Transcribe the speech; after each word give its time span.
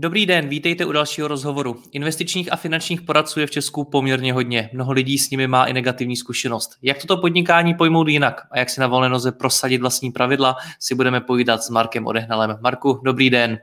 Dobrý 0.00 0.26
den, 0.26 0.48
vítejte 0.48 0.84
u 0.84 0.92
dalšího 0.92 1.28
rozhovoru. 1.28 1.82
Investičních 1.92 2.52
a 2.52 2.56
finančních 2.56 3.02
poradců 3.02 3.40
je 3.40 3.46
v 3.46 3.50
Česku 3.50 3.84
poměrně 3.84 4.32
hodně. 4.32 4.70
Mnoho 4.72 4.92
lidí 4.92 5.18
s 5.18 5.30
nimi 5.30 5.46
má 5.46 5.64
i 5.64 5.72
negativní 5.72 6.16
zkušenost. 6.16 6.70
Jak 6.82 6.98
toto 6.98 7.16
podnikání 7.16 7.74
pojmout 7.74 8.08
jinak 8.08 8.40
a 8.50 8.58
jak 8.58 8.70
si 8.70 8.80
na 8.80 8.86
volné 8.86 9.08
noze 9.08 9.32
prosadit 9.32 9.80
vlastní 9.80 10.10
pravidla, 10.10 10.56
si 10.80 10.94
budeme 10.94 11.20
povídat 11.20 11.62
s 11.62 11.70
Markem 11.70 12.06
Odehnalem. 12.06 12.58
Marku, 12.60 13.00
dobrý 13.04 13.30
den. 13.30 13.58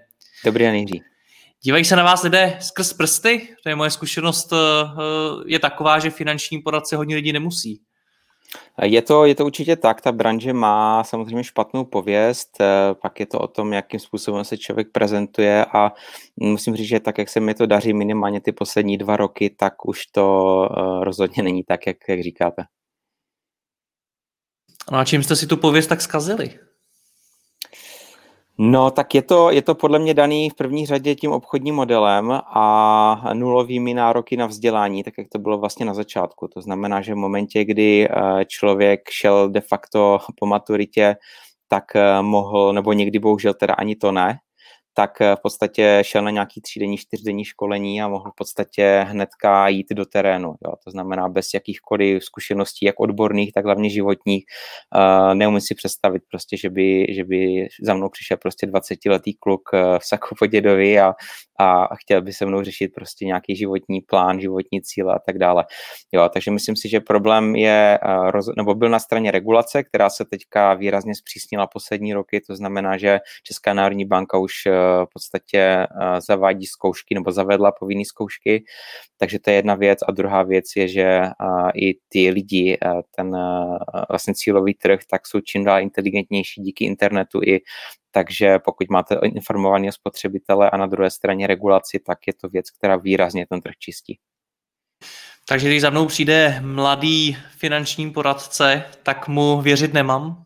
Dobrý 0.46 0.64
den, 0.64 0.76
Jiří. 0.76 1.02
Dívají 1.62 1.86
se 1.86 1.96
na 1.96 2.04
vás 2.04 2.24
lidé 2.24 2.58
skrz 2.62 2.94
prsty? 2.94 3.48
To 3.64 3.70
je 3.70 3.76
moje 3.76 3.92
zkušenost, 3.92 4.54
eh, 4.54 4.58
je 5.46 5.60
taková, 5.60 5.99
že 5.99 6.10
finanční 6.10 6.60
poradce 6.60 6.96
hodně 6.96 7.16
lidí 7.16 7.34
nemusí. 7.34 7.82
Je 8.82 9.01
to, 9.01 9.26
je 9.26 9.35
to 9.35 9.46
určitě 9.46 9.76
tak, 9.76 10.01
ta 10.01 10.12
branže 10.12 10.54
má 10.54 11.04
samozřejmě 11.04 11.43
špatnou 11.43 11.85
pověst, 11.85 12.62
eh, 12.62 12.96
pak 13.02 13.20
je 13.20 13.26
to 13.26 13.40
o 13.40 13.48
tom, 13.48 13.74
jakým 13.74 13.99
způsobem 13.99 14.43
se 14.43 14.57
člověk 14.57 14.87
prezentuje 14.91 15.65
a 15.65 15.93
musím 16.35 16.76
říct, 16.76 16.87
že 16.87 16.99
tak, 16.99 17.18
jak 17.18 17.29
se 17.29 17.40
mi 17.40 17.54
to 17.54 17.65
daří 17.65 17.93
minimálně 17.93 18.41
ty 18.41 18.52
poslední 18.52 18.98
dva 18.98 19.18
roky, 19.18 19.49
tak 19.49 19.85
už 19.85 20.05
to 20.05 20.70
eh, 20.71 21.05
rozhodně 21.05 21.43
není 21.43 21.63
tak, 21.63 21.87
jak, 21.87 21.98
jak 22.10 22.24
říkáte. 22.24 22.63
No 24.91 24.98
a 24.98 25.05
čím 25.05 25.24
jste 25.24 25.35
si 25.35 25.48
tu 25.48 25.57
pověst 25.57 25.87
tak 25.87 26.02
zkazili? 26.02 26.59
No, 28.58 28.92
tak 28.92 29.16
je 29.16 29.22
to, 29.22 29.52
je 29.52 29.62
to 29.62 29.76
podle 29.76 30.00
mě 30.00 30.14
daný 30.14 30.50
v 30.50 30.54
první 30.54 30.86
řadě 30.86 31.16
tím 31.16 31.32
obchodním 31.32 31.76
modelem 31.76 32.32
a 32.46 33.34
nulovými 33.34 33.94
nároky 33.94 34.38
na 34.38 34.46
vzdělání, 34.46 35.04
tak 35.04 35.14
jak 35.18 35.28
to 35.30 35.40
bylo 35.40 35.58
vlastně 35.58 35.86
na 35.86 35.94
začátku. 35.94 36.48
To 36.48 36.62
znamená, 36.62 37.02
že 37.02 37.14
v 37.14 37.18
momentě, 37.18 37.66
kdy 37.66 38.08
eh, 38.10 38.46
člověk 38.46 39.10
šel 39.10 39.50
de 39.50 39.62
facto 39.62 40.20
po 40.40 40.46
maturitě, 40.46 41.16
tak 41.68 41.96
eh, 41.96 42.22
mohl, 42.22 42.74
nebo 42.74 42.94
někdy 42.94 43.20
bohužel 43.20 43.54
teda 43.54 43.74
ani 43.74 43.96
to 43.96 44.12
ne, 44.12 44.38
tak 44.96 45.21
eh, 45.21 45.35
v 45.35 45.40
podstatě 45.41 45.99
šel 46.01 46.21
na 46.21 46.32
nějaký 46.32 46.62
třídenní, 46.62 46.98
čtyřdenní 46.98 47.46
školení 47.46 48.01
a 48.01 48.07
mohl 48.07 48.32
v 48.32 48.35
podstatě 48.35 49.05
hnedka 49.07 49.68
jít 49.68 49.87
do 49.93 50.05
terénu. 50.05 50.48
Jo. 50.48 50.74
To 50.84 50.91
znamená 50.91 51.29
bez 51.29 51.54
jakýchkoliv 51.54 52.24
zkušeností, 52.24 52.85
jak 52.85 52.99
odborných, 52.99 53.52
tak 53.54 53.65
hlavně 53.65 53.90
životních. 53.90 54.46
Uh, 54.96 55.34
neumím 55.34 55.62
si 55.62 55.76
představit 55.76 56.24
prostě, 56.32 56.57
že 56.57 56.70
by, 56.70 57.05
že 57.10 57.24
by 57.24 57.68
za 57.84 57.93
mnou 57.93 58.10
přišel 58.10 58.37
prostě 58.37 58.68
20-letý 58.68 59.34
kluk 59.34 59.70
uh, 59.74 59.79
v 59.99 60.05
saku 60.05 60.35
po 60.40 60.46
dědovi 60.46 60.99
a, 60.99 61.13
a 61.59 61.96
chtěl 61.96 62.21
by 62.21 62.34
se 62.34 62.46
mnou 62.46 62.63
řešit 62.63 62.87
prostě 62.96 63.26
nějaký 63.26 63.55
životní 63.55 64.02
plán, 64.02 64.40
životní 64.40 64.81
cíle 64.81 65.16
a 65.16 65.19
tak 65.19 65.38
dále. 65.38 65.66
Jo, 66.12 66.30
takže 66.34 66.52
myslím 66.52 66.75
si, 66.75 66.90
že 66.90 67.00
problém 67.00 67.56
je, 67.56 68.00
nebo 68.57 68.75
byl 68.75 68.90
na 68.90 69.00
straně 69.00 69.31
regulace, 69.31 69.84
která 69.84 70.09
se 70.09 70.25
teďka 70.25 70.74
výrazně 70.74 71.16
zpřísnila 71.16 71.68
poslední 71.68 72.14
roky, 72.14 72.41
to 72.41 72.56
znamená, 72.56 72.97
že 72.97 73.20
Česká 73.44 73.74
národní 73.74 74.06
banka 74.06 74.38
už 74.38 74.53
v 75.06 75.07
podstatě 75.13 75.59
eh, 75.59 75.88
zavádí 76.22 76.66
zkoušky 76.66 77.16
nebo 77.16 77.31
zavedla 77.31 77.72
povinné 77.72 78.06
zkoušky, 78.06 78.63
takže 79.18 79.40
to 79.40 79.50
je 79.50 79.56
jedna 79.56 79.75
věc 79.75 80.00
a 80.07 80.12
druhá 80.12 80.44
věc 80.44 80.66
je, 80.75 80.88
že 80.88 81.01
eh, 81.01 81.31
i 81.75 81.97
ty 82.09 82.29
lidi, 82.29 82.78
eh, 82.85 83.01
ten 83.16 83.38
vlastně 84.09 84.34
cílový 84.34 84.73
trh, 84.73 85.00
tak 85.09 85.28
jsou 85.28 85.40
čím 85.41 85.63
dál 85.63 85.81
inteligentnější 85.81 86.62
díky 86.62 86.85
internetu 86.85 87.41
i 87.46 87.59
takže 88.12 88.59
pokud 88.59 88.90
máte 88.90 89.16
informovaný 89.23 89.91
spotřebitele 89.91 90.69
a 90.69 90.78
na 90.78 90.85
druhé 90.85 91.09
straně 91.09 91.47
regulaci, 91.47 92.00
tak 92.00 92.17
je 92.28 92.34
to 92.34 92.50
věc, 92.50 92.72
která 92.72 92.96
výrazně 92.96 93.46
ten 93.50 93.62
trh 93.62 93.73
čistí. 93.79 94.19
Takže 95.47 95.67
když 95.67 95.81
za 95.81 95.90
mnou 95.90 96.06
přijde 96.06 96.59
mladý 96.62 97.38
finanční 97.57 98.12
poradce, 98.12 98.84
tak 99.03 99.28
mu 99.28 99.62
věřit 99.62 99.94
nemám? 99.94 100.44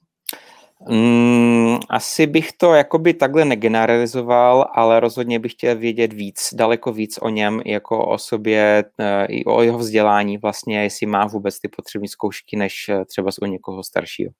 Mm, 0.87 1.79
asi 1.89 2.27
bych 2.27 2.51
to 2.51 2.73
jakoby 2.73 3.13
takhle 3.13 3.45
negeneralizoval, 3.45 4.67
ale 4.73 4.99
rozhodně 4.99 5.39
bych 5.39 5.51
chtěl 5.51 5.75
vědět 5.75 6.13
víc, 6.13 6.49
daleko 6.53 6.93
víc 6.93 7.19
o 7.21 7.29
něm, 7.29 7.61
jako 7.65 8.07
o 8.07 8.17
sobě, 8.17 8.83
eh, 8.99 9.25
i 9.25 9.45
o 9.45 9.61
jeho 9.61 9.77
vzdělání 9.77 10.37
vlastně, 10.37 10.83
jestli 10.83 11.05
má 11.05 11.27
vůbec 11.27 11.59
ty 11.59 11.67
potřebné 11.67 12.07
zkoušky, 12.07 12.57
než 12.57 12.89
eh, 12.89 13.05
třeba 13.05 13.31
u 13.41 13.45
někoho 13.45 13.83
staršího. 13.83 14.31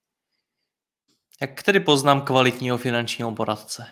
Jak 1.42 1.64
tedy 1.64 1.80
poznám 1.80 2.22
kvalitního 2.22 2.78
finančního 2.78 3.32
poradce? 3.32 3.86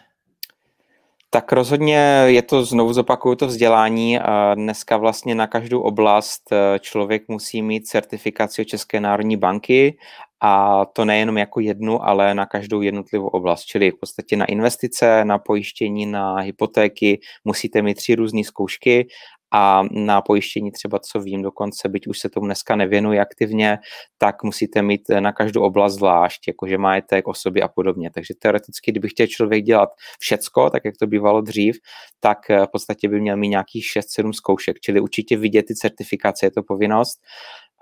Tak 1.29 1.51
rozhodně 1.51 2.23
je 2.25 2.41
to, 2.41 2.65
znovu 2.65 2.93
zopakuju 2.93 3.35
to 3.35 3.47
vzdělání. 3.47 4.19
Dneska 4.55 4.97
vlastně 4.97 5.35
na 5.35 5.47
každou 5.47 5.81
oblast 5.81 6.51
eh, 6.51 6.79
člověk 6.79 7.27
musí 7.27 7.61
mít 7.61 7.87
certifikaci 7.87 8.61
od 8.61 8.65
České 8.65 8.99
národní 8.99 9.37
banky 9.37 9.97
a 10.41 10.85
to 10.85 11.05
nejenom 11.05 11.37
jako 11.37 11.59
jednu, 11.59 12.05
ale 12.05 12.35
na 12.35 12.45
každou 12.45 12.81
jednotlivou 12.81 13.27
oblast, 13.27 13.63
čili 13.63 13.91
v 13.91 13.99
podstatě 13.99 14.37
na 14.37 14.45
investice, 14.45 15.25
na 15.25 15.37
pojištění, 15.37 16.05
na 16.05 16.35
hypotéky 16.35 17.19
musíte 17.45 17.81
mít 17.81 17.95
tři 17.95 18.15
různé 18.15 18.43
zkoušky 18.43 19.07
a 19.51 19.83
na 19.91 20.21
pojištění 20.21 20.71
třeba, 20.71 20.99
co 20.99 21.19
vím 21.19 21.41
dokonce, 21.41 21.89
byť 21.89 22.07
už 22.07 22.19
se 22.19 22.29
tomu 22.29 22.45
dneska 22.45 22.75
nevěnuji 22.75 23.19
aktivně, 23.19 23.77
tak 24.17 24.43
musíte 24.43 24.81
mít 24.81 25.01
na 25.19 25.31
každou 25.31 25.61
oblast 25.61 25.93
zvlášť, 25.93 26.47
jakože 26.47 26.77
majetek, 26.77 27.27
osoby 27.27 27.61
a 27.61 27.67
podobně. 27.67 28.11
Takže 28.13 28.33
teoreticky, 28.39 28.91
kdyby 28.91 29.09
chtěl 29.09 29.27
člověk 29.27 29.63
dělat 29.63 29.89
všecko, 30.19 30.69
tak 30.69 30.85
jak 30.85 30.97
to 30.99 31.07
bývalo 31.07 31.41
dřív, 31.41 31.77
tak 32.19 32.37
v 32.49 32.67
podstatě 32.71 33.09
by 33.09 33.21
měl 33.21 33.37
mít 33.37 33.49
nějakých 33.49 33.85
6-7 34.19 34.31
zkoušek, 34.31 34.79
čili 34.79 34.99
určitě 34.99 35.37
vidět 35.37 35.63
ty 35.63 35.75
certifikace, 35.75 36.45
je 36.45 36.51
to 36.51 36.63
povinnost. 36.63 37.19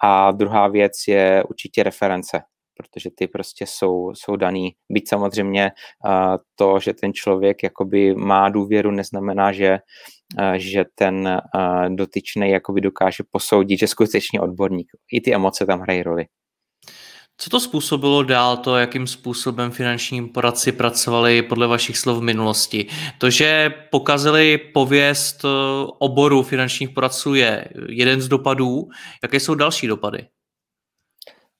A 0.04 0.32
druhá 0.32 0.68
věc 0.68 0.94
je 1.08 1.44
určitě 1.50 1.84
reference, 1.84 2.42
protože 2.78 3.10
ty 3.18 3.28
prostě 3.28 3.66
jsou, 3.68 4.12
jsou 4.14 4.36
daný. 4.36 4.76
Byť 4.92 5.10
samozřejmě 5.10 5.72
uh, 6.06 6.12
to, 6.56 6.80
že 6.80 6.94
ten 6.94 7.14
člověk 7.14 7.64
jakoby 7.64 8.16
má 8.16 8.50
důvěru, 8.50 8.92
neznamená, 8.92 9.52
že, 9.52 9.80
uh, 10.40 10.54
že 10.56 10.86
ten 10.96 11.42
uh, 11.56 11.96
dotyčný 11.96 12.50
jakoby 12.50 12.82
dokáže 12.82 13.24
posoudit, 13.32 13.80
že 13.80 13.88
skutečně 13.88 14.42
odborník. 14.42 14.88
I 15.12 15.22
ty 15.22 15.36
emoce 15.36 15.66
tam 15.66 15.80
hrají 15.80 16.04
roli. 16.04 16.26
Co 17.38 17.50
to 17.50 17.60
způsobilo 17.60 18.24
dál 18.24 18.58
to, 18.58 18.76
jakým 18.76 19.08
způsobem 19.08 19.72
finanční 19.72 20.28
poradci 20.30 20.72
pracovali 20.72 21.42
podle 21.42 21.68
vašich 21.68 21.98
slov 21.98 22.18
v 22.18 22.22
minulosti? 22.22 22.88
To, 23.18 23.30
že 23.30 23.74
pokazili 23.92 24.58
pověst 24.58 25.46
oboru 26.00 26.44
finančních 26.44 26.90
poradců 26.90 27.34
je 27.34 27.68
jeden 27.90 28.22
z 28.22 28.28
dopadů. 28.28 28.90
Jaké 29.24 29.40
jsou 29.40 29.56
další 29.56 29.88
dopady? 29.88 30.28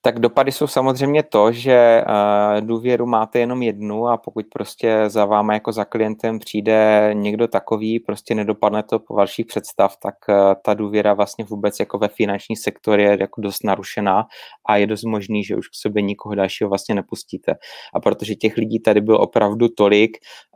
Tak 0.06 0.18
dopady 0.18 0.52
jsou 0.52 0.66
samozřejmě 0.66 1.22
to, 1.22 1.52
že 1.52 2.04
uh, 2.08 2.66
důvěru 2.66 3.06
máte 3.06 3.38
jenom 3.38 3.62
jednu 3.62 4.08
a 4.08 4.16
pokud 4.16 4.46
prostě 4.52 5.04
za 5.06 5.24
váma 5.24 5.52
jako 5.54 5.72
za 5.72 5.84
klientem 5.84 6.38
přijde 6.38 7.10
někdo 7.12 7.48
takový, 7.48 8.00
prostě 8.00 8.34
nedopadne 8.34 8.82
to 8.82 8.98
po 8.98 9.14
vašich 9.14 9.46
představ, 9.46 9.96
tak 10.02 10.14
uh, 10.28 10.36
ta 10.64 10.74
důvěra 10.74 11.14
vlastně 11.14 11.44
vůbec 11.44 11.80
jako 11.80 11.98
ve 11.98 12.08
finanční 12.08 12.56
sektor 12.56 13.00
je 13.00 13.16
jako 13.20 13.40
dost 13.40 13.64
narušená 13.64 14.24
a 14.68 14.76
je 14.76 14.86
dost 14.86 15.04
možný, 15.04 15.44
že 15.44 15.56
už 15.56 15.68
k 15.68 15.74
sobě 15.74 16.02
nikoho 16.02 16.34
dalšího 16.34 16.68
vlastně 16.68 16.94
nepustíte. 16.94 17.54
A 17.94 18.00
protože 18.00 18.34
těch 18.34 18.56
lidí 18.56 18.80
tady 18.80 19.00
bylo 19.00 19.18
opravdu 19.18 19.68
tolik, 19.68 20.10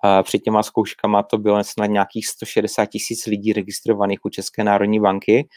uh, 0.05 0.23
před 0.23 0.39
těma 0.39 0.63
zkouškama 0.63 1.23
to 1.23 1.39
bylo 1.39 1.65
snad 1.65 1.87
nějakých 1.87 2.27
160 2.27 2.87
tisíc 2.87 3.27
lidí 3.27 3.53
registrovaných 3.53 4.19
u 4.25 4.29
České 4.29 4.65
národní 4.65 5.01
banky, 5.01 5.49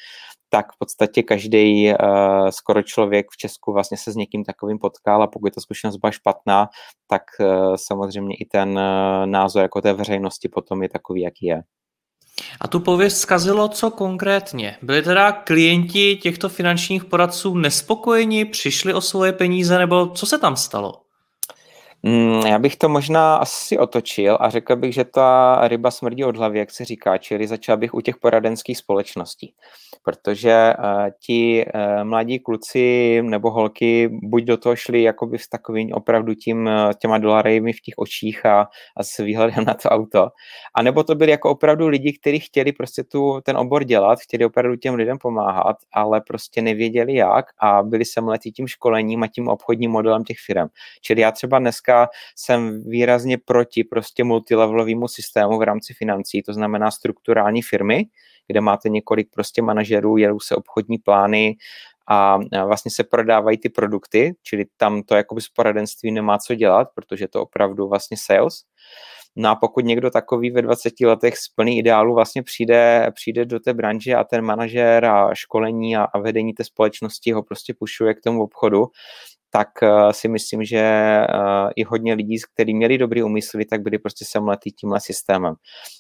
tak 0.54 0.74
v 0.74 0.78
podstatě 0.80 1.24
každý 1.24 1.90
uh, 1.90 2.50
skoro 2.50 2.84
člověk 2.84 3.26
v 3.32 3.38
Česku 3.38 3.74
vlastně 3.74 3.98
se 3.98 4.12
s 4.12 4.16
někým 4.16 4.44
takovým 4.44 4.80
potkal 4.80 5.24
a 5.24 5.28
pokud 5.28 5.54
ta 5.54 5.62
zkušenost 5.62 5.98
byla 5.98 6.12
špatná, 6.12 6.70
tak 7.08 7.22
uh, 7.40 7.76
samozřejmě 7.76 8.36
i 8.36 8.46
ten 8.46 8.70
uh, 8.70 9.26
názor 9.26 9.62
jako 9.62 9.82
té 9.82 9.94
veřejnosti 9.94 10.50
potom 10.50 10.84
je 10.84 10.90
takový, 10.90 11.22
jaký 11.22 11.46
je. 11.46 11.62
A 12.62 12.68
tu 12.68 12.80
pověst 12.80 13.18
zkazilo 13.18 13.68
co 13.68 13.92
konkrétně? 13.92 14.78
Byli 14.82 15.02
teda 15.02 15.32
klienti 15.32 16.16
těchto 16.16 16.50
finančních 16.50 17.06
poradců 17.06 17.56
nespokojeni, 17.56 18.46
přišli 18.46 18.94
o 18.94 19.02
svoje 19.02 19.34
peníze, 19.34 19.78
nebo 19.78 20.08
co 20.08 20.26
se 20.26 20.38
tam 20.38 20.56
stalo? 20.56 21.03
Mm, 22.06 22.40
já 22.46 22.60
bych 22.60 22.76
to 22.76 22.90
možná 22.90 23.36
asi 23.36 23.78
otočil 23.78 24.38
a 24.40 24.50
řekl 24.50 24.76
bych, 24.76 24.94
že 24.94 25.04
ta 25.06 25.60
ryba 25.68 25.92
smrdí 25.92 26.24
od 26.26 26.38
hlavy, 26.38 26.60
jak 26.60 26.72
se 26.72 26.86
říká, 26.86 27.18
čili 27.18 27.48
začal 27.48 27.78
bych 27.78 27.94
u 27.94 28.02
těch 28.02 28.18
poradenských 28.18 28.78
společností, 28.78 29.54
protože 30.04 30.74
uh, 30.80 31.10
ti 31.20 31.66
uh, 31.66 32.04
mladí 32.04 32.40
kluci 32.40 33.22
nebo 33.22 33.52
holky 33.52 34.10
buď 34.12 34.44
do 34.44 34.58
toho 34.58 34.76
šli 34.76 35.04
jakoby 35.04 35.40
s 35.40 35.50
takovým 35.50 35.94
opravdu 35.94 36.34
tím, 36.34 36.66
uh, 36.66 36.94
těma 37.02 37.18
dolarejmi 37.18 37.74
v 37.74 37.82
těch 37.82 37.94
očích 37.98 38.46
a, 38.46 38.68
a 38.98 39.04
s 39.04 39.18
výhledem 39.18 39.66
na 39.66 39.74
to 39.74 39.90
auto, 39.90 40.30
a 40.76 40.82
nebo 40.82 41.04
to 41.04 41.16
byli 41.16 41.32
jako 41.32 41.50
opravdu 41.50 41.88
lidi, 41.88 42.14
kteří 42.14 42.40
chtěli 42.40 42.72
prostě 42.72 43.04
tu, 43.04 43.42
ten 43.44 43.58
obor 43.58 43.84
dělat, 43.84 44.20
chtěli 44.20 44.46
opravdu 44.46 44.76
těm 44.76 44.96
lidem 44.96 45.18
pomáhat, 45.18 45.76
ale 45.94 46.22
prostě 46.22 46.62
nevěděli 46.62 47.16
jak 47.16 47.46
a 47.60 47.84
byli 47.84 48.06
semletí 48.06 48.52
tím 48.52 48.68
školením 48.68 49.24
a 49.24 49.28
tím 49.28 49.48
obchodním 49.48 49.92
modelem 49.92 50.24
těch 50.24 50.38
firm. 50.46 50.68
Čili 51.02 51.22
já 51.22 51.32
třeba 51.32 51.60
dneska 51.60 51.93
jsem 52.36 52.84
výrazně 52.84 53.38
proti 53.38 53.84
prostě 53.84 54.24
multilevelovému 54.24 55.08
systému 55.08 55.58
v 55.58 55.62
rámci 55.62 55.94
financí, 55.94 56.42
to 56.44 56.54
znamená 56.54 56.92
strukturální 56.92 57.62
firmy, 57.62 58.06
kde 58.48 58.62
máte 58.62 58.90
několik 58.90 59.28
prostě 59.34 59.62
manažerů, 59.62 60.18
jedou 60.18 60.40
se 60.40 60.56
obchodní 60.56 60.98
plány, 60.98 61.56
a 62.08 62.38
vlastně 62.66 62.92
se 62.92 63.04
prodávají 63.04 63.58
ty 63.58 63.70
produkty, 63.70 64.36
čili 64.44 64.66
tam 64.78 65.04
to 65.04 65.16
jakoby 65.16 65.42
s 65.42 65.50
poradenství 65.50 66.12
nemá 66.12 66.38
co 66.38 66.56
dělat, 66.56 66.88
protože 66.96 67.28
to 67.28 67.42
opravdu 67.42 67.88
vlastně 67.88 68.18
sales. 68.20 68.64
No 69.36 69.50
a 69.50 69.56
pokud 69.56 69.86
někdo 69.86 70.12
takový 70.12 70.52
ve 70.52 70.62
20 70.62 71.00
letech 71.02 71.38
z 71.38 71.48
plný 71.48 71.78
ideálu 71.78 72.14
vlastně 72.14 72.44
přijde, 72.44 73.12
přijde 73.16 73.46
do 73.46 73.60
té 73.60 73.74
branže 73.74 74.16
a 74.16 74.24
ten 74.24 74.42
manažer 74.42 75.06
a 75.06 75.34
školení 75.34 75.98
a, 75.98 76.04
a 76.04 76.20
vedení 76.20 76.54
té 76.54 76.64
společnosti 76.64 77.32
ho 77.32 77.44
prostě 77.44 77.74
pušuje 77.74 78.14
k 78.14 78.22
tomu 78.22 78.44
obchodu, 78.44 78.86
tak 79.56 79.70
uh, 79.82 80.12
si 80.12 80.28
myslím, 80.28 80.64
že 80.64 80.82
uh, 81.34 81.70
i 81.76 81.84
hodně 81.84 82.14
lidí, 82.14 82.38
kteří 82.54 82.74
měli 82.74 82.98
dobrý 82.98 83.24
úmysly, 83.24 83.66
tak 83.66 83.82
byli 83.82 84.00
prostě 84.00 84.26
semletý 84.26 84.72
tímhle 84.72 85.00
systémem. 85.00 85.56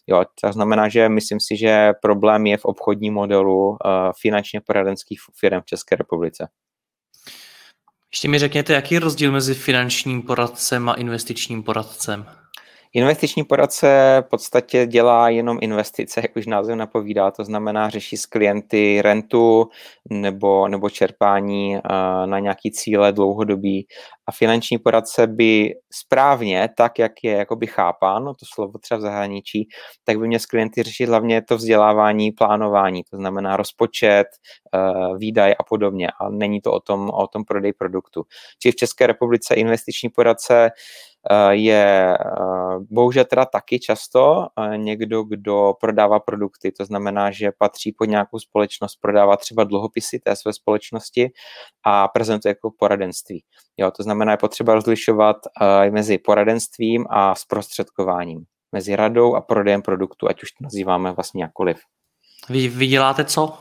Jo, 0.08 0.24
to 0.42 0.52
znamená, 0.54 0.90
že 0.90 1.10
myslím 1.10 1.40
si, 1.40 1.58
že 1.58 1.92
problém 2.02 2.46
je 2.46 2.58
v 2.58 2.66
obchodním 2.66 3.14
modelu 3.14 3.70
uh, 3.70 3.78
finančně 4.22 4.62
poradenských 4.62 5.20
firm 5.40 5.62
v 5.62 5.66
České 5.66 5.96
republice. 5.96 6.48
Ještě 8.14 8.28
mi 8.28 8.40
řekněte, 8.40 8.74
jaký 8.74 8.94
je 8.94 9.00
rozdíl 9.00 9.32
mezi 9.32 9.54
finančním 9.54 10.22
poradcem 10.22 10.90
a 10.90 10.94
investičním 10.94 11.64
poradcem? 11.64 12.43
Investiční 12.96 13.44
poradce 13.44 14.18
v 14.26 14.30
podstatě 14.30 14.86
dělá 14.86 15.30
jenom 15.30 15.58
investice, 15.62 16.20
jak 16.24 16.36
už 16.36 16.46
název 16.48 16.76
napovídá, 16.76 17.32
to 17.32 17.44
znamená 17.44 17.90
řeší 17.90 18.18
s 18.18 18.26
klienty 18.26 19.02
rentu 19.02 19.70
nebo, 20.10 20.68
nebo 20.68 20.90
čerpání 20.90 21.78
na 22.26 22.40
nějaký 22.40 22.72
cíle 22.72 23.12
dlouhodobí. 23.14 23.88
A 24.28 24.32
finanční 24.32 24.78
poradce 24.78 25.28
by 25.28 25.74
správně, 25.92 26.70
tak 26.78 27.00
jak 27.00 27.12
je 27.24 27.32
jakoby 27.32 27.68
chápáno, 27.68 28.34
to 28.34 28.46
slovo 28.54 28.80
třeba 28.80 28.98
v 28.98 29.02
zahraničí, 29.02 29.68
tak 30.04 30.20
by 30.20 30.28
měl 30.28 30.40
s 30.40 30.46
klienty 30.46 30.84
řešit 30.84 31.06
hlavně 31.06 31.42
to 31.42 31.58
vzdělávání, 31.58 32.32
plánování, 32.32 33.04
to 33.04 33.18
znamená 33.18 33.58
rozpočet, 33.58 34.28
výdaj 35.18 35.56
a 35.60 35.64
podobně. 35.64 36.08
A 36.22 36.30
není 36.30 36.62
to 36.62 36.72
o 36.72 36.80
tom, 36.80 37.10
o 37.10 37.28
tom 37.28 37.44
prodej 37.46 37.74
produktu. 37.74 38.24
Či 38.60 38.72
v 38.72 38.76
České 38.76 39.08
republice 39.08 39.56
investiční 39.56 40.10
poradce 40.10 40.64
Eh, 40.66 41.13
je 41.50 42.14
eh, 42.14 42.18
bohužel 42.90 43.26
teda 43.26 43.46
taky 43.46 43.80
často 43.80 44.48
eh, 44.60 44.78
někdo, 44.78 45.24
kdo 45.24 45.74
prodává 45.82 46.20
produkty, 46.20 46.72
to 46.72 46.86
znamená, 46.86 47.32
že 47.32 47.52
patří 47.58 47.92
pod 47.92 48.06
nějakou 48.06 48.40
společnost, 48.40 48.96
prodává 49.02 49.38
třeba 49.38 49.64
dluhopisy 49.64 50.20
té 50.20 50.36
své 50.36 50.54
společnosti 50.54 51.32
a 51.86 52.08
prezentuje 52.08 52.50
jako 52.50 52.72
poradenství. 52.80 53.44
Jo, 53.78 53.92
to 53.92 54.04
znamená, 54.04 54.32
je 54.32 54.38
potřeba 54.38 54.74
rozlišovat 54.74 55.38
mezi 55.90 56.18
poradenstvím 56.18 57.06
a 57.10 57.36
zprostředkováním, 57.36 58.44
mezi 58.72 58.96
radou 58.96 59.36
a 59.36 59.42
prodejem 59.42 59.82
produktu, 59.82 60.30
ať 60.30 60.44
už 60.44 60.52
to 60.52 60.64
nazýváme 60.64 61.12
vlastně 61.12 61.44
jakkoliv. 61.44 61.78
Vy, 62.50 62.68
vy 62.68 62.88
děláte 62.88 63.26
co? 63.26 63.58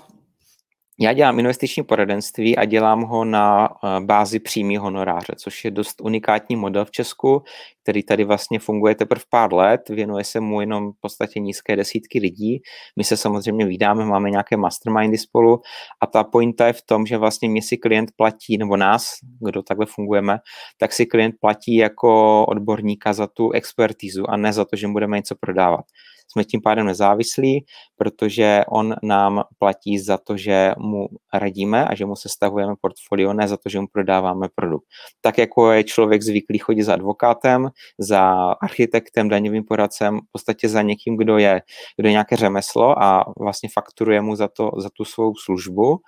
Já 1.01 1.13
dělám 1.13 1.39
investiční 1.39 1.83
poradenství 1.83 2.57
a 2.57 2.65
dělám 2.65 3.03
ho 3.03 3.25
na 3.25 3.69
eh, 3.69 4.01
bázi 4.01 4.39
přímý 4.39 4.77
honoráře, 4.77 5.33
což 5.37 5.65
je 5.65 5.71
dost 5.71 6.01
unikátní 6.01 6.57
model 6.57 6.85
v 6.85 6.91
Česku, 6.91 7.43
který 7.83 8.03
tady 8.03 8.25
vlastně 8.25 8.59
funguje 8.59 8.95
teprve 8.95 9.25
pár 9.31 9.55
let, 9.55 9.89
věnuje 9.89 10.25
se 10.25 10.41
mu 10.41 10.61
jenom 10.61 10.93
v 10.93 11.01
podstatě 11.01 11.41
nízké 11.41 11.77
desítky 11.77 12.19
lidí. 12.19 12.63
My 12.97 13.05
se 13.05 13.17
samozřejmě 13.17 13.67
vydáme, 13.67 14.05
máme 14.05 14.31
nějaké 14.31 14.57
mastermindy 14.57 15.19
spolu. 15.19 15.61
A 16.01 16.07
ta 16.07 16.25
pointa 16.25 16.67
je 16.67 16.73
v 16.73 16.83
tom, 16.83 17.07
že 17.07 17.19
vlastně 17.19 17.49
mě 17.49 17.63
si 17.63 17.77
klient 17.77 18.11
platí, 18.17 18.59
nebo 18.59 18.77
nás, 18.77 19.15
kdo 19.41 19.63
takhle 19.63 19.87
fungujeme, 19.87 20.39
tak 20.79 20.93
si 20.93 21.07
klient 21.07 21.35
platí 21.41 21.77
jako 21.77 22.45
odborníka 22.47 23.13
za 23.13 23.27
tu 23.27 23.51
expertizu 23.53 24.31
a 24.31 24.37
ne 24.37 24.53
za 24.53 24.65
to, 24.65 24.77
že 24.77 24.89
budeme 24.89 25.17
něco 25.17 25.35
prodávat 25.41 25.85
jsme 26.33 26.45
tím 26.45 26.61
pádem 26.61 26.87
nezávislí, 26.87 27.65
protože 27.97 28.63
on 28.69 28.95
nám 29.03 29.45
platí 29.59 29.99
za 29.99 30.19
to, 30.19 30.37
že 30.37 30.73
mu 30.79 31.09
radíme 31.35 31.85
a 31.85 31.95
že 31.95 32.07
mu 32.07 32.17
sestavujeme 32.17 32.75
portfolio, 32.81 33.33
ne 33.33 33.49
za 33.49 33.57
to, 33.57 33.69
že 33.69 33.81
mu 33.81 33.87
prodáváme 33.93 34.49
produkt. 34.55 34.85
Tak 35.21 35.39
jako 35.39 35.71
je 35.71 35.85
člověk 35.85 36.23
zvyklý 36.23 36.59
chodit 36.59 36.83
za 36.83 36.93
advokátem, 36.93 37.71
za 37.99 38.53
architektem, 38.63 39.29
daňovým 39.29 39.65
poradcem, 39.65 40.19
v 40.19 40.33
podstatě 40.33 40.69
za 40.69 40.83
někým, 40.83 41.17
kdo 41.17 41.39
je, 41.39 41.63
kdo 41.97 42.09
je 42.09 42.13
nějaké 42.13 42.37
řemeslo 42.37 43.03
a 43.03 43.25
vlastně 43.39 43.69
fakturuje 43.75 44.21
mu 44.21 44.37
za, 44.37 44.49
to, 44.49 44.71
za 44.79 44.91
tu 44.97 45.05
svou 45.05 45.35
službu, 45.35 45.99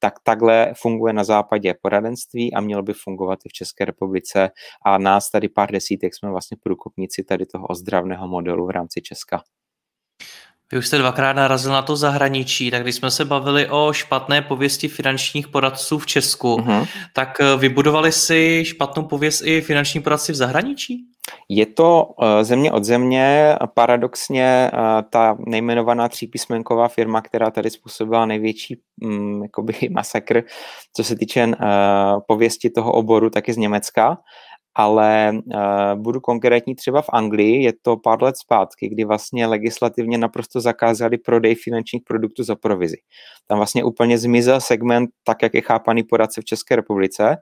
tak 0.00 0.14
takhle 0.22 0.72
funguje 0.76 1.12
na 1.12 1.24
západě 1.24 1.74
poradenství 1.82 2.54
a 2.54 2.60
mělo 2.60 2.82
by 2.82 2.92
fungovat 2.92 3.38
i 3.44 3.48
v 3.48 3.52
České 3.52 3.84
republice 3.84 4.50
a 4.84 4.98
nás 4.98 5.30
tady 5.30 5.48
pár 5.48 5.72
desítek 5.72 6.14
jsme 6.14 6.30
vlastně 6.30 6.56
průkopníci 6.62 7.24
tady 7.24 7.46
toho 7.46 7.66
ozdravného 7.66 8.28
modelu 8.28 8.66
v 8.66 8.70
rámci 8.70 9.00
Česka. 9.02 9.42
Vy 10.72 10.78
už 10.78 10.86
jste 10.86 10.98
dvakrát 10.98 11.32
narazil 11.32 11.72
na 11.72 11.82
to 11.82 11.96
zahraničí, 11.96 12.70
tak 12.70 12.82
když 12.82 12.94
jsme 12.94 13.10
se 13.10 13.24
bavili 13.24 13.68
o 13.68 13.92
špatné 13.92 14.42
pověsti 14.42 14.88
finančních 14.88 15.48
poradců 15.48 15.98
v 15.98 16.06
Česku, 16.06 16.56
uh-huh. 16.56 16.86
tak 17.12 17.40
eh, 17.40 17.56
vybudovali 17.56 18.12
si 18.12 18.64
špatnou 18.64 19.02
pověst 19.02 19.42
i 19.44 19.60
finanční 19.60 20.00
poradci 20.00 20.32
v 20.32 20.34
zahraničí? 20.34 21.04
Je 21.48 21.66
to 21.66 22.04
uh, 22.04 22.42
země 22.42 22.72
od 22.72 22.84
země. 22.84 23.56
Paradoxně 23.74 24.70
uh, 24.72 24.78
ta 25.10 25.36
nejmenovaná 25.46 26.08
třípísmenková 26.08 26.88
firma, 26.88 27.20
která 27.20 27.50
tady 27.50 27.70
způsobila 27.70 28.26
největší 28.26 28.80
um, 29.02 29.42
jakoby 29.42 29.74
masakr, 29.90 30.42
co 30.96 31.04
se 31.04 31.16
týče 31.16 31.48
pověsti 32.28 32.70
toho 32.70 32.92
oboru, 32.92 33.30
tak 33.30 33.48
je 33.48 33.54
z 33.54 33.56
Německa 33.56 34.18
ale 34.74 35.32
uh, 35.32 36.02
budu 36.02 36.20
konkrétní 36.20 36.74
třeba 36.74 37.02
v 37.02 37.08
Anglii, 37.12 37.64
je 37.64 37.72
to 37.82 37.96
pár 37.96 38.22
let 38.22 38.36
zpátky, 38.36 38.88
kdy 38.88 39.04
vlastně 39.04 39.46
legislativně 39.46 40.18
naprosto 40.18 40.60
zakázali 40.60 41.18
prodej 41.18 41.54
finančních 41.54 42.02
produktů 42.06 42.44
za 42.44 42.56
provizi. 42.56 42.96
Tam 43.46 43.58
vlastně 43.58 43.84
úplně 43.84 44.18
zmizel 44.18 44.60
segment 44.60 45.10
tak, 45.24 45.42
jak 45.42 45.54
je 45.54 45.60
chápaný 45.60 46.02
poradce 46.02 46.40
v 46.40 46.44
České 46.44 46.76
republice 46.76 47.36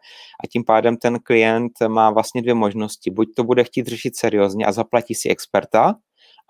a 0.44 0.46
tím 0.52 0.64
pádem 0.64 0.96
ten 0.96 1.18
klient 1.22 1.72
má 1.88 2.10
vlastně 2.10 2.42
dvě 2.42 2.54
možnosti. 2.54 3.10
Buď 3.10 3.28
to 3.36 3.44
bude 3.44 3.64
chtít 3.64 3.86
řešit 3.86 4.16
seriózně 4.16 4.66
a 4.66 4.72
zaplatí 4.72 5.14
si 5.14 5.28
experta, 5.28 5.94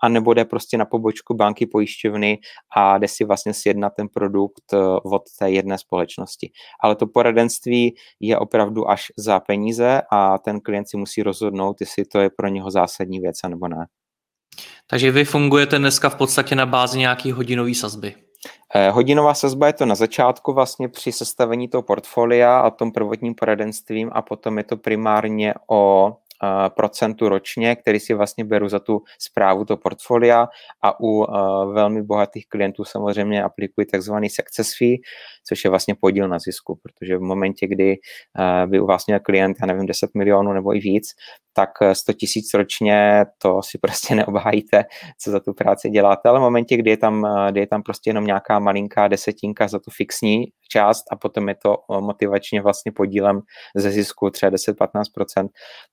a 0.01 0.09
nebo 0.09 0.33
jde 0.33 0.45
prostě 0.45 0.77
na 0.77 0.85
pobočku 0.85 1.33
banky 1.33 1.65
pojišťovny 1.65 2.37
a 2.75 2.97
jde 2.97 3.07
si 3.07 3.23
vlastně 3.23 3.53
sjednat 3.53 3.93
ten 3.95 4.07
produkt 4.07 4.73
eh, 4.73 4.77
od 5.03 5.23
té 5.39 5.51
jedné 5.51 5.77
společnosti. 5.77 6.51
Ale 6.83 6.95
to 6.95 7.07
poradenství 7.07 7.95
je 8.19 8.37
opravdu 8.37 8.89
až 8.89 9.05
za 9.17 9.39
peníze 9.39 10.01
a 10.11 10.37
ten 10.37 10.59
klient 10.59 10.89
si 10.89 10.97
musí 10.97 11.23
rozhodnout, 11.23 11.81
jestli 11.81 12.05
to 12.05 12.19
je 12.19 12.29
pro 12.29 12.47
něho 12.47 12.71
zásadní 12.71 13.19
věc, 13.19 13.37
nebo 13.47 13.67
ne. 13.67 13.85
Takže 14.87 15.11
vy 15.11 15.25
fungujete 15.25 15.77
dneska 15.77 16.09
v 16.09 16.15
podstatě 16.15 16.55
na 16.55 16.65
bázi 16.65 16.99
nějaký 16.99 17.31
hodinový 17.31 17.75
sazby. 17.75 18.15
Eh, 18.75 18.89
hodinová 18.89 19.33
sazba 19.33 19.67
je 19.67 19.73
to 19.73 19.85
na 19.85 19.95
začátku 19.95 20.53
vlastně 20.53 20.89
při 20.89 21.11
sestavení 21.11 21.67
toho 21.67 21.81
portfolia 21.81 22.59
a 22.59 22.69
tom 22.69 22.91
prvotním 22.91 23.35
poradenstvím 23.35 24.09
a 24.13 24.21
potom 24.21 24.57
je 24.57 24.63
to 24.63 24.77
primárně 24.77 25.53
o 25.69 26.13
procentu 26.75 27.29
ročně, 27.29 27.75
který 27.75 27.99
si 27.99 28.13
vlastně 28.13 28.45
beru 28.45 28.69
za 28.69 28.79
tu 28.79 29.01
zprávu 29.19 29.65
to 29.65 29.77
portfolia 29.77 30.47
a 30.81 30.99
u 30.99 31.25
velmi 31.73 32.03
bohatých 32.03 32.47
klientů 32.49 32.83
samozřejmě 32.85 33.43
aplikuji 33.43 33.85
takzvaný 33.85 34.29
success 34.29 34.77
fee, 34.77 34.97
což 35.47 35.63
je 35.63 35.69
vlastně 35.69 35.95
podíl 35.95 36.27
na 36.27 36.39
zisku, 36.39 36.79
protože 36.83 37.17
v 37.17 37.21
momentě, 37.21 37.67
kdy 37.67 37.95
by 38.65 38.79
u 38.79 38.85
vás 38.85 39.07
měl 39.07 39.19
klient, 39.19 39.57
já 39.61 39.67
nevím, 39.67 39.85
10 39.85 40.09
milionů 40.15 40.53
nebo 40.53 40.75
i 40.75 40.79
víc, 40.79 41.07
tak 41.53 41.69
100 41.93 42.13
tisíc 42.13 42.53
ročně 42.53 43.25
to 43.37 43.61
si 43.63 43.77
prostě 43.81 44.15
neobhájíte, 44.15 44.83
co 45.21 45.31
za 45.31 45.39
tu 45.39 45.53
práci 45.53 45.89
děláte, 45.89 46.29
ale 46.29 46.39
v 46.39 46.41
momentě, 46.41 46.77
kdy 46.77 46.89
je 46.89 46.97
tam, 46.97 47.27
kdy 47.51 47.59
je 47.59 47.67
tam 47.67 47.83
prostě 47.83 48.09
jenom 48.09 48.25
nějaká 48.25 48.59
malinká 48.59 49.07
desetinka 49.07 49.67
za 49.67 49.79
tu 49.79 49.91
fixní 49.91 50.45
část 50.69 51.03
a 51.11 51.15
potom 51.15 51.49
je 51.49 51.55
to 51.55 51.77
motivačně 51.99 52.61
vlastně 52.61 52.91
podílem 52.91 53.41
ze 53.75 53.91
zisku 53.91 54.29
třeba 54.29 54.51
10-15%, 54.51 55.47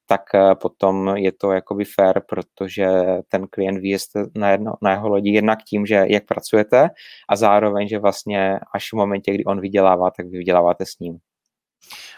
tak 0.07 0.23
potom 0.55 1.17
je 1.17 1.33
to 1.33 1.53
jakoby 1.53 1.85
fair, 1.85 2.21
protože 2.29 2.89
ten 3.29 3.47
klient 3.51 3.79
ví, 3.79 3.93
jste 3.93 4.25
na, 4.37 4.51
jedno, 4.51 4.73
na 4.83 4.91
jeho 4.91 5.09
lodi 5.09 5.31
jednak 5.31 5.59
tím, 5.65 5.87
že 5.87 6.05
jak 6.09 6.25
pracujete 6.27 6.89
a 7.29 7.37
zároveň, 7.37 7.89
že 7.89 7.99
vlastně 7.99 8.59
až 8.75 8.93
v 8.93 8.97
momentě, 8.97 9.35
kdy 9.35 9.45
on 9.45 9.61
vydělává, 9.61 10.11
tak 10.11 10.27
vy 10.27 10.39
vyděláváte 10.39 10.87
s 10.87 10.99
ním. 10.99 11.19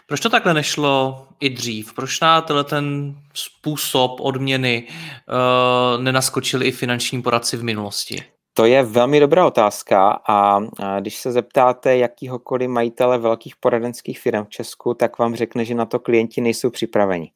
Proč 0.07 0.19
to 0.19 0.29
takhle 0.29 0.53
nešlo 0.53 1.27
i 1.39 1.49
dřív? 1.49 1.93
Proč 1.93 2.19
na 2.19 2.41
tenhle 2.41 2.63
ten 2.63 3.15
způsob 3.33 4.19
odměny 4.19 4.87
uh, 4.87 6.03
nenaskočili 6.03 6.65
i 6.65 6.71
finanční 6.71 7.21
poradci 7.21 7.57
v 7.57 7.63
minulosti? 7.63 8.23
To 8.53 8.65
je 8.65 8.83
velmi 8.83 9.19
dobrá 9.19 9.47
otázka 9.47 10.19
a 10.29 10.59
když 10.99 11.17
se 11.17 11.31
zeptáte 11.31 11.97
jakýhokoliv 11.97 12.69
majitele 12.69 13.17
velkých 13.17 13.55
poradenských 13.55 14.19
firm 14.19 14.45
v 14.45 14.49
Česku, 14.49 14.93
tak 14.93 15.19
vám 15.19 15.35
řekne, 15.35 15.65
že 15.65 15.75
na 15.75 15.85
to 15.85 15.99
klienti 15.99 16.41
nejsou 16.41 16.69
připraveni 16.69 17.31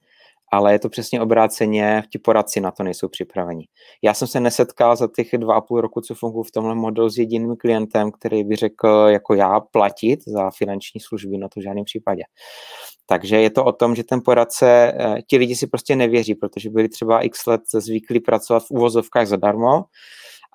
ale 0.54 0.72
je 0.72 0.80
to 0.80 0.90
přesně 0.90 1.22
obráceně, 1.22 2.04
ti 2.12 2.20
poradci 2.20 2.62
na 2.62 2.72
to 2.72 2.84
nejsou 2.84 3.08
připraveni. 3.08 3.66
Já 4.04 4.14
jsem 4.14 4.28
se 4.28 4.40
nesetkal 4.40 4.96
za 4.96 5.08
těch 5.16 5.30
dva 5.38 5.56
a 5.56 5.62
půl 5.62 5.82
roku, 5.82 6.02
co 6.02 6.16
funguji 6.16 6.44
v 6.44 6.52
tomhle 6.52 6.76
modelu 6.76 7.10
s 7.10 7.18
jediným 7.18 7.56
klientem, 7.56 8.12
který 8.12 8.44
by 8.44 8.56
řekl, 8.56 9.06
jako 9.08 9.34
já, 9.34 9.60
platit 9.60 10.20
za 10.28 10.50
finanční 10.58 11.02
služby, 11.02 11.38
no 11.38 11.50
to 11.50 11.60
v 11.60 11.64
žádném 11.64 11.86
případě. 11.86 12.24
Takže 13.06 13.42
je 13.42 13.50
to 13.50 13.66
o 13.66 13.72
tom, 13.72 13.96
že 13.96 14.04
ten 14.04 14.22
poradce, 14.26 14.94
eh, 15.00 15.22
ti 15.30 15.38
lidi 15.38 15.56
si 15.56 15.68
prostě 15.68 15.96
nevěří, 15.96 16.36
protože 16.36 16.70
byli 16.70 16.90
třeba 16.90 17.22
x 17.22 17.46
let 17.46 17.62
zvyklí 17.74 18.20
pracovat 18.20 18.64
v 18.64 18.72
uvozovkách 18.72 19.28
zadarmo, 19.28 19.84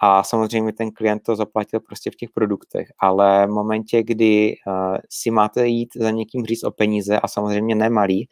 a 0.00 0.22
samozřejmě 0.22 0.72
ten 0.72 0.90
klient 0.90 1.22
to 1.22 1.36
zaplatil 1.36 1.80
prostě 1.80 2.10
v 2.10 2.16
těch 2.16 2.30
produktech, 2.30 2.88
ale 2.98 3.46
v 3.46 3.50
momentě, 3.50 4.02
kdy 4.02 4.54
uh, 4.66 4.96
si 5.10 5.30
máte 5.30 5.66
jít 5.66 5.88
za 5.96 6.10
někým 6.10 6.46
říct 6.46 6.64
o 6.64 6.70
peníze 6.70 7.20
a 7.20 7.28
samozřejmě 7.28 7.74
nemalý, 7.74 8.28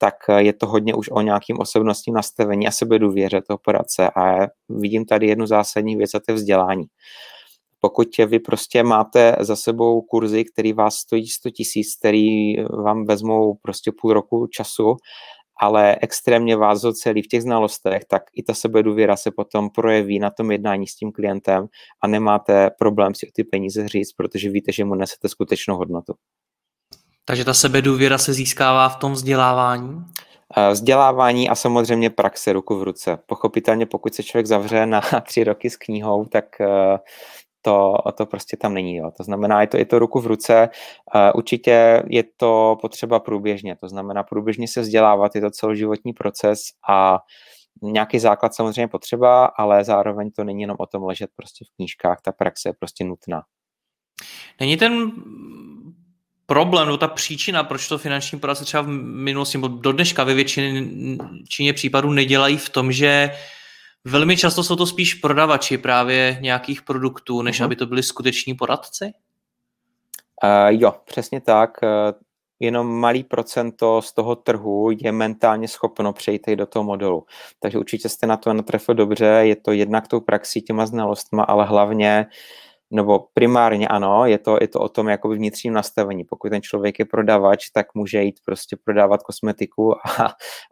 tak 0.00 0.14
eh, 0.28 0.42
je 0.42 0.52
to 0.52 0.66
hodně 0.66 0.94
už 0.94 1.08
o 1.12 1.20
nějakým 1.20 1.58
osobnostním 1.58 2.14
nastavení 2.14 2.66
a 2.66 2.70
sebedůvěře 2.70 3.42
toho 3.42 3.58
poradce 3.58 4.10
a 4.10 4.46
vidím 4.68 5.04
tady 5.04 5.26
jednu 5.26 5.46
zásadní 5.46 5.96
věc 5.96 6.14
a 6.14 6.20
to 6.20 6.24
je 6.28 6.34
vzdělání. 6.34 6.84
Pokud 7.80 8.08
vy 8.26 8.38
prostě 8.38 8.82
máte 8.82 9.36
za 9.40 9.56
sebou 9.56 10.02
kurzy, 10.02 10.44
který 10.44 10.72
vás 10.72 10.94
stojí 10.94 11.28
100 11.28 11.50
tisíc, 11.50 11.96
který 11.98 12.56
vám 12.84 13.04
vezmou 13.04 13.54
prostě 13.62 13.90
půl 14.00 14.12
roku 14.12 14.46
času, 14.46 14.96
ale 15.60 15.96
extrémně 16.02 16.56
vás 16.56 16.84
ocelí 16.84 17.22
v 17.22 17.26
těch 17.26 17.42
znalostech, 17.42 18.04
tak 18.04 18.22
i 18.34 18.42
ta 18.42 18.54
sebedůvěra 18.54 19.16
se 19.16 19.30
potom 19.30 19.70
projeví 19.70 20.18
na 20.18 20.30
tom 20.30 20.50
jednání 20.50 20.86
s 20.86 20.96
tím 20.96 21.12
klientem 21.12 21.66
a 22.02 22.06
nemáte 22.06 22.70
problém 22.78 23.14
si 23.14 23.28
o 23.28 23.30
ty 23.34 23.44
peníze 23.44 23.88
říct, 23.88 24.12
protože 24.12 24.50
víte, 24.50 24.72
že 24.72 24.84
mu 24.84 24.94
nesete 24.94 25.28
skutečnou 25.28 25.76
hodnotu. 25.76 26.14
Takže 27.24 27.44
ta 27.44 27.54
sebedůvěra 27.54 28.18
se 28.18 28.32
získává 28.32 28.88
v 28.88 28.96
tom 28.96 29.12
vzdělávání? 29.12 30.04
Eh, 30.56 30.70
vzdělávání 30.72 31.48
a 31.48 31.54
samozřejmě 31.54 32.10
praxe 32.10 32.52
ruku 32.52 32.78
v 32.78 32.82
ruce. 32.82 33.18
Pochopitelně, 33.26 33.86
pokud 33.86 34.14
se 34.14 34.22
člověk 34.22 34.46
zavře 34.46 34.86
na 34.86 35.00
tři 35.26 35.44
roky 35.44 35.70
s 35.70 35.76
knihou, 35.76 36.24
tak 36.24 36.60
eh, 36.60 36.98
to, 37.62 37.94
to 38.16 38.26
prostě 38.26 38.56
tam 38.56 38.74
není. 38.74 38.96
Jo. 38.96 39.10
To 39.16 39.24
znamená, 39.24 39.60
je 39.60 39.66
to, 39.66 39.76
je 39.76 39.84
to 39.84 39.98
ruku 39.98 40.20
v 40.20 40.26
ruce. 40.26 40.68
Eh, 41.14 41.32
určitě 41.32 42.02
je 42.06 42.24
to 42.36 42.78
potřeba 42.80 43.20
průběžně. 43.20 43.76
To 43.76 43.88
znamená, 43.88 44.22
průběžně 44.22 44.68
se 44.68 44.80
vzdělávat, 44.80 45.34
je 45.34 45.40
to 45.40 45.50
celoživotní 45.50 46.12
proces 46.12 46.60
a 46.88 47.18
nějaký 47.82 48.18
základ 48.18 48.54
samozřejmě 48.54 48.88
potřeba, 48.88 49.44
ale 49.44 49.84
zároveň 49.84 50.30
to 50.30 50.44
není 50.44 50.60
jenom 50.62 50.76
o 50.80 50.86
tom 50.86 51.04
ležet 51.04 51.30
prostě 51.36 51.64
v 51.64 51.76
knížkách, 51.76 52.20
ta 52.20 52.32
praxe 52.32 52.68
je 52.68 52.72
prostě 52.72 53.04
nutná. 53.04 53.42
Není 54.60 54.76
ten 54.76 55.12
problém, 56.46 56.86
nebo 56.86 56.98
ta 56.98 57.08
příčina, 57.08 57.64
proč 57.64 57.88
to 57.88 57.98
finanční 57.98 58.38
poradce 58.38 58.64
třeba 58.64 58.82
v 58.82 58.88
minulosti, 58.88 59.58
nebo 59.58 59.68
do 59.68 59.92
dneška 59.92 60.24
ve 60.24 60.34
většině 60.34 61.72
případů 61.74 62.10
nedělají 62.10 62.56
v 62.56 62.68
tom, 62.68 62.92
že 62.92 63.30
velmi 64.04 64.36
často 64.36 64.62
jsou 64.62 64.76
to 64.76 64.86
spíš 64.86 65.14
prodavači 65.14 65.78
právě 65.78 66.38
nějakých 66.40 66.82
produktů, 66.82 67.42
než 67.42 67.60
uh-huh. 67.60 67.64
aby 67.64 67.76
to 67.76 67.86
byli 67.86 68.02
skuteční 68.02 68.54
poradci? 68.54 69.12
Uh, 70.44 70.80
jo, 70.80 70.94
přesně 71.04 71.40
tak. 71.40 71.78
Uh, 71.82 71.88
jenom 72.60 73.00
malý 73.00 73.24
procento 73.24 74.02
z 74.02 74.12
toho 74.12 74.36
trhu 74.36 74.90
je 75.00 75.12
mentálně 75.12 75.68
schopno 75.68 76.12
přejít 76.12 76.46
do 76.54 76.66
toho 76.66 76.84
modelu. 76.84 77.26
Takže 77.60 77.78
určitě 77.78 78.08
jste 78.08 78.26
na 78.26 78.36
to 78.36 78.54
natrefil 78.54 78.94
dobře, 78.94 79.26
je 79.26 79.56
to 79.56 79.72
jednak 79.72 80.08
tou 80.08 80.20
praxí, 80.20 80.62
těma 80.62 80.86
znalostma, 80.86 81.42
ale 81.42 81.64
hlavně 81.64 82.26
uh, 82.26 82.32
nebo 82.90 83.26
primárně 83.34 83.88
ano, 83.88 84.26
je 84.26 84.38
to, 84.38 84.58
je 84.60 84.68
to 84.68 84.80
o 84.80 84.88
tom 84.88 85.08
jakoby 85.08 85.36
vnitřním 85.36 85.72
nastavení. 85.72 86.24
Pokud 86.24 86.50
ten 86.50 86.62
člověk 86.62 86.98
je 86.98 87.04
prodavač, 87.04 87.70
tak 87.70 87.94
může 87.94 88.22
jít 88.22 88.40
prostě 88.44 88.76
prodávat 88.84 89.22
kosmetiku 89.22 89.94
a, 89.94 90.24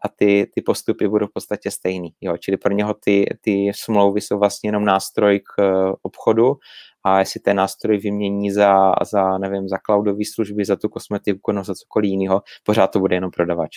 a 0.04 0.08
ty, 0.16 0.50
ty 0.54 0.62
postupy 0.62 1.08
budou 1.08 1.26
v 1.26 1.32
podstatě 1.32 1.70
stejný. 1.70 2.14
Jo? 2.20 2.36
Čili 2.36 2.56
pro 2.56 2.74
něho 2.74 2.94
ty, 2.94 3.26
ty 3.40 3.72
smlouvy 3.74 4.20
jsou 4.20 4.38
vlastně 4.38 4.68
jenom 4.68 4.84
nástroj 4.84 5.40
k 5.40 5.62
uh, 5.62 5.94
obchodu 6.02 6.56
a 7.04 7.18
jestli 7.18 7.40
ten 7.40 7.56
nástroj 7.56 7.98
vymění 7.98 8.50
za, 8.50 8.92
za 9.12 9.38
nevím, 9.38 9.68
za 9.68 9.78
cloudové 9.86 10.24
služby, 10.34 10.64
za 10.64 10.76
tu 10.76 10.88
kosmetiku 10.88 11.52
nebo 11.52 11.64
za 11.64 11.74
cokoliv 11.74 12.10
jiného, 12.10 12.42
pořád 12.64 12.86
to 12.86 12.98
bude 13.00 13.16
jenom 13.16 13.30
prodavač 13.30 13.70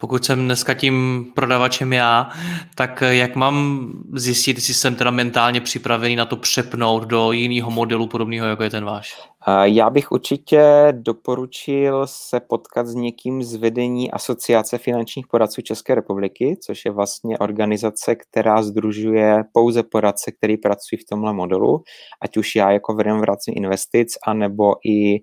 pokud 0.00 0.24
jsem 0.24 0.44
dneska 0.44 0.74
tím 0.74 1.26
prodavačem 1.34 1.92
já, 1.92 2.30
tak 2.74 3.02
jak 3.08 3.36
mám 3.36 3.86
zjistit, 4.12 4.56
jestli 4.56 4.74
jsem 4.74 4.94
teda 4.94 5.10
mentálně 5.10 5.60
připravený 5.60 6.16
na 6.16 6.24
to 6.24 6.36
přepnout 6.36 7.04
do 7.04 7.32
jiného 7.32 7.70
modelu 7.70 8.06
podobného, 8.06 8.46
jako 8.46 8.62
je 8.62 8.70
ten 8.70 8.84
váš? 8.84 9.30
Já 9.62 9.90
bych 9.90 10.12
určitě 10.12 10.62
doporučil 10.92 12.02
se 12.06 12.40
potkat 12.40 12.86
s 12.86 12.94
někým 12.94 13.42
z 13.42 13.54
vedení 13.54 14.10
Asociace 14.10 14.78
finančních 14.78 15.26
poradců 15.26 15.62
České 15.62 15.94
republiky, 15.94 16.56
což 16.66 16.84
je 16.84 16.90
vlastně 16.90 17.38
organizace, 17.38 18.16
která 18.16 18.62
združuje 18.62 19.44
pouze 19.52 19.82
poradce, 19.82 20.32
který 20.32 20.56
pracují 20.56 20.98
v 20.98 21.08
tomhle 21.10 21.32
modelu, 21.32 21.82
ať 22.22 22.36
už 22.36 22.56
já 22.56 22.70
jako 22.70 22.94
vedem 22.94 23.20
vracím 23.20 23.54
investic, 23.56 24.08
anebo 24.26 24.74
i 24.86 25.18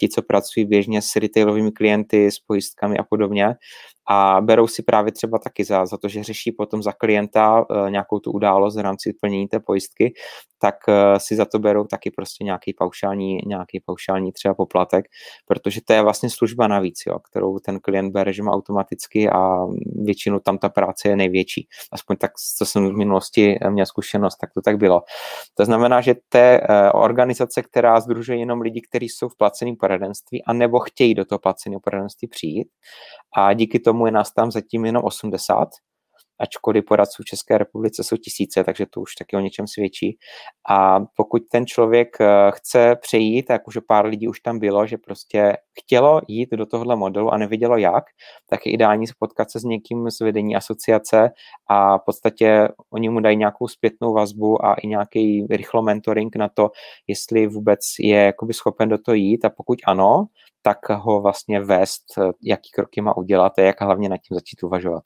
ti, 0.00 0.08
co 0.08 0.22
pracují 0.22 0.66
běžně 0.66 1.02
s 1.02 1.16
retailovými 1.16 1.72
klienty, 1.72 2.30
s 2.30 2.38
pojistkami 2.38 2.98
a 2.98 3.02
podobně 3.02 3.54
a 4.08 4.40
berou 4.40 4.66
si 4.66 4.82
právě 4.82 5.12
třeba 5.12 5.38
taky 5.38 5.64
za, 5.64 5.86
za 5.86 5.96
to, 5.96 6.08
že 6.08 6.24
řeší 6.24 6.52
potom 6.52 6.82
za 6.82 6.92
klienta 6.92 7.60
uh, 7.60 7.90
nějakou 7.90 8.18
tu 8.18 8.32
událost 8.32 8.76
v 8.76 8.80
rámci 8.80 9.12
plnění 9.20 9.48
té 9.48 9.60
pojistky, 9.60 10.14
tak 10.58 10.74
uh, 10.88 10.94
si 11.18 11.36
za 11.36 11.44
to 11.44 11.58
berou 11.58 11.84
taky 11.84 12.10
prostě 12.10 12.44
nějaký 12.44 12.74
paušální, 12.74 13.38
nějaký 13.46 13.80
paušální 13.86 14.32
třeba 14.32 14.54
poplatek, 14.54 15.04
protože 15.46 15.80
to 15.84 15.92
je 15.92 16.02
vlastně 16.02 16.30
služba 16.30 16.66
navíc, 16.68 17.02
jo, 17.06 17.18
kterou 17.18 17.58
ten 17.58 17.80
klient 17.80 18.12
bere, 18.12 18.32
že 18.32 18.42
má 18.42 18.52
automaticky 18.52 19.30
a 19.30 19.66
většinou 20.04 20.38
tam 20.38 20.58
ta 20.58 20.68
práce 20.68 21.08
je 21.08 21.16
největší. 21.16 21.68
Aspoň 21.92 22.16
tak, 22.16 22.30
co 22.58 22.66
jsem 22.66 22.88
v 22.88 22.96
minulosti 22.96 23.58
měl 23.70 23.86
zkušenost, 23.86 24.36
tak 24.36 24.50
to 24.54 24.60
tak 24.60 24.76
bylo. 24.76 25.02
To 25.54 25.64
znamená, 25.64 26.00
že 26.00 26.14
té 26.28 26.60
organizace, 26.94 27.62
která 27.62 28.00
združuje 28.00 28.38
jenom 28.38 28.60
lidi, 28.60 28.80
kteří 28.80 29.08
jsou 29.08 29.28
v 29.28 29.36
placeném 29.36 29.76
poradenství 29.76 30.44
a 30.44 30.52
nebo 30.52 30.78
chtějí 30.80 31.14
do 31.14 31.24
toho 31.24 31.38
placeného 31.38 31.80
poradenství 31.80 32.28
přijít 32.28 32.68
a 33.36 33.52
díky 33.52 33.78
tomu 33.80 33.91
je 34.06 34.12
nás 34.12 34.32
tam 34.32 34.50
zatím 34.50 34.84
jenom 34.84 35.04
80, 35.04 35.68
ačkoliv 36.38 36.84
poradců 36.84 37.22
v 37.22 37.26
České 37.26 37.58
republice 37.58 38.04
jsou 38.04 38.16
tisíce, 38.16 38.64
takže 38.64 38.86
to 38.90 39.00
už 39.00 39.14
taky 39.14 39.36
o 39.36 39.40
něčem 39.40 39.66
svědčí. 39.66 40.18
A 40.68 41.00
pokud 41.16 41.42
ten 41.50 41.66
člověk 41.66 42.16
eh, 42.20 42.26
chce 42.50 42.96
přejít, 42.96 43.42
tak 43.42 43.68
už 43.68 43.78
pár 43.88 44.06
lidí 44.06 44.28
už 44.28 44.40
tam 44.40 44.58
bylo, 44.58 44.86
že 44.86 44.98
prostě 44.98 45.56
chtělo 45.80 46.20
jít 46.28 46.50
do 46.52 46.66
tohohle 46.66 46.96
modelu 46.96 47.30
a 47.30 47.38
nevidělo 47.38 47.76
jak, 47.76 48.04
tak 48.50 48.66
je 48.66 48.72
ideální 48.72 49.06
potkat 49.18 49.50
se 49.50 49.60
s 49.60 49.64
někým 49.64 50.10
z 50.10 50.20
vedení 50.20 50.56
asociace 50.56 51.30
a 51.68 51.98
v 51.98 52.02
podstatě 52.06 52.68
oni 52.90 53.08
mu 53.08 53.20
dají 53.20 53.36
nějakou 53.36 53.68
zpětnou 53.68 54.14
vazbu 54.14 54.64
a 54.64 54.74
i 54.74 54.86
nějaký 54.86 55.46
rychlo 55.50 55.82
mentoring 55.82 56.36
na 56.36 56.48
to, 56.48 56.70
jestli 57.06 57.46
vůbec 57.46 57.80
je 58.00 58.18
jakoby 58.18 58.54
schopen 58.54 58.88
do 58.88 58.98
toho 58.98 59.14
jít 59.14 59.44
a 59.44 59.50
pokud 59.50 59.78
ano, 59.86 60.26
tak 60.62 60.78
ho 60.88 61.20
vlastně 61.20 61.60
vést, 61.60 62.04
jaký 62.42 62.70
kroky 62.74 63.00
má 63.00 63.16
udělat 63.16 63.52
a 63.58 63.62
jak 63.62 63.80
hlavně 63.80 64.08
nad 64.08 64.16
tím 64.16 64.34
začít 64.34 64.62
uvažovat. 64.62 65.02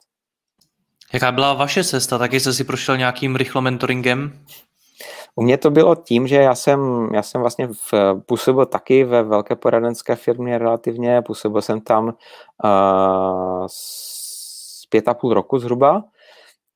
Jaká 1.13 1.31
byla 1.31 1.53
vaše 1.53 1.83
cesta? 1.83 2.17
Taky 2.17 2.39
jste 2.39 2.53
si 2.53 2.63
prošel 2.63 2.97
nějakým 2.97 3.35
rychlo 3.35 3.61
mentoringem? 3.61 4.45
U 5.35 5.41
mě 5.41 5.57
to 5.57 5.71
bylo 5.71 5.95
tím, 5.95 6.27
že 6.27 6.35
já 6.35 6.55
jsem, 6.55 7.09
já 7.13 7.23
jsem 7.23 7.41
vlastně 7.41 7.67
v, 7.67 7.93
působil 8.25 8.65
taky 8.65 9.03
ve 9.03 9.23
velké 9.23 9.55
poradenské 9.55 10.15
firmě 10.15 10.57
relativně, 10.57 11.21
působil 11.21 11.61
jsem 11.61 11.81
tam 11.81 12.05
uh, 12.63 13.67
pět 14.89 15.07
a 15.07 15.13
půl 15.13 15.33
roku 15.33 15.59
zhruba 15.59 16.03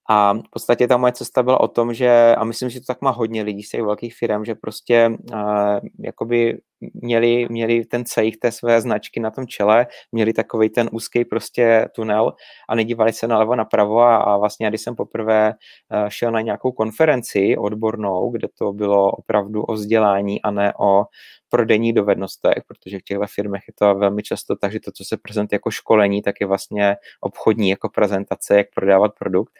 a 0.09 0.33
v 0.33 0.49
podstatě 0.49 0.87
ta 0.87 0.97
moje 0.97 1.13
cesta 1.13 1.43
byla 1.43 1.59
o 1.59 1.67
tom, 1.67 1.93
že, 1.93 2.35
a 2.37 2.43
myslím, 2.43 2.69
že 2.69 2.79
to 2.79 2.85
tak 2.85 3.01
má 3.01 3.11
hodně 3.11 3.43
lidí 3.43 3.63
z 3.63 3.69
těch 3.69 3.83
velkých 3.83 4.15
firm, 4.15 4.45
že 4.45 4.55
prostě 4.55 5.09
uh, 5.33 5.79
jakoby 5.99 6.61
měli, 6.93 7.47
měli 7.49 7.85
ten 7.85 8.05
cejch 8.05 8.37
té 8.37 8.51
své 8.51 8.81
značky 8.81 9.19
na 9.19 9.31
tom 9.31 9.47
čele, 9.47 9.87
měli 10.11 10.33
takový 10.33 10.69
ten 10.69 10.89
úzký 10.91 11.25
prostě 11.25 11.89
tunel 11.95 12.33
a 12.69 12.75
nedívali 12.75 13.13
se 13.13 13.27
nalevo 13.27 13.55
napravo 13.55 13.99
a, 13.99 14.17
a 14.17 14.37
vlastně, 14.37 14.69
když 14.69 14.81
jsem 14.81 14.95
poprvé 14.95 15.53
uh, 15.53 16.09
šel 16.09 16.31
na 16.31 16.41
nějakou 16.41 16.71
konferenci 16.71 17.57
odbornou, 17.57 18.31
kde 18.31 18.47
to 18.57 18.73
bylo 18.73 19.11
opravdu 19.11 19.63
o 19.63 19.73
vzdělání 19.73 20.41
a 20.41 20.51
ne 20.51 20.73
o 20.79 21.05
prodejních 21.49 21.93
dovednostech, 21.93 22.63
protože 22.67 22.99
v 22.99 23.01
těchto 23.01 23.27
firmách 23.35 23.61
je 23.67 23.73
to 23.79 23.95
velmi 23.95 24.23
často 24.23 24.55
tak, 24.55 24.71
že 24.71 24.79
to, 24.79 24.91
co 24.91 25.05
se 25.05 25.17
prezentuje 25.17 25.55
jako 25.55 25.71
školení, 25.71 26.21
tak 26.21 26.35
je 26.41 26.47
vlastně 26.47 26.95
obchodní 27.21 27.69
jako 27.69 27.89
prezentace, 27.89 28.57
jak 28.57 28.67
prodávat 28.75 29.11
produkt 29.19 29.53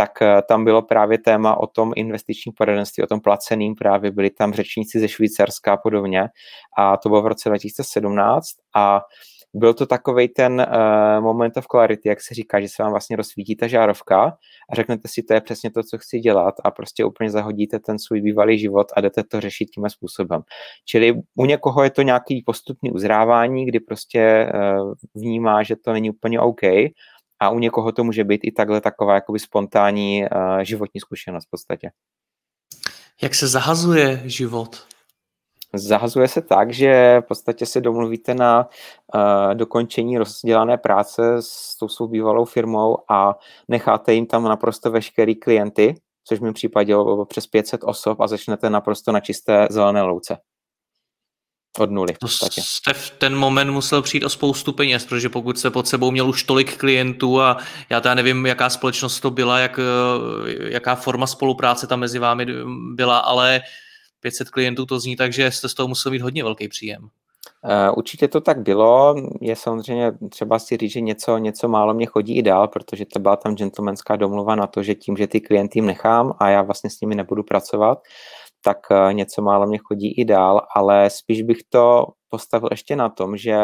tak 0.00 0.22
eh, 0.22 0.42
tam 0.48 0.64
bylo 0.64 0.82
právě 0.82 1.18
téma 1.18 1.60
o 1.60 1.66
tom 1.66 1.92
investičním 1.96 2.52
poradenství, 2.56 3.02
o 3.02 3.06
tom 3.06 3.20
placeným 3.20 3.74
právě, 3.74 4.10
byli 4.10 4.30
tam 4.30 4.52
řečníci 4.52 5.00
ze 5.00 5.08
Švýcarska 5.08 5.72
a 5.72 5.76
podobně. 5.76 6.28
A 6.78 6.96
to 6.96 7.08
bylo 7.08 7.22
v 7.22 7.26
roce 7.26 7.48
2017 7.48 8.46
a 8.76 9.00
byl 9.54 9.74
to 9.74 9.86
takový 9.86 10.28
ten 10.28 10.66
uh, 10.68 11.24
moment 11.24 11.56
of 11.56 11.66
clarity, 11.66 12.08
jak 12.08 12.20
se 12.20 12.34
říká, 12.34 12.60
že 12.60 12.68
se 12.68 12.82
vám 12.82 12.92
vlastně 12.92 13.16
rozsvítí 13.16 13.56
ta 13.56 13.66
žárovka 13.66 14.36
a 14.70 14.74
řeknete 14.74 15.08
si, 15.08 15.22
to 15.22 15.34
je 15.34 15.40
přesně 15.40 15.70
to, 15.70 15.82
co 15.82 15.98
chci 15.98 16.18
dělat. 16.18 16.54
A 16.64 16.70
prostě 16.70 17.04
úplně 17.04 17.30
zahodíte 17.30 17.78
ten 17.78 17.98
svůj 17.98 18.20
bývalý 18.20 18.58
život 18.58 18.86
a 18.96 19.00
jdete 19.00 19.22
to 19.24 19.40
řešit 19.40 19.64
tím 19.64 19.88
způsobem. 19.88 20.42
Čili 20.84 21.14
u 21.34 21.44
někoho 21.44 21.84
je 21.84 21.90
to 21.90 22.02
nějaký 22.02 22.42
postupný 22.46 22.90
uzrávání, 22.90 23.66
kdy 23.66 23.80
prostě 23.80 24.52
uh, 24.54 24.94
vnímá, 25.14 25.62
že 25.62 25.76
to 25.76 25.92
není 25.92 26.10
úplně 26.10 26.40
OK 26.40 26.62
a 27.40 27.50
u 27.50 27.58
někoho 27.58 27.92
to 27.92 28.04
může 28.04 28.24
být 28.24 28.40
i 28.44 28.52
takhle 28.52 28.80
taková 28.80 29.14
jakoby 29.14 29.38
spontánní 29.38 30.22
uh, 30.22 30.58
životní 30.58 31.00
zkušenost 31.00 31.46
v 31.46 31.50
podstatě. 31.50 31.90
Jak 33.22 33.34
se 33.34 33.48
zahazuje 33.48 34.22
život? 34.24 34.86
Zahazuje 35.74 36.28
se 36.28 36.42
tak, 36.42 36.72
že 36.72 37.20
v 37.20 37.26
podstatě 37.28 37.66
se 37.66 37.80
domluvíte 37.80 38.34
na 38.34 38.68
uh, 39.14 39.54
dokončení 39.54 40.18
rozdělané 40.18 40.78
práce 40.78 41.36
s 41.40 41.76
tou 41.76 41.88
svou 41.88 42.08
bývalou 42.08 42.44
firmou 42.44 42.98
a 43.10 43.38
necháte 43.68 44.14
jim 44.14 44.26
tam 44.26 44.44
naprosto 44.44 44.90
veškerý 44.90 45.34
klienty, 45.34 45.94
což 46.24 46.38
v 46.38 46.42
mém 46.42 46.54
případě 46.54 46.94
přes 47.28 47.46
500 47.46 47.84
osob 47.84 48.20
a 48.20 48.26
začnete 48.26 48.70
naprosto 48.70 49.12
na 49.12 49.20
čisté 49.20 49.66
zelené 49.70 50.02
louce. 50.02 50.38
Od 51.78 51.90
nuly. 51.90 52.14
To 52.20 52.28
jste 52.28 52.94
v 52.94 53.10
ten 53.10 53.36
moment 53.36 53.70
musel 53.70 54.02
přijít 54.02 54.24
o 54.24 54.28
spoustu 54.28 54.72
peněz, 54.72 55.06
protože 55.06 55.28
pokud 55.28 55.58
jste 55.58 55.70
pod 55.70 55.88
sebou 55.88 56.10
měl 56.10 56.28
už 56.28 56.42
tolik 56.42 56.76
klientů 56.76 57.40
a 57.40 57.56
já 57.90 58.00
teda 58.00 58.14
nevím, 58.14 58.46
jaká 58.46 58.70
společnost 58.70 59.20
to 59.20 59.30
byla, 59.30 59.58
jak, 59.58 59.78
eh, 59.78 60.72
jaká 60.72 60.94
forma 60.94 61.26
spolupráce 61.26 61.86
tam 61.86 62.00
mezi 62.00 62.18
vámi 62.18 62.46
byla, 62.94 63.18
ale 63.18 63.60
500 64.20 64.50
klientů 64.50 64.86
to 64.86 65.00
zní 65.00 65.16
tak, 65.16 65.32
že 65.32 65.50
jste 65.50 65.68
z 65.68 65.74
toho 65.74 65.88
musel 65.88 66.12
mít 66.12 66.22
hodně 66.22 66.44
velký 66.44 66.68
příjem. 66.68 67.08
Uh, 67.64 67.98
určitě 67.98 68.28
to 68.28 68.40
tak 68.40 68.62
bylo. 68.62 69.14
Je 69.40 69.56
samozřejmě 69.56 70.12
třeba 70.30 70.58
si 70.58 70.76
říct, 70.76 70.92
že 70.92 71.00
něco, 71.00 71.38
něco 71.38 71.68
málo 71.68 71.94
mě 71.94 72.06
chodí 72.06 72.36
i 72.36 72.42
dál, 72.42 72.68
protože 72.68 73.04
to 73.04 73.18
byla 73.18 73.36
tam 73.36 73.56
gentlemanská 73.56 74.16
domluva 74.16 74.54
na 74.54 74.66
to, 74.66 74.82
že 74.82 74.94
tím, 74.94 75.16
že 75.16 75.26
ty 75.26 75.40
klienty 75.40 75.78
jim 75.78 75.86
nechám 75.86 76.34
a 76.38 76.48
já 76.48 76.62
vlastně 76.62 76.90
s 76.90 77.00
nimi 77.00 77.14
nebudu 77.14 77.42
pracovat, 77.42 78.02
tak 78.64 78.78
uh, 78.90 79.12
něco 79.12 79.42
málo 79.42 79.66
mě 79.66 79.78
chodí 79.78 80.20
i 80.20 80.24
dál, 80.24 80.60
ale 80.76 81.10
spíš 81.10 81.42
bych 81.42 81.58
to 81.68 82.06
postavil 82.28 82.68
ještě 82.72 82.96
na 82.96 83.08
tom, 83.08 83.36
že 83.36 83.56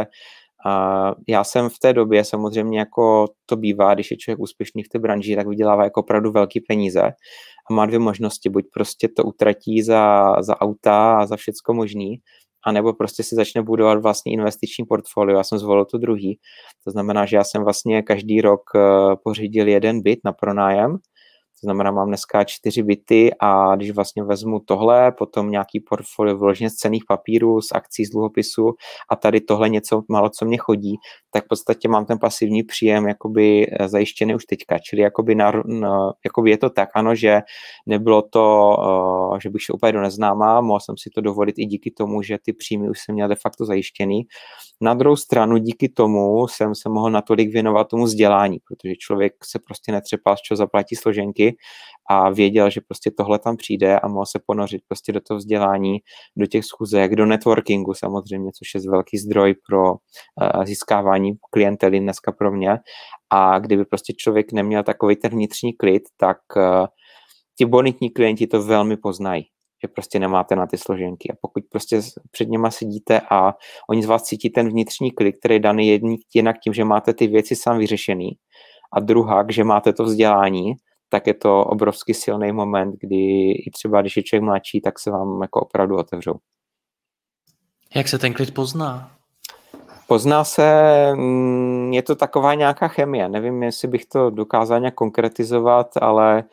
uh, 0.66 1.12
já 1.28 1.44
jsem 1.44 1.68
v 1.68 1.78
té 1.78 1.92
době 1.92 2.24
samozřejmě 2.24 2.78
jako 2.78 3.26
to 3.46 3.56
bývá, 3.56 3.94
když 3.94 4.10
je 4.10 4.16
člověk 4.16 4.40
úspěšný 4.40 4.82
v 4.82 4.88
té 4.88 4.98
branži, 4.98 5.36
tak 5.36 5.48
vydělává 5.48 5.84
jako 5.84 6.00
opravdu 6.00 6.32
velký 6.32 6.60
peníze 6.60 7.02
a 7.70 7.72
má 7.72 7.86
dvě 7.86 7.98
možnosti, 7.98 8.48
buď 8.48 8.64
prostě 8.74 9.08
to 9.16 9.24
utratí 9.24 9.82
za, 9.82 10.34
za 10.40 10.60
auta 10.60 11.16
a 11.18 11.26
za 11.26 11.36
všecko 11.36 11.74
možný, 11.74 12.16
anebo 12.66 12.92
prostě 12.92 13.22
si 13.22 13.34
začne 13.34 13.62
budovat 13.62 14.02
vlastní 14.02 14.32
investiční 14.32 14.84
portfolio. 14.84 15.36
Já 15.36 15.44
jsem 15.44 15.58
zvolil 15.58 15.84
tu 15.84 15.98
druhý. 15.98 16.38
To 16.84 16.90
znamená, 16.90 17.26
že 17.26 17.36
já 17.36 17.44
jsem 17.44 17.64
vlastně 17.64 18.02
každý 18.02 18.40
rok 18.40 18.60
eh, 18.76 18.80
pořídil 19.24 19.68
jeden 19.68 20.02
byt 20.02 20.18
na 20.24 20.32
pronájem, 20.32 20.96
znamená, 21.64 21.90
mám 21.90 22.08
dneska 22.08 22.44
čtyři 22.44 22.82
byty 22.82 23.30
a 23.40 23.76
když 23.76 23.90
vlastně 23.90 24.22
vezmu 24.22 24.60
tohle, 24.60 25.12
potom 25.12 25.50
nějaký 25.50 25.80
portfolio 25.80 26.38
vloženě 26.38 26.70
z 26.70 26.74
cených 26.74 27.04
papírů, 27.08 27.60
z 27.60 27.72
akcí, 27.72 28.04
z 28.04 28.10
dluhopisu 28.10 28.74
a 29.10 29.16
tady 29.16 29.40
tohle 29.40 29.68
něco 29.68 30.02
málo, 30.08 30.30
co 30.30 30.44
mě 30.44 30.58
chodí, 30.58 30.96
tak 31.30 31.44
v 31.44 31.48
podstatě 31.48 31.88
mám 31.88 32.06
ten 32.06 32.18
pasivní 32.18 32.62
příjem 32.62 33.08
jakoby 33.08 33.66
eh, 33.66 33.88
zajištěný 33.88 34.34
už 34.34 34.44
teďka. 34.44 34.78
Čili 34.78 35.02
jakoby, 35.02 35.34
na, 35.34 35.52
na, 35.66 36.12
jakoby 36.24 36.50
je 36.50 36.58
to 36.58 36.70
tak, 36.70 36.88
ano, 36.94 37.14
že 37.14 37.40
nebylo 37.86 38.22
to, 38.22 38.76
uh, 38.78 39.38
že 39.42 39.50
bych 39.50 39.62
šel 39.62 39.76
úplně 39.76 39.92
do 39.92 40.00
neznáma, 40.00 40.60
mohl 40.60 40.80
jsem 40.80 40.94
si 40.98 41.10
to 41.10 41.20
dovolit 41.20 41.54
i 41.58 41.66
díky 41.66 41.90
tomu, 41.90 42.22
že 42.22 42.38
ty 42.42 42.52
příjmy 42.52 42.90
už 42.90 43.00
jsem 43.00 43.14
měl 43.14 43.28
de 43.28 43.36
facto 43.42 43.64
zajištěný. 43.64 44.22
Na 44.80 44.94
druhou 44.94 45.16
stranu 45.16 45.58
díky 45.58 45.88
tomu 45.88 46.48
jsem 46.48 46.74
se 46.74 46.88
mohl 46.88 47.10
natolik 47.10 47.52
věnovat 47.52 47.88
tomu 47.88 48.04
vzdělání, 48.04 48.58
protože 48.68 48.94
člověk 48.94 49.32
se 49.44 49.58
prostě 49.58 49.92
netřepal, 49.92 50.36
z 50.36 50.40
čeho 50.40 50.56
zaplatí 50.56 50.96
složenky 50.96 51.53
a 52.10 52.30
věděl, 52.30 52.70
že 52.70 52.80
prostě 52.80 53.10
tohle 53.10 53.38
tam 53.38 53.56
přijde 53.56 54.00
a 54.00 54.08
mohl 54.08 54.26
se 54.26 54.40
ponořit 54.46 54.82
prostě 54.88 55.12
do 55.12 55.20
toho 55.20 55.38
vzdělání, 55.38 55.98
do 56.36 56.46
těch 56.46 56.64
schůzek, 56.64 57.16
do 57.16 57.26
networkingu 57.26 57.94
samozřejmě, 57.94 58.50
což 58.58 58.74
je 58.74 58.90
velký 58.90 59.18
zdroj 59.18 59.54
pro 59.68 59.92
uh, 59.92 60.64
získávání 60.64 61.32
klientely 61.50 62.00
dneska 62.00 62.32
pro 62.32 62.52
mě. 62.52 62.78
A 63.30 63.58
kdyby 63.58 63.84
prostě 63.84 64.12
člověk 64.16 64.52
neměl 64.52 64.82
takový 64.82 65.16
ten 65.16 65.30
vnitřní 65.30 65.72
klid, 65.72 66.02
tak 66.16 66.38
uh, 66.56 66.86
ti 67.58 67.66
bonitní 67.66 68.10
klienti 68.10 68.46
to 68.46 68.62
velmi 68.62 68.96
poznají 68.96 69.44
že 69.84 69.88
prostě 69.88 70.18
nemáte 70.18 70.56
na 70.56 70.66
ty 70.66 70.78
složenky. 70.78 71.30
A 71.32 71.36
pokud 71.40 71.64
prostě 71.70 72.00
před 72.30 72.48
něma 72.48 72.70
sedíte 72.70 73.20
a 73.30 73.52
oni 73.90 74.02
z 74.02 74.06
vás 74.06 74.22
cítí 74.22 74.50
ten 74.50 74.68
vnitřní 74.68 75.10
klik, 75.10 75.38
který 75.38 75.54
je 75.54 75.60
daný 75.60 75.88
jedný, 75.88 76.16
jinak 76.34 76.56
tím, 76.64 76.72
že 76.72 76.84
máte 76.84 77.14
ty 77.14 77.26
věci 77.26 77.56
sám 77.56 77.78
vyřešený, 77.78 78.30
a 78.92 79.00
druhá, 79.00 79.44
že 79.48 79.64
máte 79.64 79.92
to 79.92 80.04
vzdělání, 80.04 80.72
tak 81.14 81.26
je 81.26 81.34
to 81.34 81.64
obrovský 81.64 82.14
silný 82.14 82.52
moment, 82.52 82.94
kdy 83.00 83.50
i 83.50 83.70
třeba, 83.70 84.00
když 84.00 84.16
je 84.16 84.22
člověk 84.22 84.42
mladší, 84.42 84.80
tak 84.80 84.98
se 84.98 85.10
vám 85.10 85.42
jako 85.42 85.60
opravdu 85.60 85.96
otevřou. 85.96 86.34
Jak 87.94 88.08
se 88.08 88.18
ten 88.18 88.34
klid 88.34 88.54
pozná? 88.54 89.10
Pozná 90.06 90.44
se, 90.44 90.66
mm, 91.14 91.92
je 91.92 92.02
to 92.02 92.14
taková 92.14 92.54
nějaká 92.54 92.88
chemie. 92.88 93.28
Nevím, 93.28 93.62
jestli 93.62 93.88
bych 93.88 94.06
to 94.06 94.30
dokázal 94.30 94.80
nějak 94.80 94.94
konkretizovat, 94.94 95.96
ale 96.00 96.44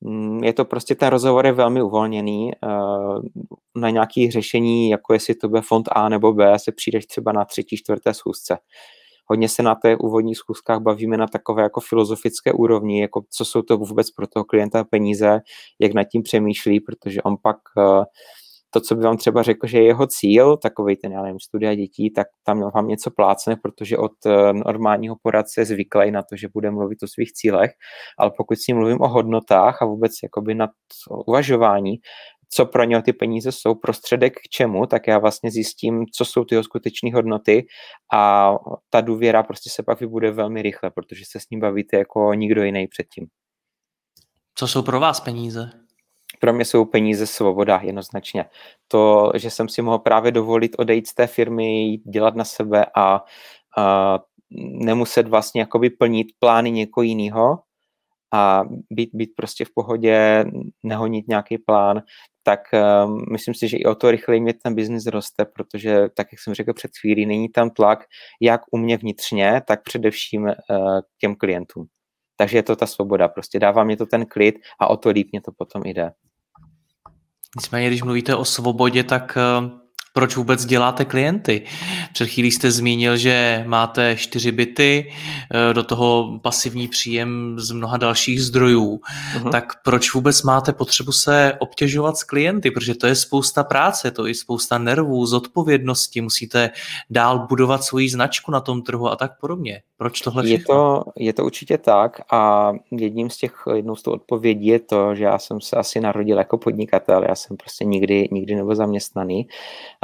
mm, 0.00 0.44
je 0.44 0.52
to 0.52 0.64
prostě, 0.64 0.94
ten 0.94 1.08
rozhovor 1.08 1.46
je 1.46 1.52
velmi 1.52 1.82
uvolněný. 1.82 2.52
Eh, 2.54 2.68
na 3.76 3.90
nějaké 3.90 4.30
řešení, 4.30 4.90
jako 4.90 5.12
jestli 5.12 5.34
to 5.34 5.48
bude 5.48 5.60
fond 5.60 5.88
A 5.92 6.08
nebo 6.08 6.32
B, 6.32 6.58
se 6.58 6.72
přijdeš 6.72 7.06
třeba 7.06 7.32
na 7.32 7.44
třetí, 7.44 7.76
čtvrté 7.76 8.14
schůzce 8.14 8.58
hodně 9.30 9.48
se 9.48 9.62
na 9.62 9.74
té 9.74 9.96
úvodních 9.96 10.36
schůzkách 10.36 10.80
bavíme 10.80 11.16
na 11.16 11.26
takové 11.26 11.62
jako 11.62 11.80
filozofické 11.80 12.52
úrovni, 12.52 13.00
jako 13.00 13.22
co 13.30 13.44
jsou 13.44 13.62
to 13.62 13.76
vůbec 13.76 14.10
pro 14.10 14.26
toho 14.26 14.44
klienta 14.44 14.84
peníze, 14.84 15.40
jak 15.80 15.94
nad 15.94 16.04
tím 16.04 16.22
přemýšlí, 16.22 16.80
protože 16.80 17.22
on 17.22 17.36
pak 17.42 17.56
eh, 17.78 18.04
to, 18.70 18.80
co 18.80 18.94
by 18.94 19.02
vám 19.02 19.16
třeba 19.16 19.42
řekl, 19.42 19.66
že 19.66 19.78
je 19.78 19.84
jeho 19.84 20.06
cíl, 20.06 20.56
takový 20.56 20.96
ten, 20.96 21.12
já 21.12 21.22
nevím, 21.22 21.40
studia 21.40 21.74
dětí, 21.74 22.10
tak 22.10 22.26
tam 22.44 22.70
vám 22.74 22.88
něco 22.88 23.10
plácne, 23.10 23.56
protože 23.62 23.98
od 23.98 24.12
eh, 24.26 24.52
normálního 24.52 25.16
poradce 25.22 25.60
je 25.60 25.64
zvyklý 25.64 26.10
na 26.10 26.22
to, 26.22 26.36
že 26.36 26.48
bude 26.54 26.70
mluvit 26.70 27.02
o 27.02 27.08
svých 27.08 27.32
cílech, 27.32 27.70
ale 28.18 28.30
pokud 28.36 28.58
s 28.58 28.66
ním 28.66 28.76
mluvím 28.76 29.00
o 29.00 29.08
hodnotách 29.08 29.82
a 29.82 29.86
vůbec 29.86 30.12
jakoby 30.22 30.54
nad 30.54 30.70
uvažování, 31.26 31.96
co 32.50 32.66
pro 32.66 32.84
něho 32.84 33.02
ty 33.02 33.12
peníze 33.12 33.52
jsou, 33.52 33.74
prostředek 33.74 34.34
k 34.34 34.48
čemu, 34.50 34.86
tak 34.86 35.06
já 35.06 35.18
vlastně 35.18 35.50
zjistím, 35.50 36.04
co 36.14 36.24
jsou 36.24 36.44
ty 36.44 36.54
jeho 36.54 36.64
skutečné 36.64 37.10
hodnoty 37.14 37.66
a 38.14 38.52
ta 38.90 39.00
důvěra 39.00 39.42
prostě 39.42 39.70
se 39.70 39.82
pak 39.82 40.00
vybude 40.00 40.30
velmi 40.30 40.62
rychle, 40.62 40.90
protože 40.90 41.24
se 41.30 41.40
s 41.40 41.50
ním 41.50 41.60
bavíte 41.60 41.96
jako 41.96 42.34
nikdo 42.34 42.62
jiný 42.62 42.86
předtím. 42.86 43.26
Co 44.54 44.68
jsou 44.68 44.82
pro 44.82 45.00
vás 45.00 45.20
peníze? 45.20 45.70
Pro 46.40 46.52
mě 46.52 46.64
jsou 46.64 46.84
peníze 46.84 47.26
svoboda, 47.26 47.80
jednoznačně. 47.82 48.44
To, 48.88 49.32
že 49.34 49.50
jsem 49.50 49.68
si 49.68 49.82
mohl 49.82 49.98
právě 49.98 50.32
dovolit 50.32 50.76
odejít 50.78 51.06
z 51.06 51.14
té 51.14 51.26
firmy, 51.26 51.96
dělat 51.96 52.34
na 52.34 52.44
sebe 52.44 52.86
a, 52.96 53.20
a 53.78 54.18
nemuset 54.84 55.28
vlastně 55.28 55.60
jakoby 55.60 55.90
plnit 55.90 56.26
plány 56.38 56.70
někoho 56.70 57.02
jiného, 57.02 57.58
a 58.34 58.62
být, 58.90 59.10
být 59.12 59.30
prostě 59.36 59.64
v 59.64 59.70
pohodě, 59.74 60.44
nehonit 60.84 61.28
nějaký 61.28 61.58
plán, 61.58 62.02
tak 62.42 62.60
um, 63.04 63.24
myslím 63.32 63.54
si, 63.54 63.68
že 63.68 63.76
i 63.76 63.84
o 63.84 63.94
to 63.94 64.10
rychleji 64.10 64.40
mě 64.40 64.54
ten 64.54 64.74
biznis 64.74 65.06
roste, 65.06 65.44
protože, 65.44 66.08
tak 66.16 66.26
jak 66.32 66.40
jsem 66.40 66.54
řekl 66.54 66.72
před 66.74 66.90
chvílí, 67.00 67.26
není 67.26 67.48
tam 67.48 67.70
tlak 67.70 68.04
jak 68.40 68.60
u 68.70 68.78
mě 68.78 68.96
vnitřně, 68.96 69.62
tak 69.66 69.82
především 69.82 70.42
uh, 70.42 70.50
k 71.00 71.18
těm 71.20 71.34
klientům. 71.36 71.86
Takže 72.36 72.58
je 72.58 72.62
to 72.62 72.76
ta 72.76 72.86
svoboda, 72.86 73.28
prostě 73.28 73.58
dává 73.58 73.84
mě 73.84 73.96
to 73.96 74.06
ten 74.06 74.26
klid 74.26 74.54
a 74.80 74.90
o 74.90 74.96
to 74.96 75.08
líp 75.10 75.28
mě 75.32 75.40
to 75.40 75.52
potom 75.58 75.82
jde. 75.84 76.10
Nicméně, 77.56 77.86
když 77.86 78.02
mluvíte 78.02 78.36
o 78.36 78.44
svobodě, 78.44 79.04
tak 79.04 79.38
uh 79.60 79.87
proč 80.18 80.36
vůbec 80.36 80.64
děláte 80.64 81.04
klienty. 81.04 81.62
Před 82.12 82.26
chvílí 82.26 82.50
jste 82.50 82.70
zmínil, 82.70 83.16
že 83.16 83.64
máte 83.66 84.16
čtyři 84.16 84.52
byty, 84.52 85.12
eh, 85.70 85.74
do 85.74 85.82
toho 85.82 86.38
pasivní 86.42 86.88
příjem 86.88 87.54
z 87.58 87.70
mnoha 87.70 87.96
dalších 87.96 88.42
zdrojů. 88.42 89.00
Uh-huh. 89.36 89.50
Tak 89.50 89.82
proč 89.84 90.14
vůbec 90.14 90.42
máte 90.42 90.72
potřebu 90.72 91.12
se 91.12 91.52
obtěžovat 91.58 92.16
s 92.16 92.24
klienty? 92.24 92.70
Protože 92.70 92.94
to 92.94 93.06
je 93.06 93.14
spousta 93.14 93.64
práce, 93.64 94.10
to 94.10 94.26
je 94.26 94.34
spousta 94.34 94.78
nervů, 94.78 95.26
zodpovědnosti, 95.26 96.20
musíte 96.20 96.70
dál 97.10 97.46
budovat 97.48 97.84
svoji 97.84 98.10
značku 98.10 98.50
na 98.50 98.60
tom 98.60 98.82
trhu 98.82 99.08
a 99.08 99.16
tak 99.16 99.40
podobně. 99.40 99.82
Proč 99.98 100.20
tohle 100.20 100.42
všechno? 100.42 100.74
Je 100.74 100.78
to, 100.78 101.04
je 101.16 101.32
to 101.32 101.44
určitě 101.44 101.78
tak 101.78 102.20
a 102.32 102.72
jedním 102.90 103.30
z 103.30 103.36
těch, 103.36 103.62
jednou 103.74 103.96
z 103.96 104.02
těch 104.02 104.12
odpovědí 104.12 104.66
je 104.66 104.78
to, 104.78 105.14
že 105.14 105.24
já 105.24 105.38
jsem 105.38 105.60
se 105.60 105.76
asi 105.76 106.00
narodil 106.00 106.38
jako 106.38 106.58
podnikatel, 106.58 107.24
já 107.28 107.34
jsem 107.34 107.56
prostě 107.56 107.84
nikdy, 107.84 108.28
nikdy 108.32 108.54
nebyl 108.54 108.74
zaměstnaný 108.74 109.48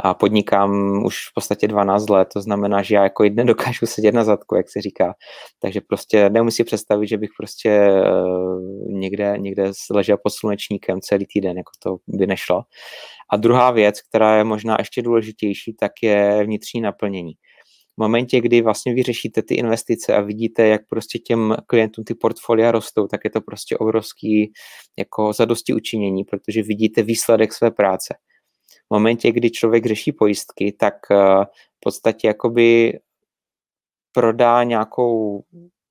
a 0.05 0.13
podnikám 0.13 1.01
už 1.05 1.17
v 1.17 1.33
podstatě 1.33 1.67
12 1.67 2.09
let, 2.09 2.27
to 2.33 2.41
znamená, 2.41 2.81
že 2.81 2.95
já 2.95 3.03
jako 3.03 3.23
jedne 3.23 3.45
dokážu 3.45 3.85
sedět 3.85 4.11
na 4.11 4.23
zadku, 4.23 4.55
jak 4.55 4.69
se 4.69 4.81
říká. 4.81 5.13
Takže 5.61 5.81
prostě 5.81 6.29
neumím 6.29 6.51
si 6.51 6.63
představit, 6.63 7.07
že 7.07 7.17
bych 7.17 7.29
prostě 7.37 7.69
eh, 7.69 8.01
někde, 8.89 9.33
někde 9.37 9.71
ležel 9.91 10.17
pod 10.23 10.29
slunečníkem 10.29 11.01
celý 11.01 11.25
týden, 11.33 11.57
jako 11.57 11.71
to 11.83 11.97
by 12.07 12.27
nešlo. 12.27 12.61
A 13.31 13.37
druhá 13.37 13.71
věc, 13.71 14.01
která 14.01 14.37
je 14.37 14.43
možná 14.43 14.75
ještě 14.79 15.01
důležitější, 15.01 15.75
tak 15.79 15.91
je 16.03 16.43
vnitřní 16.43 16.81
naplnění. 16.81 17.33
V 17.97 18.01
momentě, 18.01 18.41
kdy 18.41 18.61
vlastně 18.61 18.93
vy 18.93 19.03
řešíte 19.03 19.41
ty 19.41 19.55
investice 19.55 20.15
a 20.15 20.21
vidíte, 20.21 20.67
jak 20.67 20.81
prostě 20.89 21.19
těm 21.19 21.55
klientům 21.67 22.03
ty 22.03 22.13
portfolia 22.13 22.71
rostou, 22.71 23.07
tak 23.07 23.21
je 23.23 23.29
to 23.29 23.41
prostě 23.41 23.77
obrovský 23.77 24.51
jako 24.99 25.33
zadosti 25.33 25.73
učinění, 25.73 26.23
protože 26.23 26.61
vidíte 26.61 27.03
výsledek 27.03 27.53
své 27.53 27.71
práce. 27.71 28.15
V 28.89 28.93
momentě, 28.93 29.31
kdy 29.31 29.51
člověk 29.51 29.85
řeší 29.85 30.11
pojistky, 30.11 30.71
tak 30.71 30.93
eh, 31.11 31.45
v 31.45 31.79
podstatě 31.79 32.27
jakoby 32.27 32.99
prodá 34.11 34.63
nějakou, 34.63 35.43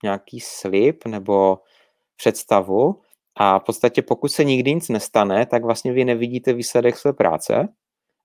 nějaký 0.02 0.40
slib 0.40 1.04
nebo 1.06 1.58
představu 2.16 3.00
a 3.36 3.58
v 3.58 3.64
podstatě 3.64 4.02
pokud 4.02 4.28
se 4.28 4.44
nikdy 4.44 4.74
nic 4.74 4.88
nestane, 4.88 5.46
tak 5.46 5.64
vlastně 5.64 5.92
vy 5.92 6.04
nevidíte 6.04 6.52
výsledek 6.52 6.96
své 6.96 7.12
práce 7.12 7.68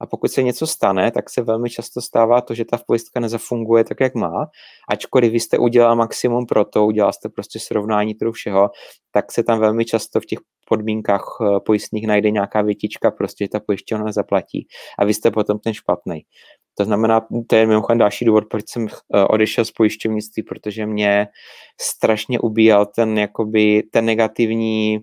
a 0.02 0.06
pokud 0.06 0.32
se 0.32 0.44
něco 0.44 0.68
stane, 0.68 1.12
tak 1.12 1.30
se 1.30 1.42
velmi 1.42 1.70
často 1.70 2.02
stává 2.02 2.42
to, 2.42 2.54
že 2.54 2.66
ta 2.66 2.80
pojistka 2.88 3.20
nezafunguje 3.20 3.84
tak, 3.84 4.00
jak 4.00 4.16
má. 4.16 4.46
Ačkoliv 4.90 5.32
vy 5.32 5.40
jste 5.40 5.58
udělal 5.58 5.96
maximum 5.96 6.46
pro 6.46 6.66
to, 6.66 6.86
udělal 6.86 7.14
jste 7.14 7.30
prostě 7.30 7.60
srovnání 7.60 8.16
toho 8.16 8.32
všeho, 8.32 8.70
tak 9.12 9.32
se 9.32 9.44
tam 9.44 9.60
velmi 9.60 9.86
často 9.86 10.22
v 10.22 10.26
těch 10.26 10.40
podmínkách 10.70 11.26
eh, 11.42 11.60
pojistných 11.66 12.08
najde 12.08 12.32
nějaká 12.32 12.62
větička, 12.62 13.12
prostě, 13.12 13.48
ta 13.48 13.60
pojišťovna 13.60 14.06
nezaplatí 14.06 14.68
a 15.00 15.06
vy 15.06 15.14
jste 15.14 15.32
potom 15.32 15.60
ten 15.60 15.74
špatný. 15.74 16.22
To 16.78 16.86
znamená, 16.86 17.28
to 17.48 17.56
je 17.56 17.66
mimochodem 17.66 17.98
další 17.98 18.26
důvod, 18.26 18.44
proč 18.50 18.64
jsem 18.70 18.88
eh, 18.88 19.24
odešel 19.24 19.66
z 19.66 19.72
pojišťovnictví, 19.72 20.44
protože 20.44 20.86
mě 20.86 21.28
strašně 21.82 22.40
ubíjal 22.40 22.86
ten, 22.86 23.18
jakoby, 23.18 23.84
ten 23.92 24.06
negativní 24.06 25.00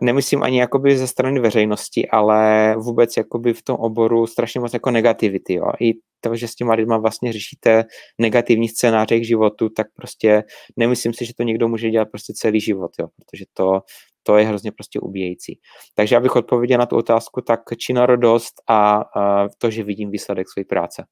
nemyslím 0.00 0.42
ani 0.42 0.60
jakoby 0.60 0.96
ze 0.96 1.06
strany 1.06 1.40
veřejnosti, 1.40 2.08
ale 2.08 2.74
vůbec 2.76 3.16
jakoby 3.16 3.54
v 3.54 3.62
tom 3.62 3.76
oboru 3.76 4.26
strašně 4.26 4.60
moc 4.60 4.74
jako 4.74 4.90
negativity, 4.90 5.54
jo. 5.54 5.66
I 5.80 5.92
to, 6.20 6.36
že 6.36 6.48
s 6.48 6.54
těma 6.54 6.74
lidma 6.74 6.98
vlastně 6.98 7.32
řešíte 7.32 7.84
negativní 8.18 8.68
scénáře 8.68 9.20
k 9.20 9.24
životu, 9.24 9.68
tak 9.68 9.86
prostě 9.96 10.42
nemyslím 10.76 11.12
si, 11.14 11.26
že 11.26 11.32
to 11.36 11.42
někdo 11.42 11.68
může 11.68 11.90
dělat 11.90 12.08
prostě 12.12 12.32
celý 12.36 12.60
život, 12.60 12.90
jo, 13.00 13.06
protože 13.06 13.44
to, 13.54 13.80
to 14.22 14.36
je 14.36 14.44
hrozně 14.46 14.72
prostě 14.72 15.00
ubíjející. 15.00 15.58
Takže 15.94 16.16
abych 16.16 16.36
odpověděl 16.36 16.78
na 16.78 16.86
tu 16.86 16.96
otázku, 16.96 17.40
tak 17.40 17.60
činorodost 17.78 18.54
a, 18.68 19.04
a 19.16 19.48
to, 19.58 19.70
že 19.70 19.82
vidím 19.82 20.10
výsledek 20.10 20.46
své 20.48 20.64
práce. 20.64 21.04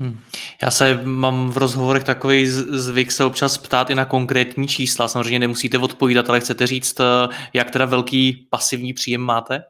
Hmm. 0.00 0.18
Já 0.62 0.70
se 0.70 1.00
mám 1.04 1.50
v 1.50 1.56
rozhovorech 1.56 2.04
takový 2.04 2.46
zvyk 2.46 3.12
se 3.12 3.24
občas 3.24 3.58
ptát 3.58 3.90
i 3.90 3.94
na 3.94 4.04
konkrétní 4.04 4.68
čísla. 4.68 5.08
Samozřejmě 5.08 5.38
nemusíte 5.38 5.78
odpovídat, 5.78 6.30
ale 6.30 6.40
chcete 6.40 6.66
říct, 6.66 7.00
eh, 7.00 7.28
jak 7.52 7.70
teda 7.70 7.84
velký 7.84 8.46
pasivní 8.50 8.92
příjem 8.92 9.20
máte? 9.20 9.64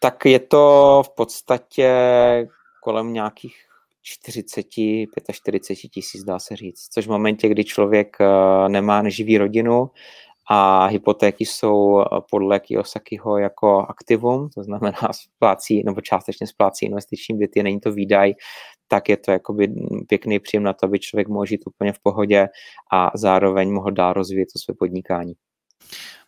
Tak 0.00 0.24
je 0.24 0.38
to 0.38 1.02
v 1.06 1.14
podstatě 1.14 1.88
kolem 2.82 3.12
nějakých 3.12 3.54
40, 4.02 4.66
45 5.32 5.88
tisíc, 5.88 6.24
dá 6.24 6.38
se 6.38 6.56
říct. 6.56 6.88
Což 6.88 7.06
v 7.06 7.10
momentě, 7.10 7.48
kdy 7.48 7.64
člověk 7.64 8.16
eh, 8.20 8.68
nemá 8.68 9.02
neživý 9.02 9.38
rodinu 9.38 9.90
a 10.50 10.86
hypotéky 10.86 11.46
jsou 11.46 12.00
eh, 12.00 12.04
podle 12.30 12.60
Kiyosakiho 12.60 13.38
jako 13.38 13.86
aktivum, 13.88 14.48
to 14.54 14.62
znamená 14.62 14.98
splácí 15.12 15.82
nebo 15.84 16.00
částečně 16.00 16.46
splácí 16.46 16.86
investiční 16.86 17.38
byty, 17.38 17.62
není 17.62 17.80
to 17.80 17.92
výdaj, 17.92 18.32
tak 18.88 19.08
je 19.08 19.16
to 19.16 19.30
jakoby 19.30 19.68
pěkný 20.08 20.38
příjem 20.38 20.62
na 20.62 20.72
to, 20.72 20.86
aby 20.86 20.98
člověk 20.98 21.28
mohl 21.28 21.46
žít 21.46 21.60
úplně 21.66 21.92
v 21.92 21.98
pohodě 22.02 22.48
a 22.92 23.10
zároveň 23.14 23.72
mohl 23.72 23.90
dál 23.90 24.12
rozvíjet 24.12 24.48
to 24.52 24.58
své 24.58 24.74
podnikání. 24.78 25.34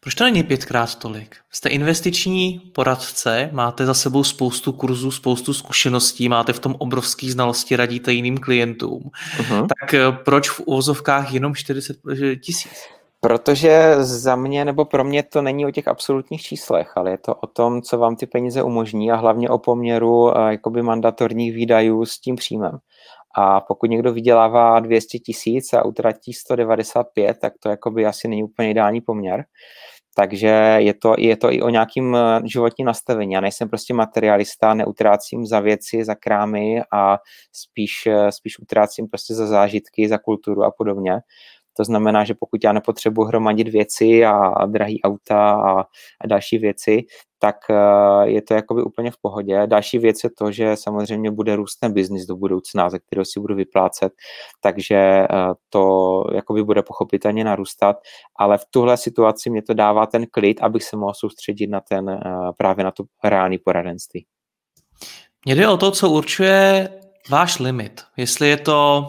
Proč 0.01 0.14
to 0.14 0.25
není 0.25 0.43
pětkrát 0.43 0.95
tolik? 0.95 1.37
Jste 1.51 1.69
investiční 1.69 2.59
poradce, 2.75 3.51
máte 3.53 3.87
za 3.87 3.95
sebou 3.95 4.25
spoustu 4.25 4.73
kurzů, 4.73 5.11
spoustu 5.11 5.55
zkušeností, 5.55 6.29
máte 6.29 6.53
v 6.53 6.59
tom 6.59 6.77
obrovský 6.79 7.31
znalosti, 7.31 7.77
radíte 7.77 8.12
jiným 8.12 8.38
klientům. 8.38 9.11
Uh-huh. 9.38 9.67
Tak 9.81 9.95
eh, 9.95 10.12
proč 10.12 10.51
v 10.51 10.61
úvozovkách 10.61 11.33
jenom 11.33 11.55
40 11.55 11.97
tisíc? 12.45 12.73
Protože 13.25 13.95
za 13.99 14.37
mě 14.37 14.65
nebo 14.65 14.85
pro 14.85 15.05
mě 15.05 15.23
to 15.23 15.43
není 15.43 15.67
o 15.67 15.71
těch 15.71 15.89
absolutních 15.89 16.43
číslech, 16.43 16.93
ale 16.97 17.11
je 17.11 17.19
to 17.19 17.35
o 17.35 17.47
tom, 17.47 17.83
co 17.83 17.99
vám 17.99 18.17
ty 18.17 18.27
peníze 18.27 18.63
umožní 18.63 19.13
a 19.13 19.17
hlavně 19.17 19.49
o 19.49 19.59
poměru 19.59 20.39
eh, 20.39 20.53
jakoby 20.53 20.83
mandatorních 20.83 21.55
výdajů 21.55 22.05
s 22.05 22.21
tím 22.21 22.37
příjmem. 22.37 22.79
A 23.37 23.61
pokud 23.61 23.91
někdo 23.91 24.13
vydělává 24.13 24.81
200 24.81 25.19
tisíc 25.19 25.73
a 25.73 25.85
utratí 25.85 26.33
195, 26.33 27.37
tak 27.41 27.53
to 27.63 27.69
jakoby 27.69 28.07
asi 28.07 28.29
není 28.29 28.45
úplně 28.45 28.71
ideální 28.71 29.01
poměr. 29.01 29.45
Takže 30.17 30.77
je 30.79 30.95
to, 30.95 31.15
je 31.19 31.37
to 31.37 31.53
i 31.53 31.63
o 31.63 31.69
nějakým 31.69 32.17
eh, 32.17 32.41
životním 32.45 32.87
nastavení. 32.87 33.33
Já 33.33 33.41
nejsem 33.41 33.69
prostě 33.69 33.95
materialista, 33.95 34.75
neutrácím 34.75 35.47
za 35.47 35.61
věci, 35.61 36.05
za 36.05 36.15
krámy 36.15 36.83
a 36.93 37.19
spíš, 37.53 38.07
eh, 38.07 38.33
spíš 38.33 38.59
utrácím 38.59 39.09
prostě 39.09 39.35
za 39.35 39.47
zážitky, 39.47 40.09
za 40.09 40.19
kulturu 40.19 40.65
a 40.65 40.71
podobně. 40.71 41.13
To 41.77 41.85
znamená, 41.85 42.25
že 42.25 42.35
pokud 42.35 42.65
já 42.65 42.73
nepotřebuji 42.73 43.25
hromadit 43.25 43.69
věci 43.69 44.25
a, 44.25 44.67
drahý 44.67 45.03
auta 45.03 45.51
a, 45.51 45.81
a 46.21 46.27
další 46.27 46.59
věci, 46.59 47.03
tak 47.39 47.57
uh, 47.71 48.23
je 48.23 48.43
to 48.43 48.55
jakoby 48.55 48.83
úplně 48.83 49.11
v 49.11 49.17
pohodě. 49.23 49.63
Další 49.67 49.99
věc 49.99 50.25
je 50.25 50.31
to, 50.39 50.53
že 50.53 50.77
samozřejmě 50.77 51.31
bude 51.31 51.57
růst 51.57 51.77
ten 51.77 51.93
biznis 51.93 52.27
do 52.27 52.37
budoucna, 52.37 52.91
ze 52.91 52.99
kterého 52.99 53.25
si 53.25 53.41
budu 53.41 53.55
vyplácet, 53.55 54.13
takže 54.61 55.27
uh, 55.33 55.55
to 55.69 56.25
jakoby 56.35 56.65
bude 56.65 56.83
pochopitelně 56.83 57.45
narůstat, 57.45 57.97
ale 58.37 58.59
v 58.59 58.65
tuhle 58.71 58.97
situaci 58.97 59.51
mě 59.51 59.63
to 59.63 59.75
dává 59.75 60.07
ten 60.07 60.27
klid, 60.31 60.63
abych 60.63 60.83
se 60.83 60.97
mohl 60.97 61.13
soustředit 61.15 61.67
na 61.67 61.81
ten, 61.81 62.11
uh, 62.11 62.21
právě 62.57 62.85
na 62.85 62.91
to 62.91 63.05
reální 63.25 63.59
poradenství. 63.59 64.27
Mně 65.47 65.55
jde 65.55 65.69
o 65.69 65.77
to, 65.77 65.91
co 65.91 66.11
určuje 66.11 66.89
váš 67.31 67.59
limit. 67.59 68.03
Jestli 68.17 68.49
je 68.49 68.57
to 68.57 69.07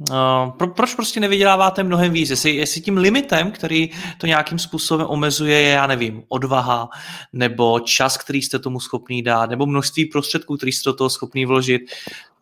Uh, 0.00 0.50
pro, 0.50 0.68
proč 0.68 0.94
prostě 0.94 1.20
nevyděláváte 1.20 1.82
mnohem 1.82 2.12
víc? 2.12 2.30
Jestli, 2.30 2.56
jestli 2.56 2.80
tím 2.80 2.96
limitem, 2.96 3.50
který 3.50 3.90
to 4.18 4.26
nějakým 4.26 4.58
způsobem 4.58 5.06
omezuje, 5.10 5.60
je, 5.60 5.68
já 5.68 5.86
nevím, 5.86 6.22
odvaha, 6.28 6.88
nebo 7.32 7.80
čas, 7.80 8.16
který 8.16 8.42
jste 8.42 8.58
tomu 8.58 8.80
schopný 8.80 9.22
dát, 9.22 9.50
nebo 9.50 9.66
množství 9.66 10.04
prostředků, 10.04 10.56
který 10.56 10.72
jste 10.72 10.90
do 10.90 10.94
toho 10.94 11.10
schopný 11.10 11.46
vložit. 11.46 11.82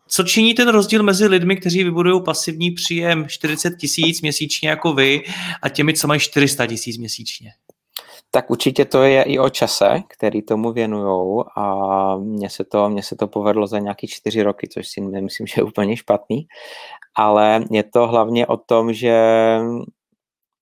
Co 0.07 0.23
činí 0.23 0.53
ten 0.53 0.67
rozdíl 0.67 1.03
mezi 1.03 1.27
lidmi, 1.27 1.55
kteří 1.55 1.83
vybudují 1.83 2.23
pasivní 2.23 2.71
příjem 2.71 3.25
40 3.27 3.75
tisíc 3.77 4.21
měsíčně 4.21 4.69
jako 4.69 4.93
vy 4.93 5.23
a 5.61 5.69
těmi, 5.69 5.93
co 5.93 6.07
mají 6.07 6.19
400 6.19 6.67
tisíc 6.67 6.97
měsíčně? 6.97 7.51
Tak 8.31 8.49
určitě 8.51 8.85
to 8.85 9.03
je 9.03 9.23
i 9.23 9.39
o 9.39 9.49
čase, 9.49 10.03
který 10.07 10.41
tomu 10.41 10.71
věnujou 10.71 11.45
a 11.57 12.17
mně 12.17 12.49
se 12.49 12.63
to, 12.63 12.89
mně 12.89 13.03
se 13.03 13.15
to 13.15 13.27
povedlo 13.27 13.67
za 13.67 13.79
nějaký 13.79 14.07
čtyři 14.07 14.43
roky, 14.43 14.67
což 14.67 14.87
si 14.87 15.01
nemyslím, 15.01 15.47
že 15.47 15.53
je 15.57 15.63
úplně 15.63 15.97
špatný, 15.97 16.47
ale 17.15 17.65
je 17.71 17.83
to 17.83 18.07
hlavně 18.07 18.47
o 18.47 18.57
tom, 18.57 18.93
že 18.93 19.15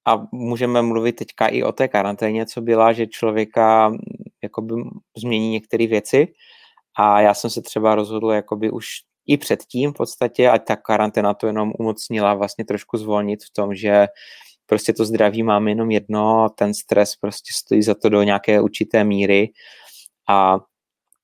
a 0.08 0.28
můžeme 0.32 0.82
mluvit 0.82 1.16
teďka 1.16 1.48
i 1.48 1.64
o 1.64 1.72
té 1.72 1.88
karanténě, 1.88 2.46
co 2.46 2.62
byla, 2.62 2.94
že 2.94 3.08
člověka 3.08 3.94
jakoby 4.44 4.74
změní 5.18 5.50
některé 5.50 5.88
věci. 5.88 6.28
A 6.98 7.22
já 7.22 7.34
jsem 7.34 7.50
se 7.50 7.62
třeba 7.62 7.96
rozhodl 7.96 8.32
jakoby 8.32 8.72
už 8.72 8.88
i 9.28 9.38
předtím 9.38 9.92
v 9.92 9.94
podstatě, 9.94 10.50
ať 10.50 10.66
ta 10.66 10.76
karanténa 10.76 11.34
to 11.34 11.48
jenom 11.48 11.74
umocnila 11.80 12.34
vlastně 12.34 12.66
trošku 12.66 12.98
zvolnit 12.98 13.44
v 13.44 13.54
tom, 13.54 13.76
že 13.76 14.08
prostě 14.66 14.94
to 14.94 15.06
zdraví 15.06 15.44
máme 15.44 15.72
jenom 15.72 15.92
jedno, 15.92 16.50
ten 16.50 16.74
stres 16.74 17.16
prostě 17.16 17.52
stojí 17.56 17.84
za 17.84 17.96
to 17.96 18.10
do 18.10 18.24
nějaké 18.24 18.62
určité 18.62 19.04
míry 19.04 19.50
a 20.30 20.60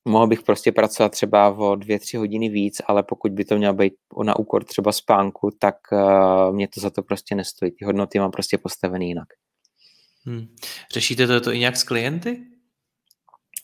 mohl 0.05 0.27
bych 0.27 0.43
prostě 0.43 0.71
pracovat 0.71 1.11
třeba 1.11 1.49
o 1.49 1.75
dvě, 1.75 1.99
tři 1.99 2.17
hodiny 2.17 2.49
víc, 2.49 2.81
ale 2.85 3.03
pokud 3.03 3.31
by 3.31 3.45
to 3.45 3.57
mělo 3.57 3.73
být 3.73 3.93
na 4.23 4.39
úkor 4.39 4.63
třeba 4.63 4.91
spánku, 4.91 5.49
tak 5.59 5.75
uh, 5.91 6.55
mě 6.55 6.67
to 6.67 6.81
za 6.81 6.89
to 6.89 7.03
prostě 7.03 7.35
nestojí. 7.35 7.71
Ty 7.71 7.85
hodnoty 7.85 8.19
mám 8.19 8.31
prostě 8.31 8.57
postavený 8.57 9.07
jinak. 9.07 9.27
Hmm. 10.25 10.47
Řešíte 10.93 11.27
to, 11.27 11.41
to 11.41 11.51
i 11.51 11.59
nějak 11.59 11.77
s 11.77 11.83
klienty? 11.83 12.41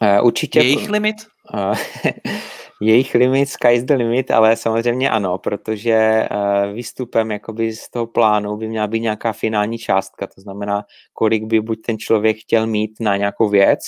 Uh, 0.02 0.26
určitě. 0.26 0.60
Jejich 0.60 0.90
limit? 0.90 1.16
Uh, 1.54 1.78
jejich 2.82 3.14
limit, 3.16 3.50
sky's 3.50 3.84
the 3.84 3.94
limit, 3.94 4.32
ale 4.32 4.56
samozřejmě 4.56 5.10
ano, 5.10 5.38
protože 5.38 6.28
uh, 6.32 6.74
výstupem 6.74 7.32
jakoby 7.32 7.74
z 7.74 7.90
toho 7.90 8.08
plánu 8.08 8.58
by 8.58 8.68
měla 8.68 8.88
být 8.88 9.00
nějaká 9.00 9.34
finální 9.34 9.78
částka, 9.78 10.28
to 10.28 10.42
znamená, 10.42 10.84
kolik 11.14 11.44
by 11.44 11.62
buď 11.62 11.82
ten 11.86 11.98
člověk 11.98 12.38
chtěl 12.38 12.68
mít 12.68 12.92
na 13.00 13.18
nějakou 13.18 13.50
věc, 13.50 13.80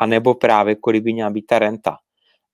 anebo 0.00 0.34
právě 0.34 0.74
kolik 0.74 1.02
by 1.02 1.12
měla 1.12 1.30
být 1.30 1.46
ta 1.46 1.58
renta. 1.58 1.96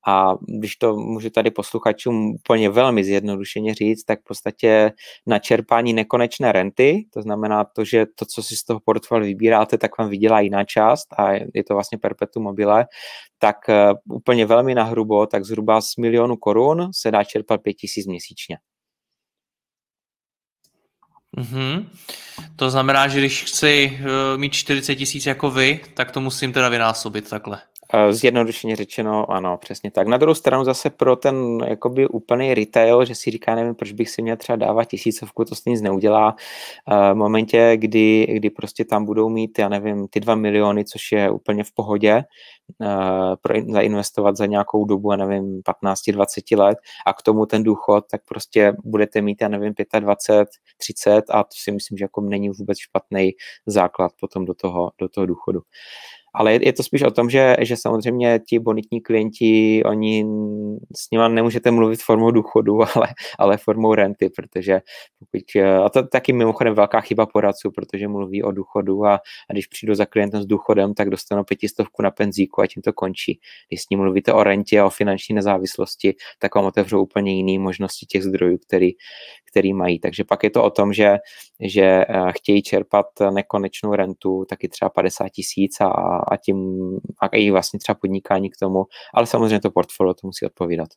A 0.06 0.34
když 0.58 0.76
to 0.76 0.96
můžu 0.96 1.30
tady 1.30 1.50
posluchačům 1.50 2.34
úplně 2.34 2.70
velmi 2.70 3.04
zjednodušeně 3.04 3.74
říct, 3.74 4.04
tak 4.04 4.20
v 4.20 4.24
podstatě 4.24 4.92
na 5.26 5.38
čerpání 5.38 5.92
nekonečné 5.92 6.52
renty, 6.52 7.06
to 7.12 7.22
znamená 7.22 7.64
to, 7.64 7.84
že 7.84 8.06
to, 8.14 8.24
co 8.24 8.42
si 8.42 8.56
z 8.56 8.64
toho 8.64 8.80
portfolia 8.84 9.26
vybíráte, 9.26 9.78
tak 9.78 9.98
vám 9.98 10.08
vydělá 10.08 10.40
jiná 10.40 10.64
část 10.64 11.06
a 11.18 11.32
je 11.32 11.64
to 11.68 11.74
vlastně 11.74 11.98
perpetuum 11.98 12.44
mobile, 12.44 12.86
tak 13.38 13.56
uh, 13.68 14.16
úplně 14.16 14.46
velmi 14.46 14.74
nahrubo, 14.74 15.26
tak 15.26 15.44
zhruba 15.44 15.80
z 15.80 15.96
milionu 15.96 16.36
korun 16.36 16.90
se 16.94 17.10
dá 17.10 17.24
čerpat 17.24 17.62
pět 17.62 17.74
tisíc 17.74 18.06
měsíčně. 18.06 18.56
Mm-hmm. 21.36 21.86
To 22.56 22.70
znamená, 22.70 23.08
že 23.08 23.18
když 23.18 23.44
chci 23.44 23.98
uh, 24.00 24.40
mít 24.40 24.52
40 24.52 24.94
tisíc 24.94 25.26
jako 25.26 25.50
vy, 25.50 25.80
tak 25.94 26.10
to 26.10 26.20
musím 26.20 26.52
teda 26.52 26.68
vynásobit 26.68 27.30
takhle. 27.30 27.62
Eh, 27.94 28.12
zjednodušeně 28.12 28.76
řečeno, 28.76 29.30
ano, 29.30 29.58
přesně 29.58 29.90
tak. 29.90 30.06
Na 30.06 30.16
druhou 30.16 30.34
stranu 30.34 30.64
zase 30.64 30.90
pro 30.90 31.16
ten 31.16 31.58
jakoby 31.66 32.08
úplný 32.08 32.54
retail, 32.54 33.04
že 33.04 33.14
si 33.14 33.30
říká, 33.30 33.54
nevím, 33.54 33.74
proč 33.74 33.92
bych 33.92 34.10
si 34.10 34.22
měl 34.22 34.36
třeba 34.36 34.56
dávat 34.56 34.84
tisícovku, 34.84 35.44
to 35.44 35.54
s 35.54 35.64
nic 35.64 35.82
neudělá. 35.82 36.36
Eh, 36.92 37.12
v 37.12 37.16
momentě, 37.16 37.72
kdy, 37.76 38.26
kdy 38.32 38.50
prostě 38.50 38.84
tam 38.84 39.04
budou 39.04 39.28
mít, 39.28 39.58
já 39.58 39.68
nevím, 39.68 40.08
ty 40.08 40.20
dva 40.20 40.34
miliony, 40.34 40.84
což 40.84 41.12
je 41.12 41.30
úplně 41.30 41.64
v 41.64 41.72
pohodě, 41.72 42.24
eh, 42.82 43.36
pro, 43.42 43.54
zainvestovat 43.68 44.36
za 44.36 44.46
nějakou 44.46 44.84
dobu, 44.84 45.10
já 45.10 45.16
nevím, 45.16 45.62
15-20 45.62 46.56
let 46.56 46.78
a 47.06 47.12
k 47.12 47.22
tomu 47.22 47.46
ten 47.46 47.62
důchod, 47.62 48.04
tak 48.10 48.20
prostě 48.24 48.72
budete 48.84 49.22
mít, 49.22 49.42
já 49.42 49.48
nevím, 49.48 49.74
25, 50.00 50.48
30 50.76 51.24
a 51.30 51.42
to 51.42 51.50
si 51.62 51.72
myslím, 51.72 51.98
že 51.98 52.04
jako 52.04 52.20
není 52.20 52.48
vůbec 52.50 52.78
špatný 52.78 53.30
základ 53.66 54.12
potom 54.20 54.44
do 54.44 54.54
toho, 54.54 54.90
do 55.00 55.08
toho 55.08 55.26
důchodu. 55.26 55.60
Ale 56.34 56.52
je, 56.52 56.72
to 56.72 56.82
spíš 56.82 57.02
o 57.02 57.10
tom, 57.10 57.30
že, 57.30 57.56
že 57.60 57.76
samozřejmě 57.76 58.40
ti 58.48 58.58
bonitní 58.58 59.00
klienti, 59.00 59.82
oni 59.84 60.26
s 60.96 61.10
nimi 61.12 61.24
nemůžete 61.28 61.70
mluvit 61.70 62.02
formou 62.02 62.30
důchodu, 62.30 62.80
ale, 62.94 63.08
ale 63.38 63.56
formou 63.56 63.94
renty, 63.94 64.30
protože 64.36 64.80
pokud, 65.18 65.62
a 65.84 65.88
to 65.88 66.02
taky 66.02 66.32
mimochodem 66.32 66.74
velká 66.74 67.00
chyba 67.00 67.26
poradců, 67.26 67.70
protože 67.70 68.08
mluví 68.08 68.42
o 68.42 68.52
důchodu 68.52 69.04
a, 69.04 69.14
a 69.50 69.52
když 69.52 69.66
přijdu 69.66 69.94
za 69.94 70.06
klientem 70.06 70.42
s 70.42 70.46
důchodem, 70.46 70.94
tak 70.94 71.10
dostanou 71.10 71.44
pětistovku 71.44 72.02
na 72.02 72.10
penzíku 72.10 72.60
a 72.60 72.66
tím 72.66 72.82
to 72.82 72.92
končí. 72.92 73.40
Když 73.68 73.82
s 73.82 73.88
ním 73.90 74.00
mluvíte 74.00 74.32
o 74.32 74.44
rentě 74.44 74.80
a 74.80 74.86
o 74.86 74.90
finanční 74.90 75.34
nezávislosti, 75.34 76.14
tak 76.38 76.54
vám 76.54 76.64
otevřou 76.64 77.02
úplně 77.02 77.36
jiné 77.36 77.62
možnosti 77.62 78.06
těch 78.06 78.24
zdrojů, 78.24 78.58
který, 78.58 78.90
který 79.50 79.72
mají. 79.72 79.98
Takže 79.98 80.24
pak 80.24 80.44
je 80.44 80.50
to 80.50 80.64
o 80.64 80.70
tom, 80.70 80.92
že, 80.92 81.16
že 81.60 81.82
eh, 81.82 82.06
chtějí 82.30 82.62
čerpat 82.62 83.06
nekonečnou 83.30 83.94
rentu, 83.94 84.44
taky 84.48 84.68
třeba 84.68 84.88
50 84.88 85.28
tisíc 85.28 85.80
a, 85.80 86.19
a 86.28 86.36
tím 86.36 86.80
a 87.22 87.26
i 87.26 87.50
vlastně 87.50 87.78
třeba 87.78 87.98
podnikání 88.00 88.50
k 88.50 88.56
tomu, 88.56 88.84
ale 89.14 89.26
samozřejmě 89.26 89.60
to 89.60 89.70
portfolio 89.70 90.14
to 90.14 90.26
musí 90.26 90.46
odpovídat. 90.46 90.88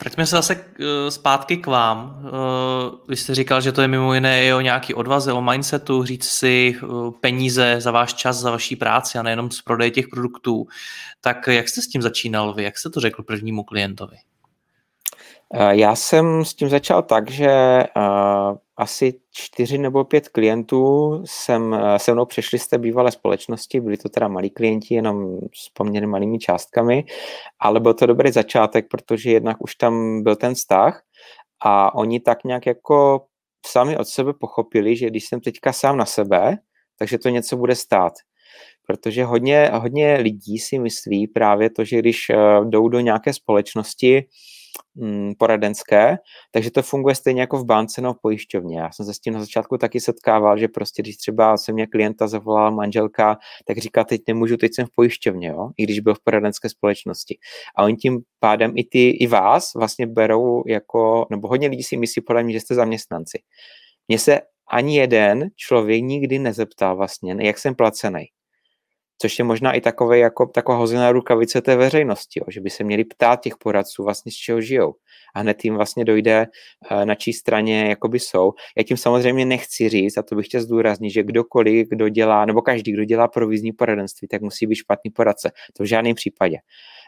Vraťme 0.00 0.26
se 0.26 0.36
zase 0.36 0.64
eh, 0.80 1.10
zpátky 1.10 1.56
k 1.56 1.66
vám. 1.66 2.26
Eh, 2.26 2.30
vy 3.08 3.16
jste 3.16 3.34
říkal, 3.34 3.60
že 3.60 3.72
to 3.72 3.82
je 3.82 3.88
mimo 3.88 4.14
jiné 4.14 4.44
i 4.44 4.52
o 4.52 4.60
nějaký 4.60 4.94
odvaze, 4.94 5.32
o 5.32 5.42
mindsetu, 5.42 6.04
říct 6.04 6.28
si 6.28 6.76
peníze 7.20 7.76
za 7.78 7.90
váš 7.90 8.14
čas, 8.14 8.36
za 8.36 8.50
vaší 8.50 8.76
práci 8.76 9.18
a 9.18 9.22
nejenom 9.22 9.50
z 9.50 9.62
prodeje 9.62 9.90
těch 9.90 10.08
produktů. 10.08 10.66
Tak 11.20 11.48
jak 11.48 11.68
jste 11.68 11.82
s 11.82 11.88
tím 11.88 12.02
začínal 12.02 12.54
vy? 12.54 12.62
Jak 12.62 12.78
jste 12.78 12.90
to 12.90 13.00
řekl 13.00 13.22
prvnímu 13.22 13.64
klientovi? 13.64 14.16
Eh, 15.56 15.76
já 15.76 15.96
jsem 15.96 16.44
s 16.44 16.54
tím 16.54 16.68
začal 16.68 17.02
tak, 17.02 17.30
že 17.30 17.84
uh, 17.96 18.56
asi 18.76 19.20
čtyři 19.32 19.78
nebo 19.78 20.04
pět 20.04 20.28
klientů 20.28 21.22
jsem, 21.24 21.72
uh, 21.72 21.96
se 21.96 22.12
mnou 22.12 22.24
přešli 22.24 22.58
z 22.58 22.68
té 22.68 22.78
bývalé 22.78 23.10
společnosti, 23.10 23.80
byli 23.80 23.96
to 23.96 24.08
teda 24.08 24.28
malí 24.28 24.50
klienti, 24.50 24.94
jenom 24.94 25.38
s 25.54 25.68
poměrně 25.68 26.06
malými 26.06 26.38
částkami, 26.38 27.04
ale 27.58 27.80
byl 27.80 27.94
to 27.94 28.06
dobrý 28.06 28.32
začátek, 28.32 28.86
protože 28.90 29.30
jednak 29.30 29.56
už 29.60 29.74
tam 29.74 30.22
byl 30.22 30.36
ten 30.36 30.54
vztah 30.54 31.02
a 31.60 31.94
oni 31.94 32.20
tak 32.20 32.44
nějak 32.44 32.66
jako 32.66 33.26
sami 33.66 33.96
od 33.96 34.08
sebe 34.08 34.32
pochopili, 34.32 34.96
že 34.96 35.06
když 35.06 35.28
jsem 35.28 35.40
teďka 35.40 35.72
sám 35.72 35.96
na 35.96 36.06
sebe, 36.06 36.58
takže 36.98 37.18
to 37.18 37.28
něco 37.28 37.56
bude 37.56 37.74
stát. 37.74 38.12
Protože 38.86 39.24
hodně, 39.24 39.70
hodně 39.74 40.14
lidí 40.14 40.58
si 40.58 40.78
myslí 40.78 41.26
právě 41.26 41.70
to, 41.70 41.84
že 41.84 41.98
když 41.98 42.26
jdou 42.64 42.88
do 42.88 43.00
nějaké 43.00 43.32
společnosti, 43.32 44.24
poradenské, 45.38 46.16
takže 46.50 46.70
to 46.70 46.82
funguje 46.82 47.14
stejně 47.14 47.40
jako 47.40 47.58
v 47.58 47.64
bance 47.64 48.00
nebo 48.00 48.14
v 48.14 48.20
pojišťovně. 48.22 48.80
Já 48.80 48.92
jsem 48.92 49.06
se 49.06 49.14
s 49.14 49.20
tím 49.20 49.34
na 49.34 49.40
začátku 49.40 49.78
taky 49.78 50.00
setkával, 50.00 50.58
že 50.58 50.68
prostě 50.68 51.02
když 51.02 51.16
třeba 51.16 51.56
se 51.56 51.72
mě 51.72 51.86
klienta 51.86 52.28
zavolala 52.28 52.70
manželka, 52.70 53.38
tak 53.66 53.78
říká, 53.78 54.04
teď 54.04 54.20
nemůžu, 54.28 54.56
teď 54.56 54.74
jsem 54.74 54.86
v 54.86 54.90
pojišťovně, 54.96 55.48
jo? 55.48 55.70
i 55.76 55.82
když 55.82 56.00
byl 56.00 56.14
v 56.14 56.20
poradenské 56.24 56.68
společnosti. 56.68 57.38
A 57.76 57.84
oni 57.84 57.96
tím 57.96 58.20
pádem 58.38 58.72
i 58.76 58.84
ty, 58.84 59.08
i 59.10 59.26
vás 59.26 59.74
vlastně 59.74 60.06
berou 60.06 60.62
jako, 60.66 61.26
nebo 61.30 61.48
hodně 61.48 61.68
lidí 61.68 61.82
si 61.82 61.96
myslí 61.96 62.22
podle 62.22 62.42
mě, 62.42 62.52
že 62.52 62.60
jste 62.60 62.74
zaměstnanci. 62.74 63.38
Mně 64.08 64.18
se 64.18 64.40
ani 64.70 64.96
jeden 64.96 65.48
člověk 65.56 66.02
nikdy 66.02 66.38
nezeptal 66.38 66.96
vlastně, 66.96 67.36
jak 67.40 67.58
jsem 67.58 67.74
placený 67.74 68.24
což 69.18 69.38
je 69.38 69.44
možná 69.44 69.72
i 69.72 69.80
takové, 69.80 70.18
jako, 70.18 70.46
taková 70.46 70.78
hozená 70.78 71.12
rukavice 71.12 71.62
té 71.62 71.76
veřejnosti, 71.76 72.40
jo, 72.40 72.46
že 72.48 72.60
by 72.60 72.70
se 72.70 72.84
měli 72.84 73.04
ptát 73.04 73.40
těch 73.40 73.56
poradců 73.56 74.04
vlastně 74.04 74.32
z 74.32 74.34
čeho 74.34 74.60
žijou 74.60 74.94
a 75.34 75.40
hned 75.40 75.64
jim 75.64 75.74
vlastně 75.74 76.04
dojde, 76.04 76.46
eh, 76.90 77.06
na 77.06 77.14
čí 77.14 77.32
straně 77.32 77.88
jakoby 77.88 78.20
jsou. 78.20 78.52
Já 78.76 78.82
tím 78.82 78.96
samozřejmě 78.96 79.44
nechci 79.44 79.88
říct, 79.88 80.18
a 80.18 80.22
to 80.22 80.34
bych 80.34 80.46
chtěl 80.46 80.60
zdůraznit, 80.60 81.10
že 81.10 81.22
kdokoliv, 81.22 81.88
kdo 81.88 82.08
dělá, 82.08 82.44
nebo 82.44 82.62
každý, 82.62 82.92
kdo 82.92 83.04
dělá 83.04 83.28
provizní 83.28 83.72
poradenství, 83.72 84.28
tak 84.28 84.42
musí 84.42 84.66
být 84.66 84.76
špatný 84.76 85.10
poradce. 85.10 85.50
To 85.76 85.82
v 85.82 85.86
žádném 85.86 86.14
případě. 86.14 86.56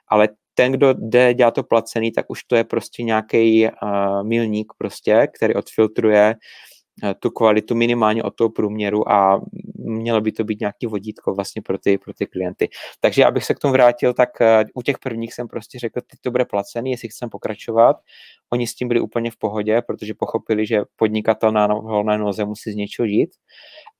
Ale 0.08 0.28
ten, 0.54 0.72
kdo 0.72 0.94
jde 0.98 1.34
dělat 1.34 1.54
to 1.54 1.62
placený, 1.62 2.12
tak 2.12 2.26
už 2.28 2.44
to 2.44 2.56
je 2.56 2.64
prostě 2.64 3.02
nějaký 3.02 3.66
uh, 3.66 4.28
milník 4.28 4.72
prostě, 4.78 5.28
který 5.34 5.54
odfiltruje 5.54 6.28
uh, 6.28 6.34
Eh, 6.34 6.75
tu 7.20 7.30
kvalitu 7.30 7.74
minimálně 7.74 8.22
od 8.22 8.30
toho 8.30 8.50
průměru 8.50 9.12
a 9.12 9.40
mělo 9.74 10.20
by 10.20 10.32
to 10.32 10.44
být 10.44 10.60
nějaký 10.60 10.86
vodítko 10.86 11.34
vlastně 11.34 11.62
pro 11.62 11.78
ty, 11.78 11.98
pro 11.98 12.14
ty 12.14 12.26
klienty. 12.26 12.68
Takže 13.00 13.24
abych 13.24 13.44
se 13.44 13.54
k 13.54 13.58
tomu 13.58 13.72
vrátil, 13.72 14.14
tak 14.14 14.40
eh, 14.40 14.64
u 14.74 14.82
těch 14.82 14.98
prvních 14.98 15.34
jsem 15.34 15.48
prostě 15.48 15.78
řekl, 15.78 16.00
teď 16.00 16.20
to 16.20 16.30
bude 16.30 16.44
placený, 16.44 16.90
jestli 16.90 17.08
chcem 17.08 17.30
pokračovat. 17.30 17.96
Oni 18.52 18.66
s 18.66 18.74
tím 18.74 18.88
byli 18.88 19.00
úplně 19.00 19.30
v 19.30 19.36
pohodě, 19.36 19.82
protože 19.86 20.14
pochopili, 20.14 20.66
že 20.66 20.80
podnikatel 20.96 21.52
na 21.52 21.66
volné 21.66 22.18
noze 22.18 22.44
musí 22.44 22.72
z 22.72 22.76
něčeho 22.76 23.08
žít. 23.08 23.30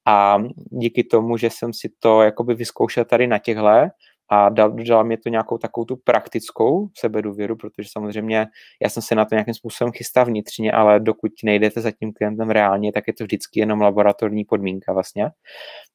A 0.07 0.39
díky 0.71 1.05
tomu, 1.05 1.37
že 1.37 1.51
jsem 1.51 1.73
si 1.73 1.89
to 1.99 2.23
jakoby 2.23 2.55
vyzkoušel 2.55 3.05
tady 3.05 3.27
na 3.27 3.39
těchhle, 3.39 3.91
a 4.29 4.49
dal, 4.49 4.71
dal 4.89 5.05
mě 5.05 5.19
to 5.19 5.29
nějakou 5.29 5.59
takovou 5.59 5.85
tu 5.85 5.97
praktickou 5.97 6.89
sebedůvěru, 6.99 7.57
protože 7.57 7.89
samozřejmě 7.93 8.47
já 8.83 8.89
jsem 8.89 9.03
se 9.03 9.15
na 9.15 9.25
to 9.25 9.35
nějakým 9.35 9.55
způsobem 9.55 9.93
chystal 9.93 10.25
vnitřně, 10.25 10.73
ale 10.73 11.01
dokud 11.01 11.33
nejdete 11.45 11.81
za 11.81 11.91
tím 11.91 12.13
klientem 12.13 12.51
reálně, 12.51 12.93
tak 12.93 13.05
je 13.07 13.13
to 13.13 13.25
vždycky 13.25 13.61
jenom 13.61 13.81
laboratorní 13.81 14.45
podmínka 14.45 14.93
vlastně. 14.93 15.31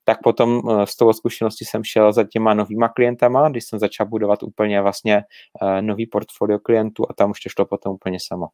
Tak 0.03 0.17
potom 0.23 0.61
s 0.85 0.93
eh, 0.93 0.97
tou 0.99 1.13
zkušeností 1.13 1.65
jsem 1.65 1.83
šel 1.83 2.13
za 2.13 2.23
těma 2.23 2.53
novýma 2.53 2.89
klientama, 2.89 3.49
když 3.49 3.63
jsem 3.67 3.79
začal 3.79 4.07
budovat 4.07 4.43
úplně 4.43 4.81
vlastně 4.81 5.21
eh, 5.61 5.81
nový 5.81 6.07
portfolio 6.07 6.59
klientů 6.59 7.03
a 7.09 7.13
tam 7.13 7.31
už 7.31 7.39
to 7.39 7.49
šlo 7.49 7.65
potom 7.65 7.93
úplně 7.93 8.17
samo. 8.27 8.47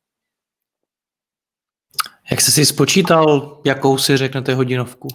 Jak 2.31 2.41
jsi 2.41 2.51
si 2.51 2.65
spočítal, 2.65 3.57
jakou 3.65 3.97
si 3.97 4.17
řeknete 4.17 4.53
hodinovku? 4.53 5.07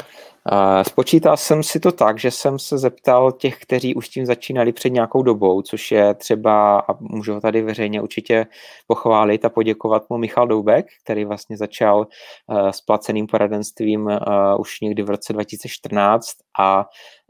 Spočítal 0.83 1.37
jsem 1.37 1.63
si 1.63 1.81
to 1.81 1.93
tak, 1.93 2.19
že 2.19 2.31
jsem 2.31 2.59
se 2.59 2.79
zeptal 2.79 3.33
těch, 3.33 3.59
kteří 3.59 3.95
už 3.95 4.09
tím 4.09 4.27
začínali 4.27 4.73
před 4.73 4.91
nějakou 4.91 5.23
dobou, 5.23 5.63
což 5.63 5.91
je 5.91 6.15
třeba, 6.15 6.81
a 6.81 6.97
můžu 7.01 7.35
ho 7.35 7.41
tady 7.41 7.63
veřejně 7.63 8.03
určitě 8.03 8.47
pochválit 8.87 9.45
a 9.45 9.49
poděkovat 9.49 10.03
mu 10.11 10.19
Michal 10.19 10.47
Doubek, 10.47 10.87
který 11.05 11.25
vlastně 11.25 11.57
začal 11.57 12.07
s 12.71 12.81
placeným 12.81 13.27
poradenstvím 13.27 14.11
už 14.59 14.81
někdy 14.81 15.03
v 15.03 15.11
roce 15.11 15.33
2014 15.33 16.27
a 16.61 16.85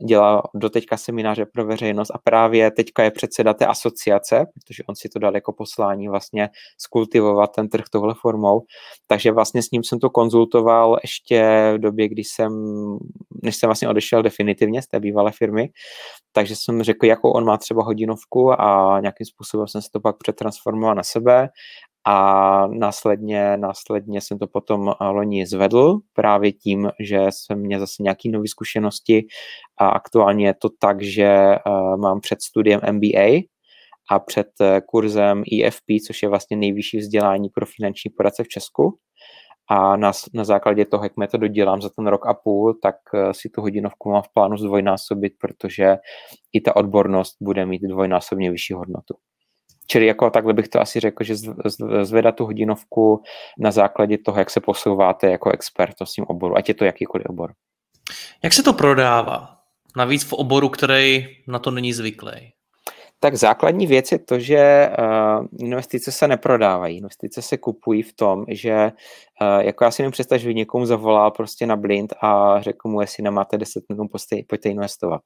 dělá 0.09 0.43
doteďka 0.55 0.97
semináře 0.97 1.47
pro 1.47 1.67
veřejnost 1.67 2.11
a 2.11 2.19
právě 2.25 2.71
teďka 2.71 3.05
je 3.05 3.11
předseda 3.11 3.55
té 3.55 3.67
asociace, 3.67 4.47
protože 4.55 4.83
on 4.89 4.95
si 4.97 5.09
to 5.09 5.19
dal 5.19 5.35
jako 5.35 5.53
poslání 5.53 6.09
vlastně 6.09 6.49
skultivovat 6.79 7.51
ten 7.57 7.69
trh 7.69 7.85
tohle 7.93 8.15
formou. 8.21 8.61
Takže 9.07 9.33
vlastně 9.33 9.63
s 9.63 9.71
ním 9.71 9.85
jsem 9.85 9.99
to 9.99 10.11
konzultoval 10.11 10.99
ještě 11.03 11.73
v 11.75 11.79
době, 11.79 12.09
kdy 12.09 12.25
jsem, 12.25 12.53
než 13.43 13.57
jsem 13.57 13.69
vlastně 13.69 13.89
odešel 13.89 14.23
definitivně 14.23 14.83
z 14.83 14.87
té 14.87 15.01
bývalé 15.01 15.33
firmy, 15.33 15.69
takže 16.33 16.57
jsem 16.57 16.83
řekl, 16.83 17.07
jakou 17.07 17.31
on 17.31 17.45
má 17.45 17.57
třeba 17.59 17.85
hodinovku 17.85 18.61
a 18.61 19.01
nějakým 19.01 19.27
způsobem 19.27 19.69
jsem 19.69 19.83
se 19.83 19.89
to 19.93 20.01
pak 20.01 20.17
přetransformoval 20.19 20.95
na 20.95 21.03
sebe 21.03 21.49
a 22.07 22.67
následně, 22.67 23.57
následně 23.57 24.21
jsem 24.21 24.39
to 24.39 24.47
potom 24.47 24.93
loni 25.01 25.47
zvedl 25.47 25.99
právě 26.13 26.53
tím, 26.53 26.91
že 27.01 27.27
jsem 27.31 27.59
měl 27.61 27.81
zase 27.81 28.03
nějaké 28.03 28.29
nové 28.29 28.49
zkušenosti 28.49 29.27
a 29.79 29.89
aktuálně 29.89 30.47
je 30.47 30.55
to 30.55 30.69
tak, 30.79 31.03
že 31.03 31.57
mám 31.97 32.21
před 32.21 32.43
studiem 32.43 32.81
MBA 32.93 33.43
a 34.11 34.19
před 34.19 34.47
e, 34.61 34.81
kurzem 34.81 35.43
EFP, 35.53 35.85
což 36.07 36.23
je 36.23 36.29
vlastně 36.29 36.57
nejvyšší 36.57 36.99
vzdělání 36.99 37.49
pro 37.49 37.67
finanční 37.67 38.11
poradce 38.17 38.45
v 38.45 38.49
Česku. 38.49 38.99
A 39.69 39.97
na, 39.97 40.13
na 40.35 40.45
základě 40.45 40.85
toho, 40.85 41.05
jak 41.05 41.31
to 41.31 41.37
dodělám 41.37 41.83
za 41.83 41.89
ten 41.89 42.07
rok 42.07 42.27
a 42.27 42.35
půl, 42.35 42.79
tak 42.83 42.97
e, 43.15 43.35
si 43.35 43.49
tu 43.49 43.61
hodinovku 43.61 44.11
mám 44.11 44.23
v 44.23 44.33
plánu 44.35 44.57
zdvojnásobit, 44.57 45.33
protože 45.41 45.97
i 46.53 46.61
ta 46.61 46.77
odbornost 46.77 47.37
bude 47.41 47.67
mít 47.67 47.83
dvojnásobně 47.83 48.51
vyšší 48.51 48.75
hodnotu. 48.75 49.15
Čili 49.87 50.07
jako 50.07 50.31
takhle 50.31 50.55
bych 50.55 50.69
to 50.69 50.81
asi 50.81 51.01
řekl, 51.01 51.25
že 51.25 51.35
zvedat 52.03 52.37
tu 52.37 52.45
hodinovku 52.45 53.23
na 53.59 53.71
základě 53.71 54.19
toho, 54.19 54.39
jak 54.39 54.51
se 54.51 54.61
posouváte 54.61 55.31
jako 55.31 55.51
expert 55.51 55.95
v 56.05 56.15
tím 56.15 56.25
oboru, 56.29 56.57
ať 56.57 56.69
je 56.69 56.75
to 56.75 56.85
jakýkoliv 56.85 57.27
obor. 57.27 57.53
Jak 58.45 58.53
se 58.53 58.63
to 58.63 58.73
prodává? 58.73 59.59
Navíc 59.97 60.25
v 60.25 60.33
oboru, 60.33 60.69
který 60.69 61.27
na 61.49 61.59
to 61.59 61.71
není 61.71 61.93
zvyklý. 61.93 62.53
Tak 63.21 63.35
základní 63.35 63.87
věc 63.87 64.13
je 64.13 64.19
to, 64.19 64.39
že 64.39 64.91
uh, 64.99 65.47
investice 65.59 66.13
se 66.13 66.29
neprodávají. 66.29 66.97
Investice 66.97 67.43
se 67.43 67.59
kupují 67.59 68.03
v 68.03 68.13
tom, 68.13 68.45
že 68.49 68.93
jako 69.61 69.85
já 69.85 69.91
si 69.91 70.03
mi 70.03 70.11
představ, 70.11 70.41
že 70.41 70.53
někomu 70.53 70.87
zavolal 70.87 71.31
prostě 71.31 71.67
na 71.67 71.77
blind 71.77 72.15
a 72.23 72.61
řekl 72.61 72.89
mu, 72.89 73.01
jestli 73.01 73.23
nemáte 73.23 73.59
10 73.59 73.85
minut, 73.89 74.09
pojďte, 74.11 74.37
pojďte 74.49 74.69
investovat. 74.69 75.21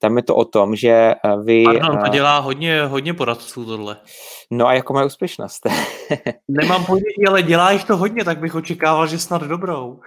Tam 0.00 0.16
je 0.16 0.22
to 0.22 0.36
o 0.36 0.44
tom, 0.44 0.76
že 0.76 1.14
vy... 1.44 1.64
Pardon, 1.64 1.98
to 2.04 2.08
dělá 2.08 2.38
hodně, 2.38 2.82
hodně 2.82 3.14
poradců 3.14 3.64
tohle. 3.64 3.96
No 4.50 4.66
a 4.66 4.74
jako 4.74 4.92
mají 4.92 5.06
úspěšnost? 5.06 5.66
Nemám 6.48 6.86
ponětí, 6.86 7.26
ale 7.28 7.42
dělá 7.42 7.70
jich 7.72 7.84
to 7.84 7.96
hodně, 7.96 8.24
tak 8.24 8.38
bych 8.38 8.54
očekával, 8.54 9.06
že 9.06 9.18
snad 9.18 9.42
dobrou. 9.42 10.00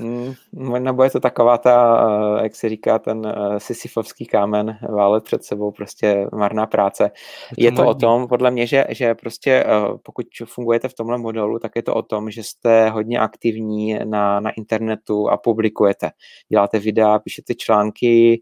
Mm, 0.00 0.34
nebo 0.78 1.04
je 1.04 1.10
to 1.10 1.20
taková 1.20 1.58
ta, 1.58 2.06
eh, 2.38 2.42
jak 2.42 2.56
se 2.56 2.68
říká, 2.68 2.98
ten 2.98 3.26
eh, 3.26 3.60
sisyfovský 3.60 4.26
kámen 4.26 4.78
válet 4.88 5.24
před 5.24 5.44
sebou, 5.44 5.70
prostě 5.70 6.26
marná 6.32 6.66
práce. 6.66 7.10
Je 7.58 7.72
to, 7.72 7.82
je 7.82 7.84
to 7.84 7.90
o 7.90 7.94
tom, 7.94 8.28
podle 8.28 8.50
mě, 8.50 8.66
že, 8.66 8.84
že 8.88 9.14
prostě 9.14 9.64
eh, 9.66 9.98
pokud 10.02 10.26
fungujete 10.44 10.88
v 10.88 10.94
tomhle 10.94 11.18
modelu, 11.18 11.58
tak 11.58 11.72
je 11.76 11.82
to 11.82 11.94
o 11.94 12.02
tom, 12.02 12.30
že 12.30 12.42
jste 12.42 12.90
hodně 12.90 13.07
aktivní 13.16 13.98
na, 14.04 14.40
na 14.40 14.50
internetu 14.50 15.28
a 15.28 15.36
publikujete. 15.36 16.10
Děláte 16.52 16.78
videa, 16.78 17.18
píšete 17.18 17.54
články 17.54 18.40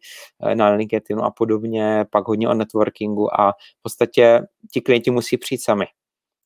na 0.54 0.68
LinkedInu 0.68 1.22
a 1.22 1.30
podobně, 1.30 2.04
pak 2.10 2.28
hodně 2.28 2.48
o 2.48 2.54
networkingu 2.54 3.40
a 3.40 3.52
v 3.52 3.82
podstatě 3.82 4.40
ti 4.72 4.80
klienti 4.80 5.10
musí 5.10 5.36
přijít 5.36 5.62
sami. 5.62 5.86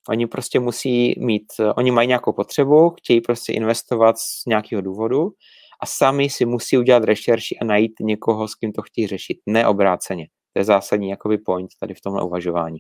Oni 0.09 0.27
prostě 0.27 0.61
musí 0.61 1.15
mít, 1.19 1.47
oni 1.77 1.91
mají 1.91 2.09
nějakou 2.09 2.33
potřebu, 2.33 2.91
chtějí 2.91 3.21
prostě 3.21 3.53
investovat 3.53 4.19
z 4.19 4.47
nějakého 4.47 4.83
důvodu 4.83 5.31
a 5.83 5.87
sami 5.87 6.31
si 6.31 6.45
musí 6.45 6.79
udělat 6.79 7.05
rešerši 7.05 7.59
a 7.59 7.65
najít 7.65 7.93
někoho, 8.01 8.49
s 8.49 8.55
kým 8.55 8.73
to 8.73 8.83
chtějí 8.83 9.07
řešit, 9.07 9.39
neobráceně. 9.47 10.27
To 10.53 10.61
je 10.61 10.65
zásadní 10.65 11.09
jakoby 11.09 11.39
point 11.39 11.71
tady 11.81 11.95
v 11.95 12.01
tomhle 12.01 12.23
uvažování. 12.23 12.79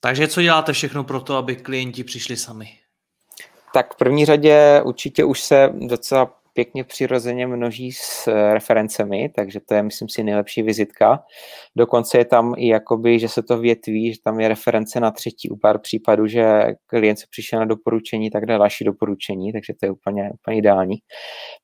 Takže 0.00 0.28
co 0.28 0.42
děláte 0.42 0.72
všechno 0.72 1.04
pro 1.04 1.20
to, 1.20 1.36
aby 1.36 1.56
klienti 1.56 2.04
přišli 2.04 2.36
sami? 2.36 2.68
Tak 3.72 3.94
v 3.94 3.96
první 3.96 4.24
řadě 4.24 4.82
určitě 4.84 5.24
už 5.24 5.40
se 5.42 5.72
docela 5.74 6.38
pěkně 6.58 6.84
přirozeně 6.84 7.46
množí 7.46 7.92
s 7.92 8.28
eh, 8.28 8.54
referencemi, 8.54 9.28
takže 9.28 9.60
to 9.60 9.74
je, 9.74 9.82
myslím 9.82 10.08
si, 10.08 10.22
nejlepší 10.22 10.62
vizitka. 10.62 11.24
Dokonce 11.76 12.18
je 12.18 12.24
tam 12.24 12.54
i 12.56 12.68
jakoby, 12.68 13.18
že 13.18 13.28
se 13.28 13.42
to 13.42 13.58
větví, 13.58 14.12
že 14.12 14.18
tam 14.24 14.40
je 14.40 14.48
reference 14.48 15.00
na 15.00 15.10
třetí 15.10 15.50
u 15.50 15.56
pár 15.56 15.78
případů, 15.78 16.26
že 16.26 16.64
klient 16.86 17.18
se 17.18 17.26
přišel 17.30 17.58
na 17.58 17.64
doporučení, 17.64 18.30
tak 18.30 18.46
dá 18.46 18.58
další 18.58 18.84
doporučení, 18.84 19.52
takže 19.52 19.72
to 19.80 19.86
je 19.86 19.90
úplně, 19.90 20.30
úplně 20.34 20.58
ideální. 20.58 20.96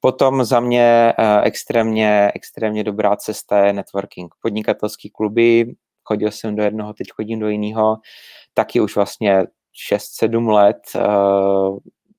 Potom 0.00 0.44
za 0.44 0.60
mě 0.60 1.12
eh, 1.18 1.42
extrémně, 1.42 2.30
extrémně 2.34 2.84
dobrá 2.84 3.16
cesta 3.16 3.66
je 3.66 3.72
networking. 3.72 4.34
Podnikatelský 4.42 5.10
kluby, 5.10 5.74
chodil 6.04 6.30
jsem 6.30 6.56
do 6.56 6.62
jednoho, 6.62 6.92
teď 6.92 7.06
chodím 7.14 7.38
do 7.38 7.48
jiného, 7.48 7.96
taky 8.54 8.80
už 8.80 8.96
vlastně 8.96 9.42
6-7 9.92 10.52
let 10.52 10.76
eh, 10.96 11.00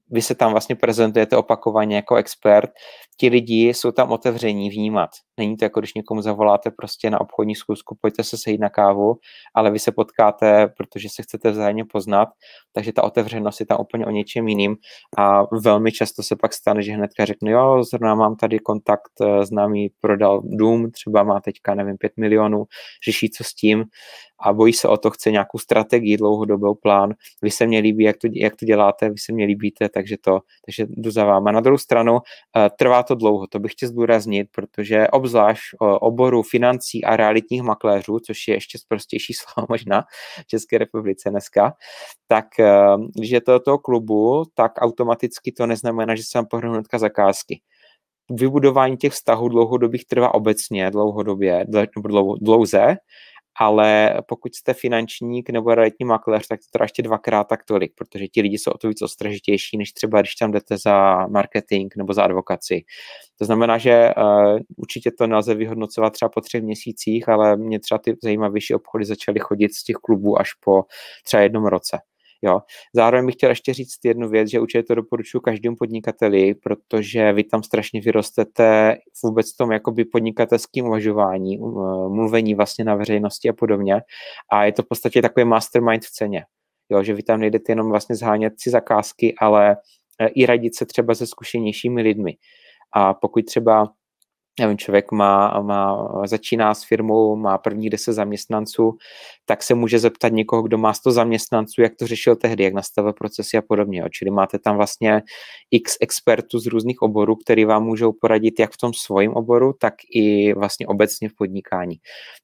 vy 0.10 0.22
se 0.22 0.36
tam 0.36 0.52
vlastně 0.52 0.76
prezentujete 0.76 1.38
opakovaně 1.38 1.96
jako 1.96 2.16
expert, 2.16 2.70
ti 3.18 3.30
lidi 3.30 3.68
jsou 3.68 3.92
tam 3.92 4.12
otevření 4.12 4.70
vnímat. 4.70 5.10
Není 5.38 5.58
to 5.58 5.66
jako 5.66 5.80
když 5.80 5.94
někomu 5.94 6.22
zavoláte 6.22 6.72
prostě 6.72 7.10
na 7.10 7.22
obchodní 7.22 7.56
zkusku, 7.56 7.98
pojďte 8.02 8.24
se 8.24 8.38
sejít 8.38 8.62
na 8.62 8.70
kávu, 8.70 9.16
ale 9.54 9.72
vy 9.72 9.80
se 9.80 9.92
potkáte, 9.92 10.68
protože 10.68 11.10
se 11.10 11.24
chcete 11.24 11.52
vzájemně 11.52 11.86
poznat, 11.86 12.30
takže 12.74 12.94
ta 12.94 13.04
otevřenost 13.04 13.60
je 13.60 13.66
tam 13.66 13.78
úplně 13.82 14.06
o 14.06 14.12
něčem 14.12 14.48
jiným 14.48 14.76
a 15.18 15.44
velmi 15.64 15.92
často 15.92 16.24
se 16.24 16.36
pak 16.36 16.54
stane, 16.54 16.82
že 16.82 16.92
hnedka 16.92 17.26
řeknu, 17.26 17.52
jo, 17.52 17.84
zrovna 17.84 18.16
mám 18.16 18.36
tady 18.36 18.60
kontakt, 18.60 19.12
eh, 19.22 19.46
známý 19.46 19.90
prodal 20.02 20.42
dům, 20.44 20.92
třeba 20.92 21.24
má 21.24 21.40
teďka, 21.40 21.76
nevím, 21.76 21.98
5 21.98 22.12
milionů, 22.18 22.66
řeší 23.06 23.30
co 23.30 23.44
s 23.44 23.54
tím 23.54 23.86
a 24.40 24.54
bojí 24.54 24.74
se 24.74 24.88
o 24.88 24.98
to, 24.98 25.10
chce 25.10 25.32
nějakou 25.32 25.58
strategii, 25.58 26.18
dlouhodobou 26.18 26.76
plán. 26.76 27.14
Vy 27.42 27.52
se 27.52 27.68
mě 27.68 27.80
líbí, 27.80 28.04
jak 28.04 28.18
to, 28.18 28.28
jak 28.34 28.56
to 28.56 28.66
děláte, 28.66 29.10
vy 29.10 29.18
se 29.18 29.34
mě 29.34 29.46
líbíte, 29.46 29.90
takže 29.90 30.18
to, 30.22 30.40
takže 30.66 30.86
jdu 30.90 31.12
za 31.12 31.26
váma. 31.26 31.52
Na 31.52 31.60
druhou 31.60 31.78
stranu 31.78 32.14
uh, 32.14 32.20
trvá 32.78 33.04
to 33.08 33.16
dlouho, 33.16 33.48
to 33.48 33.60
bych 33.60 33.72
chtěl 33.72 33.90
zdůraznit, 33.90 34.48
protože 34.52 35.08
obzvlášť 35.08 35.62
uh, 35.82 35.98
oboru 36.02 36.44
financí 36.44 37.04
a 37.04 37.16
realitních 37.16 37.62
makléřů, 37.62 38.20
což 38.20 38.48
je 38.48 38.54
ještě 38.54 38.78
prostější 38.88 39.34
slovo 39.54 39.68
možná 39.70 40.04
v 40.42 40.48
České 40.48 40.78
republice 40.78 41.30
dneska, 41.30 41.74
tak 42.28 42.46
uh, 42.60 43.06
když 43.16 43.30
je 43.30 43.42
to 43.42 43.52
do 43.52 43.60
toho 43.60 43.78
klubu, 43.78 44.44
tak 44.54 44.72
automaticky 44.78 45.52
to 45.52 45.68
neznamená, 45.68 46.16
že 46.16 46.24
se 46.24 46.38
vám 46.38 46.46
pohrnou 46.46 46.82
zakázky. 46.98 47.62
Vybudování 48.32 48.98
těch 48.98 49.14
vztahů 49.14 49.50
dlouhodobých 49.50 50.06
trvá 50.06 50.34
obecně 50.34 50.92
dlouhodobě, 50.92 51.66
dlou, 51.98 52.36
dlouze 52.36 52.98
ale 53.60 54.16
pokud 54.28 54.56
jste 54.56 54.74
finančník 54.74 55.50
nebo 55.50 55.76
realitní 55.76 56.06
makléř, 56.06 56.48
tak 56.48 56.60
to 56.60 56.66
teda 56.72 56.86
ještě 56.86 57.04
dvakrát 57.04 57.44
tak 57.44 57.64
tolik, 57.64 57.94
protože 57.96 58.28
ti 58.28 58.42
lidi 58.42 58.58
jsou 58.58 58.72
o 58.72 58.78
to 58.78 58.88
víc 58.88 59.02
ostražitější, 59.02 59.78
než 59.78 59.92
třeba 59.92 60.22
když 60.22 60.36
tam 60.36 60.52
jdete 60.52 60.78
za 60.78 61.28
marketing 61.28 61.94
nebo 61.98 62.14
za 62.14 62.24
advokaci. 62.24 62.84
To 63.38 63.46
znamená, 63.46 63.78
že 63.78 64.10
uh, 64.18 64.60
určitě 64.78 65.12
to 65.12 65.28
nelze 65.28 65.56
vyhodnocovat 65.56 66.14
třeba 66.14 66.30
po 66.30 66.42
třech 66.42 66.64
měsících, 66.64 67.30
ale 67.30 67.58
mě 67.58 67.80
třeba 67.80 67.98
ty 67.98 68.16
zajímavější 68.24 68.74
obchody 68.74 69.06
začaly 69.06 69.40
chodit 69.40 69.74
z 69.74 69.84
těch 69.84 69.96
klubů 69.96 70.40
až 70.40 70.54
po 70.54 70.84
třeba 71.24 71.44
jednom 71.44 71.66
roce. 71.66 72.00
Jo. 72.46 72.60
Zároveň 72.94 73.26
bych 73.26 73.36
chtěl 73.36 73.50
ještě 73.50 73.74
říct 73.74 74.00
jednu 74.06 74.30
věc, 74.30 74.50
že 74.50 74.60
určitě 74.60 74.84
to 74.84 74.96
doporučuji 74.96 75.40
každému 75.40 75.76
podnikateli, 75.76 76.56
protože 76.56 77.34
vy 77.34 77.44
tam 77.44 77.64
strašně 77.64 78.02
vyrostete 78.02 78.96
vůbec 79.24 79.54
v 79.54 79.58
tom 79.58 79.72
jakoby 79.72 80.06
podnikatelském 80.06 80.86
uvažování, 80.86 81.58
mluvení 82.08 82.56
vlastně 82.56 82.86
na 82.86 82.96
veřejnosti 82.96 83.50
a 83.50 83.54
podobně. 83.54 84.02
A 84.52 84.66
je 84.66 84.72
to 84.72 84.84
v 84.84 84.88
podstatě 84.88 85.22
takový 85.22 85.46
mastermind 85.46 86.04
v 86.04 86.12
ceně. 86.12 86.44
Jo, 86.90 87.04
že 87.04 87.14
vy 87.14 87.24
tam 87.24 87.40
nejdete 87.40 87.72
jenom 87.72 87.90
vlastně 87.90 88.16
zhánět 88.16 88.54
si 88.58 88.70
zakázky, 88.70 89.36
ale 89.40 89.78
e, 90.22 90.28
i 90.28 90.46
radit 90.46 90.76
se 90.76 90.86
třeba 90.86 91.16
se 91.16 91.28
zkušenějšími 91.28 92.02
lidmi. 92.02 92.34
A 92.94 93.14
pokud 93.14 93.46
třeba 93.46 93.88
nevím, 94.60 94.78
člověk 94.78 95.12
má, 95.12 95.62
má, 95.62 96.10
začíná 96.26 96.74
s 96.74 96.84
firmou, 96.84 97.36
má 97.36 97.58
první 97.58 97.90
deset 97.90 98.14
zaměstnanců, 98.14 98.98
tak 99.46 99.64
se 99.64 99.76
může 99.76 100.00
zeptat 100.00 100.34
někoho, 100.34 100.62
kdo 100.62 100.78
má 100.78 100.94
100 100.94 101.12
zaměstnanců, 101.12 101.82
jak 101.82 101.96
to 101.96 102.08
řešil 102.08 102.36
tehdy, 102.36 102.64
jak 102.64 102.74
nastavil 102.74 103.14
procesy 103.14 103.58
a 103.58 103.62
podobně. 103.62 104.00
Jo. 104.00 104.06
Čili 104.10 104.32
máte 104.32 104.60
tam 104.60 104.76
vlastně 104.76 105.22
x 105.72 105.98
expertů 106.02 106.60
z 106.60 106.66
různých 106.66 107.02
oborů, 107.02 107.36
který 107.36 107.66
vám 107.66 107.84
můžou 107.84 108.14
poradit 108.22 108.60
jak 108.60 108.72
v 108.72 108.78
tom 108.78 108.94
svém 108.94 109.34
oboru, 109.34 109.74
tak 109.80 109.94
i 110.16 110.54
vlastně 110.54 110.88
obecně 110.88 111.30
v 111.30 111.36
podnikání. 111.38 111.96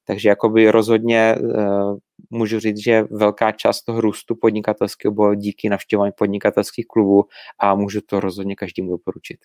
Takže 0.04 0.28
jakoby 0.28 0.70
rozhodně 0.70 1.36
uh, 1.40 1.98
můžu 2.30 2.60
říct, 2.60 2.82
že 2.84 3.04
velká 3.10 3.52
část 3.52 3.82
toho 3.82 4.00
růstu 4.00 4.36
podnikatelského 4.40 5.12
bylo 5.12 5.34
díky 5.34 5.68
navštěvování 5.68 6.12
podnikatelských 6.18 6.86
klubů 6.86 7.24
a 7.60 7.74
můžu 7.74 8.00
to 8.06 8.20
rozhodně 8.20 8.56
každému 8.56 8.90
doporučit. 8.90 9.38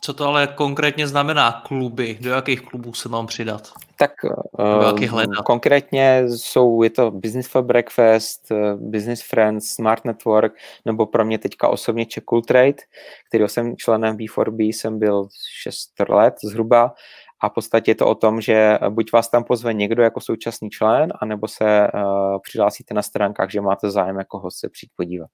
Co 0.00 0.14
to 0.14 0.24
ale 0.24 0.46
konkrétně 0.46 1.08
znamená 1.08 1.62
kluby? 1.66 2.18
Do 2.20 2.30
jakých 2.30 2.60
klubů 2.60 2.94
se 2.94 3.08
mám 3.08 3.26
přidat? 3.26 3.72
Tak 3.98 4.10
uh, 4.58 5.34
konkrétně 5.46 6.24
jsou, 6.26 6.82
je 6.82 6.90
to 6.90 7.10
Business 7.10 7.48
for 7.48 7.62
Breakfast, 7.62 8.50
uh, 8.50 8.90
Business 8.90 9.22
Friends, 9.22 9.68
Smart 9.68 10.04
Network, 10.04 10.52
nebo 10.84 11.06
pro 11.06 11.24
mě 11.24 11.38
teďka 11.38 11.68
osobně 11.68 12.06
Checkul 12.14 12.42
Trade, 12.42 12.82
který 13.28 13.48
jsem 13.48 13.76
členem 13.76 14.16
B4B, 14.16 14.62
jsem 14.62 14.98
byl 14.98 15.28
6 15.60 15.90
let 16.08 16.34
zhruba, 16.44 16.94
a 17.42 17.48
v 17.48 17.52
podstatě 17.52 17.90
je 17.90 17.94
to 17.94 18.06
o 18.06 18.14
tom, 18.14 18.40
že 18.40 18.78
buď 18.88 19.12
vás 19.12 19.30
tam 19.30 19.44
pozve 19.44 19.74
někdo 19.74 20.02
jako 20.02 20.20
současný 20.20 20.70
člen, 20.70 21.12
anebo 21.20 21.48
se 21.48 21.88
uh, 21.94 22.38
přihlásíte 22.42 22.94
na 22.94 23.02
stránkách, 23.02 23.50
že 23.50 23.60
máte 23.60 23.90
zájem 23.90 24.18
jako 24.18 24.38
host 24.38 24.58
se 24.58 24.68
přijít 24.68 24.92
podívat. 24.96 25.30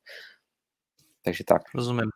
Takže 1.25 1.45
tak. 1.45 1.62
Rozumím. 1.75 2.11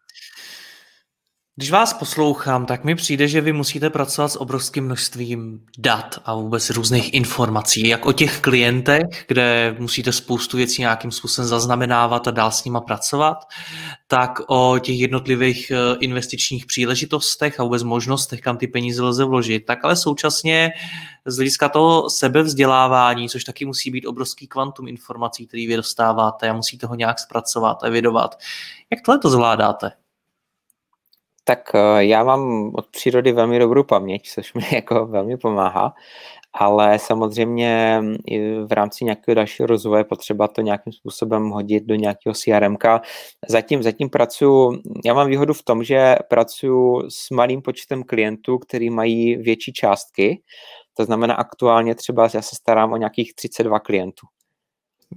Když 1.56 1.70
vás 1.70 1.92
poslouchám, 1.92 2.66
tak 2.66 2.84
mi 2.84 2.94
přijde, 2.94 3.28
že 3.28 3.40
vy 3.40 3.52
musíte 3.52 3.90
pracovat 3.90 4.28
s 4.28 4.40
obrovským 4.40 4.84
množstvím 4.84 5.66
dat 5.78 6.18
a 6.24 6.34
vůbec 6.34 6.70
různých 6.70 7.14
informací, 7.14 7.88
jak 7.88 8.06
o 8.06 8.12
těch 8.12 8.40
klientech, 8.40 9.24
kde 9.28 9.76
musíte 9.78 10.12
spoustu 10.12 10.56
věcí 10.56 10.82
nějakým 10.82 11.10
způsobem 11.10 11.48
zaznamenávat 11.48 12.28
a 12.28 12.30
dál 12.30 12.50
s 12.50 12.64
nima 12.64 12.80
pracovat, 12.80 13.36
tak 14.06 14.40
o 14.46 14.78
těch 14.78 15.00
jednotlivých 15.00 15.70
eh, 15.70 15.96
investičních 16.00 16.66
příležitostech 16.66 17.60
a 17.60 17.62
vůbec 17.62 17.82
možnostech, 17.82 18.40
kam 18.40 18.56
ty 18.56 18.66
peníze 18.66 19.02
lze 19.02 19.24
vložit, 19.24 19.66
tak 19.66 19.84
ale 19.84 19.96
současně 19.96 20.70
z 21.26 21.36
hlediska 21.36 21.68
toho 21.68 22.10
sebevzdělávání, 22.10 23.28
což 23.28 23.44
taky 23.44 23.64
musí 23.64 23.90
být 23.90 24.06
obrovský 24.06 24.46
kvantum 24.46 24.88
informací, 24.88 25.46
který 25.46 25.66
vy 25.66 25.76
dostáváte 25.76 26.48
a 26.48 26.52
musíte 26.52 26.86
ho 26.86 26.94
nějak 26.94 27.18
zpracovat, 27.18 27.82
evidovat. 27.82 28.38
Jak 28.90 29.00
tohle 29.04 29.18
to 29.18 29.30
zvládáte? 29.30 30.01
Tak 31.44 31.74
eh, 31.74 32.04
já 32.04 32.24
mám 32.24 32.70
od 32.74 32.86
přírody 32.90 33.32
velmi 33.32 33.58
dobrou 33.58 33.82
paměť, 33.82 34.28
což 34.28 34.54
mi 34.54 34.62
jako 34.72 35.06
velmi 35.06 35.36
pomáhá, 35.36 35.94
ale 36.52 36.98
samozřejmě 36.98 37.98
mm, 38.00 38.16
v 38.66 38.72
rámci 38.72 39.04
nějakého 39.04 39.34
dalšího 39.34 39.66
rozvoje 39.66 40.04
potřeba 40.04 40.48
to 40.48 40.60
nějakým 40.60 40.92
způsobem 40.92 41.50
hodit 41.50 41.84
do 41.84 41.94
nějakého 41.94 42.34
CRM. 42.34 42.76
Zatím, 43.48 43.82
zatím 43.82 44.10
pracuji, 44.10 44.82
já 45.04 45.14
mám 45.14 45.28
výhodu 45.28 45.54
v 45.54 45.62
tom, 45.62 45.84
že 45.84 46.16
pracuji 46.28 47.02
s 47.08 47.30
malým 47.30 47.62
počtem 47.62 48.02
klientů, 48.02 48.58
který 48.58 48.90
mají 48.90 49.36
větší 49.36 49.72
částky, 49.72 50.42
to 50.96 51.04
znamená 51.04 51.34
aktuálně 51.34 51.94
třeba 51.94 52.28
já 52.34 52.42
se 52.42 52.56
starám 52.56 52.92
o 52.92 52.96
nějakých 52.96 53.34
32 53.34 53.80
klientů. 53.80 54.26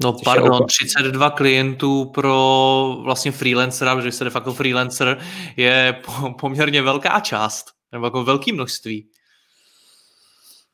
No 0.03 0.15
pardon, 0.23 0.65
32 0.65 1.29
klientů 1.29 2.05
pro 2.05 2.97
vlastně 3.03 3.31
freelancera, 3.31 3.95
protože 3.95 4.11
jste 4.11 4.23
de 4.23 4.29
facto 4.29 4.53
freelancer, 4.53 5.17
je 5.57 6.01
poměrně 6.39 6.81
velká 6.81 7.19
část, 7.19 7.65
nebo 7.91 8.05
jako 8.05 8.23
velké 8.23 8.53
množství. 8.53 9.07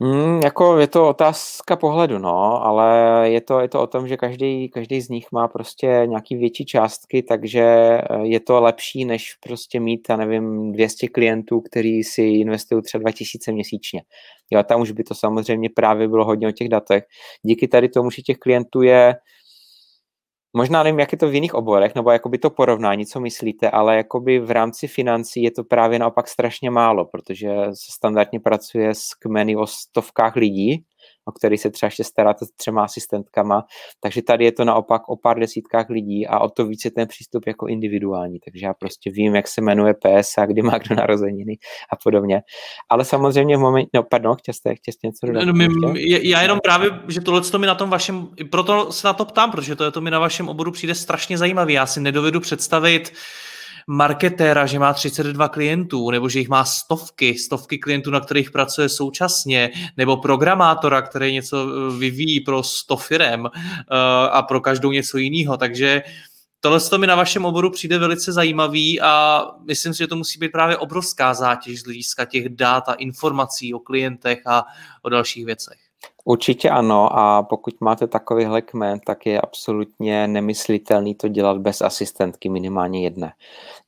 Mm, 0.04 0.40
jako 0.44 0.80
je 0.80 0.88
to 0.88 1.10
otázka 1.10 1.76
pohledu, 1.76 2.20
no, 2.20 2.64
ale 2.66 2.90
je 3.30 3.42
to, 3.42 3.60
je 3.60 3.68
to 3.68 3.82
o 3.82 3.88
tom, 3.88 4.08
že 4.08 4.18
každý, 4.18 4.70
každý 4.70 5.02
z 5.02 5.10
nich 5.10 5.32
má 5.32 5.48
prostě 5.48 6.04
nějaký 6.06 6.36
větší 6.36 6.66
částky, 6.66 7.24
takže 7.24 7.62
eh, 7.62 8.04
je 8.24 8.40
to 8.40 8.62
lepší, 8.62 9.06
než 9.06 9.36
prostě 9.44 9.80
mít, 9.80 10.08
já 10.10 10.16
nevím, 10.18 10.72
200 10.72 11.08
klientů, 11.08 11.62
kteří 11.62 12.04
si 12.04 12.22
investují 12.22 12.82
třeba 12.84 13.02
2000 13.02 13.52
měsíčně. 13.52 14.02
Jo, 14.52 14.64
tam 14.64 14.82
už 14.82 14.92
by 14.92 15.04
to 15.04 15.16
samozřejmě 15.16 15.70
právě 15.70 16.08
bylo 16.08 16.26
hodně 16.26 16.48
o 16.48 16.52
těch 16.52 16.70
datech. 16.70 17.04
Díky 17.44 17.68
tady 17.68 17.90
tomu, 17.90 18.12
že 18.12 18.22
těch 18.22 18.38
klientů 18.38 18.82
je 18.82 19.16
možná 20.54 20.84
nevím, 20.84 21.00
jak 21.00 21.12
je 21.12 21.18
to 21.18 21.30
v 21.30 21.34
jiných 21.34 21.54
oborech, 21.54 21.96
nebo 21.96 22.12
jakoby 22.12 22.38
to 22.38 22.50
porovnání, 22.50 23.06
co 23.06 23.20
myslíte, 23.20 23.70
ale 23.70 23.98
jakoby 23.98 24.40
v 24.40 24.52
rámci 24.52 24.88
financí 24.88 25.44
je 25.44 25.52
to 25.52 25.64
právě 25.64 26.00
naopak 26.00 26.28
strašně 26.28 26.70
málo, 26.70 27.06
protože 27.06 27.50
se 27.66 27.92
standardně 27.96 28.40
pracuje 28.40 28.96
s 28.96 29.14
kmeny 29.14 29.56
o 29.56 29.68
stovkách 29.68 30.36
lidí 30.36 30.86
o 31.32 31.34
který 31.34 31.58
se 31.58 31.70
třeba 31.70 31.88
ještě 31.88 32.04
staráte 32.04 32.46
s 32.46 32.52
třema 32.52 32.84
asistentkama, 32.84 33.66
takže 34.00 34.22
tady 34.22 34.46
je 34.46 34.52
to 34.52 34.66
naopak 34.66 35.10
o 35.10 35.16
pár 35.16 35.40
desítkách 35.40 35.90
lidí 35.90 36.28
a 36.28 36.40
o 36.40 36.50
to 36.50 36.66
více 36.66 36.92
ten 36.92 37.08
přístup 37.08 37.48
jako 37.48 37.68
individuální, 37.68 38.40
takže 38.40 38.66
já 38.66 38.74
prostě 38.74 39.12
vím, 39.12 39.36
jak 39.36 39.48
se 39.48 39.62
jmenuje 39.62 39.94
PS 39.94 40.38
a 40.38 40.46
kdy 40.46 40.62
má 40.62 40.78
kdo 40.78 40.96
narozeniny 40.96 41.58
a 41.92 41.96
podobně. 42.04 42.42
Ale 42.90 43.06
samozřejmě 43.06 43.58
v 43.58 43.60
momentě, 43.60 43.90
no 43.94 44.04
pardon, 44.04 44.36
chtěl 44.36 44.54
jste, 44.54 44.76
chtěl 44.76 44.94
jste 44.94 45.08
něco 45.08 45.26
dodat? 45.26 45.46
No, 45.46 45.94
já 46.06 46.42
jenom 46.42 46.60
právě, 46.64 46.90
že 47.08 47.22
tohle 47.22 47.42
to 47.42 47.60
mi 47.60 47.68
na 47.68 47.76
tom 47.76 47.90
vašem, 47.90 48.28
proto 48.52 48.92
se 48.92 49.08
na 49.08 49.14
to 49.14 49.26
ptám, 49.26 49.52
protože 49.52 49.76
to, 49.76 49.84
je 49.84 49.92
to 49.92 50.02
mi 50.02 50.12
na 50.12 50.20
vašem 50.20 50.50
oboru 50.50 50.72
přijde 50.72 50.96
strašně 50.96 51.38
zajímavý. 51.38 51.74
Já 51.74 51.86
si 51.86 52.00
nedovedu 52.00 52.40
představit, 52.40 53.14
marketéra, 53.88 54.66
že 54.66 54.80
má 54.80 54.94
32 54.94 55.50
klientů, 55.50 56.12
nebo 56.12 56.30
že 56.30 56.40
jich 56.40 56.50
má 56.50 56.66
stovky, 56.66 57.38
stovky 57.38 57.78
klientů, 57.78 58.12
na 58.12 58.20
kterých 58.20 58.52
pracuje 58.52 58.90
současně, 58.90 59.72
nebo 59.98 60.18
programátora, 60.18 61.02
který 61.02 61.34
něco 61.34 61.68
eh, 61.68 61.98
vyvíjí 62.00 62.40
pro 62.40 62.64
100 62.64 62.98
firem 62.98 63.42
uh, 63.42 63.50
a 64.32 64.42
pro 64.42 64.62
každou 64.62 64.92
něco 64.92 65.18
jiného. 65.18 65.58
Takže 65.58 66.04
tohle 66.60 66.80
to 66.80 66.98
mi 66.98 67.08
na 67.08 67.16
vašem 67.16 67.46
oboru 67.46 67.70
přijde 67.70 67.98
velice 67.98 68.32
zajímavý 68.32 69.02
a 69.02 69.44
myslím 69.68 69.94
si, 69.94 69.98
že 69.98 70.08
to 70.08 70.16
musí 70.16 70.40
být 70.40 70.52
právě 70.52 70.78
obrovská 70.78 71.34
zátěž 71.34 71.82
z 71.82 71.86
hlediska 71.86 72.26
těch 72.26 72.50
dát 72.50 72.90
a 72.90 72.94
informací 72.94 73.74
o 73.74 73.80
klientech 73.80 74.48
a 74.48 74.66
o 75.02 75.10
dalších 75.10 75.46
věcech. 75.46 75.91
Určitě 76.26 76.70
ano 76.70 77.20
a 77.20 77.44
pokud 77.44 77.82
máte 77.82 78.08
takovýhle 78.08 78.62
kmen, 78.62 79.00
tak 79.00 79.26
je 79.26 79.42
absolutně 79.42 80.28
nemyslitelný 80.28 81.16
to 81.16 81.28
dělat 81.28 81.58
bez 81.58 81.82
asistentky 81.82 82.50
minimálně 82.50 83.04
jedné. 83.04 83.34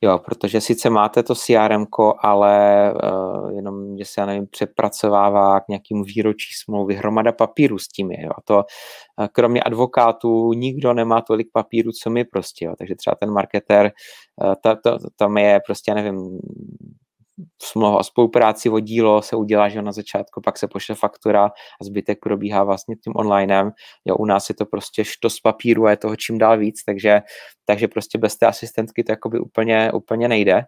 Jo, 0.00 0.18
protože 0.18 0.60
sice 0.60 0.90
máte 0.90 1.22
to 1.22 1.34
CRM, 1.34 1.86
ale 2.18 2.92
uh, 2.92 3.50
jenom, 3.56 3.98
že 3.98 4.04
se, 4.04 4.20
já 4.20 4.26
nevím, 4.26 4.46
přepracovává 4.46 5.60
k 5.60 5.68
nějakému 5.68 6.04
výročí 6.04 6.54
smlouvy, 6.64 6.94
hromada 6.94 7.32
papíru 7.32 7.78
s 7.78 7.88
tím 7.88 8.10
je, 8.10 8.22
jo. 8.22 8.30
A 8.38 8.40
to 8.44 8.56
uh, 8.56 9.26
kromě 9.32 9.62
advokátů 9.62 10.52
nikdo 10.52 10.94
nemá 10.94 11.20
tolik 11.20 11.48
papíru, 11.52 11.90
co 12.02 12.10
my 12.10 12.24
prostě, 12.24 12.64
jo. 12.64 12.74
Takže 12.78 12.94
třeba 12.94 13.16
ten 13.20 13.30
marketer, 13.30 13.92
uh, 14.44 14.54
ta, 14.62 14.74
to, 14.74 14.98
tam 15.16 15.38
je 15.38 15.60
prostě, 15.66 15.90
já 15.90 15.94
nevím, 15.94 16.40
smlouva 17.62 17.98
o 17.98 18.04
spolupráci 18.04 18.70
o 18.70 18.80
dílo 18.80 19.22
se 19.22 19.36
udělá, 19.36 19.68
že 19.68 19.82
na 19.82 19.92
začátku, 19.92 20.40
pak 20.40 20.58
se 20.58 20.68
pošle 20.68 20.94
faktura 20.94 21.44
a 21.80 21.84
zbytek 21.84 22.18
probíhá 22.22 22.64
vlastně 22.64 22.96
tím 22.96 23.12
onlinem. 23.16 23.70
Jo, 24.04 24.16
u 24.16 24.24
nás 24.24 24.48
je 24.48 24.54
to 24.54 24.66
prostě 24.66 25.04
što 25.04 25.30
z 25.30 25.40
papíru 25.40 25.86
a 25.86 25.90
je 25.90 25.96
toho 25.96 26.16
čím 26.16 26.38
dál 26.38 26.58
víc, 26.58 26.84
takže, 26.84 27.20
takže 27.64 27.88
prostě 27.88 28.18
bez 28.18 28.36
té 28.36 28.46
asistentky 28.46 29.04
to 29.04 29.12
jakoby 29.12 29.38
úplně, 29.38 29.92
úplně 29.92 30.28
nejde. 30.28 30.62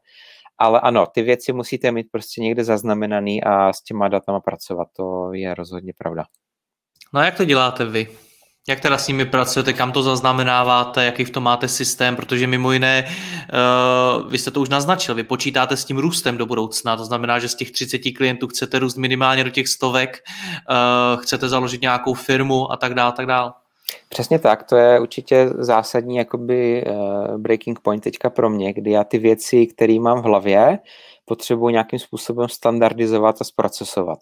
Ale 0.59 0.81
ano, 0.81 1.07
ty 1.07 1.23
věci 1.23 1.53
musíte 1.53 1.93
mít 1.93 2.07
prostě 2.13 2.41
někde 2.41 2.65
zaznamenaný 2.65 3.45
a 3.45 3.73
s 3.73 3.83
těma 3.83 4.09
datama 4.09 4.41
pracovat, 4.41 4.89
to 4.97 5.33
je 5.33 5.55
rozhodně 5.55 5.93
pravda. 5.99 6.25
No 7.15 7.21
a 7.21 7.25
jak 7.25 7.37
to 7.37 7.45
děláte 7.45 7.85
vy? 7.85 8.26
Jak 8.69 8.81
teda 8.81 8.99
s 8.99 9.09
nimi 9.09 9.25
pracujete, 9.25 9.73
kam 9.73 9.93
to 9.93 10.03
zaznamenáváte, 10.03 11.05
jaký 11.05 11.25
v 11.25 11.31
tom 11.31 11.43
máte 11.43 11.69
systém, 11.69 12.17
protože 12.17 12.47
mimo 12.47 12.73
jiné, 12.73 13.05
uh, 13.07 14.31
vy 14.31 14.39
jste 14.39 14.51
to 14.51 14.61
už 14.61 14.69
naznačil, 14.69 15.15
vy 15.15 15.23
počítáte 15.23 15.77
s 15.77 15.85
tím 15.85 15.99
růstem 15.99 16.37
do 16.37 16.47
budoucna, 16.47 16.97
to 16.97 17.05
znamená, 17.05 17.39
že 17.39 17.49
z 17.49 17.55
těch 17.55 17.71
30 17.71 17.99
klientů 17.99 18.49
chcete 18.49 18.79
růst 18.79 18.97
minimálně 18.97 19.45
do 19.45 19.51
těch 19.51 19.69
stovek, 19.69 20.19
uh, 20.71 21.23
chcete 21.23 21.49
založit 21.49 21.83
nějakou 21.83 22.15
firmu 22.15 22.73
a 22.73 22.77
tak 22.77 22.95
dále, 22.95 23.13
tak 23.13 23.27
dále. 23.27 23.53
Přesně 24.09 24.39
tak, 24.39 24.63
to 24.63 24.77
je 24.77 25.01
určitě 25.01 25.49
zásadní 25.59 26.17
jakoby 26.17 26.85
uh, 26.87 27.39
breaking 27.39 27.81
point 27.81 28.03
teďka 28.03 28.31
pro 28.31 28.51
mě, 28.51 28.73
kdy 28.73 28.91
já 28.91 29.05
ty 29.05 29.19
věci, 29.19 29.67
které 29.67 29.99
mám 30.01 30.23
v 30.23 30.25
hlavě, 30.25 30.79
potřebuji 31.25 31.69
nějakým 31.69 31.99
způsobem 31.99 32.49
standardizovat 32.49 33.37
a 33.41 33.45
zprocesovat. 33.45 34.19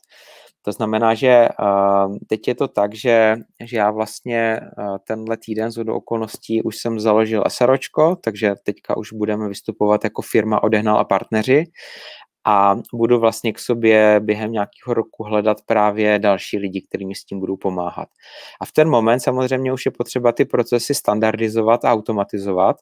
To 0.65 0.73
znamená, 0.73 1.15
že 1.15 1.49
uh, 1.61 2.17
teď 2.29 2.49
je 2.49 2.55
to 2.55 2.69
tak, 2.69 2.95
že, 2.95 3.37
že 3.65 3.77
já 3.77 3.91
vlastně 3.91 4.61
uh, 4.79 4.97
tenhle 5.07 5.37
týden 5.37 5.71
z 5.71 5.79
okolností 5.79 6.63
už 6.63 6.77
jsem 6.77 7.01
založil 7.01 7.45
SROčko, 7.49 8.17
takže 8.17 8.55
teďka 8.65 8.97
už 8.97 9.13
budeme 9.13 9.49
vystupovat 9.49 10.05
jako 10.05 10.23
firma 10.23 10.63
Odehnal 10.63 10.99
a 10.99 11.05
partneři 11.05 11.65
a 12.47 12.77
budu 12.95 13.21
vlastně 13.21 13.53
k 13.53 13.59
sobě 13.59 14.21
během 14.21 14.53
nějakého 14.53 14.95
roku 14.95 15.25
hledat 15.25 15.57
právě 15.67 16.19
další 16.19 16.59
lidi, 16.59 16.87
kteří 16.89 17.07
mi 17.07 17.15
s 17.15 17.25
tím 17.25 17.41
budou 17.41 17.57
pomáhat. 17.57 18.09
A 18.61 18.65
v 18.65 18.73
ten 18.73 18.89
moment 18.89 19.21
samozřejmě 19.21 19.73
už 19.73 19.87
je 19.87 19.93
potřeba 19.93 20.33
ty 20.33 20.45
procesy 20.45 20.95
standardizovat 20.95 21.85
a 21.85 21.93
automatizovat, 21.93 22.77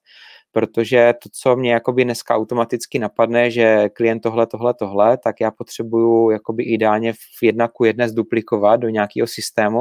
protože 0.52 1.14
to, 1.22 1.28
co 1.32 1.56
mě 1.56 1.72
jakoby 1.72 2.04
dneska 2.04 2.36
automaticky 2.36 2.98
napadne, 2.98 3.50
že 3.50 3.88
klient 3.88 4.20
tohle, 4.20 4.46
tohle, 4.46 4.74
tohle, 4.74 5.18
tak 5.18 5.40
já 5.40 5.50
potřebuju 5.50 6.30
jakoby 6.30 6.64
ideálně 6.64 7.12
v 7.12 7.42
jedna 7.42 7.68
ku 7.68 7.84
jedné 7.84 8.08
zduplikovat 8.08 8.76
do 8.76 8.88
nějakého 8.88 9.26
systému, 9.26 9.80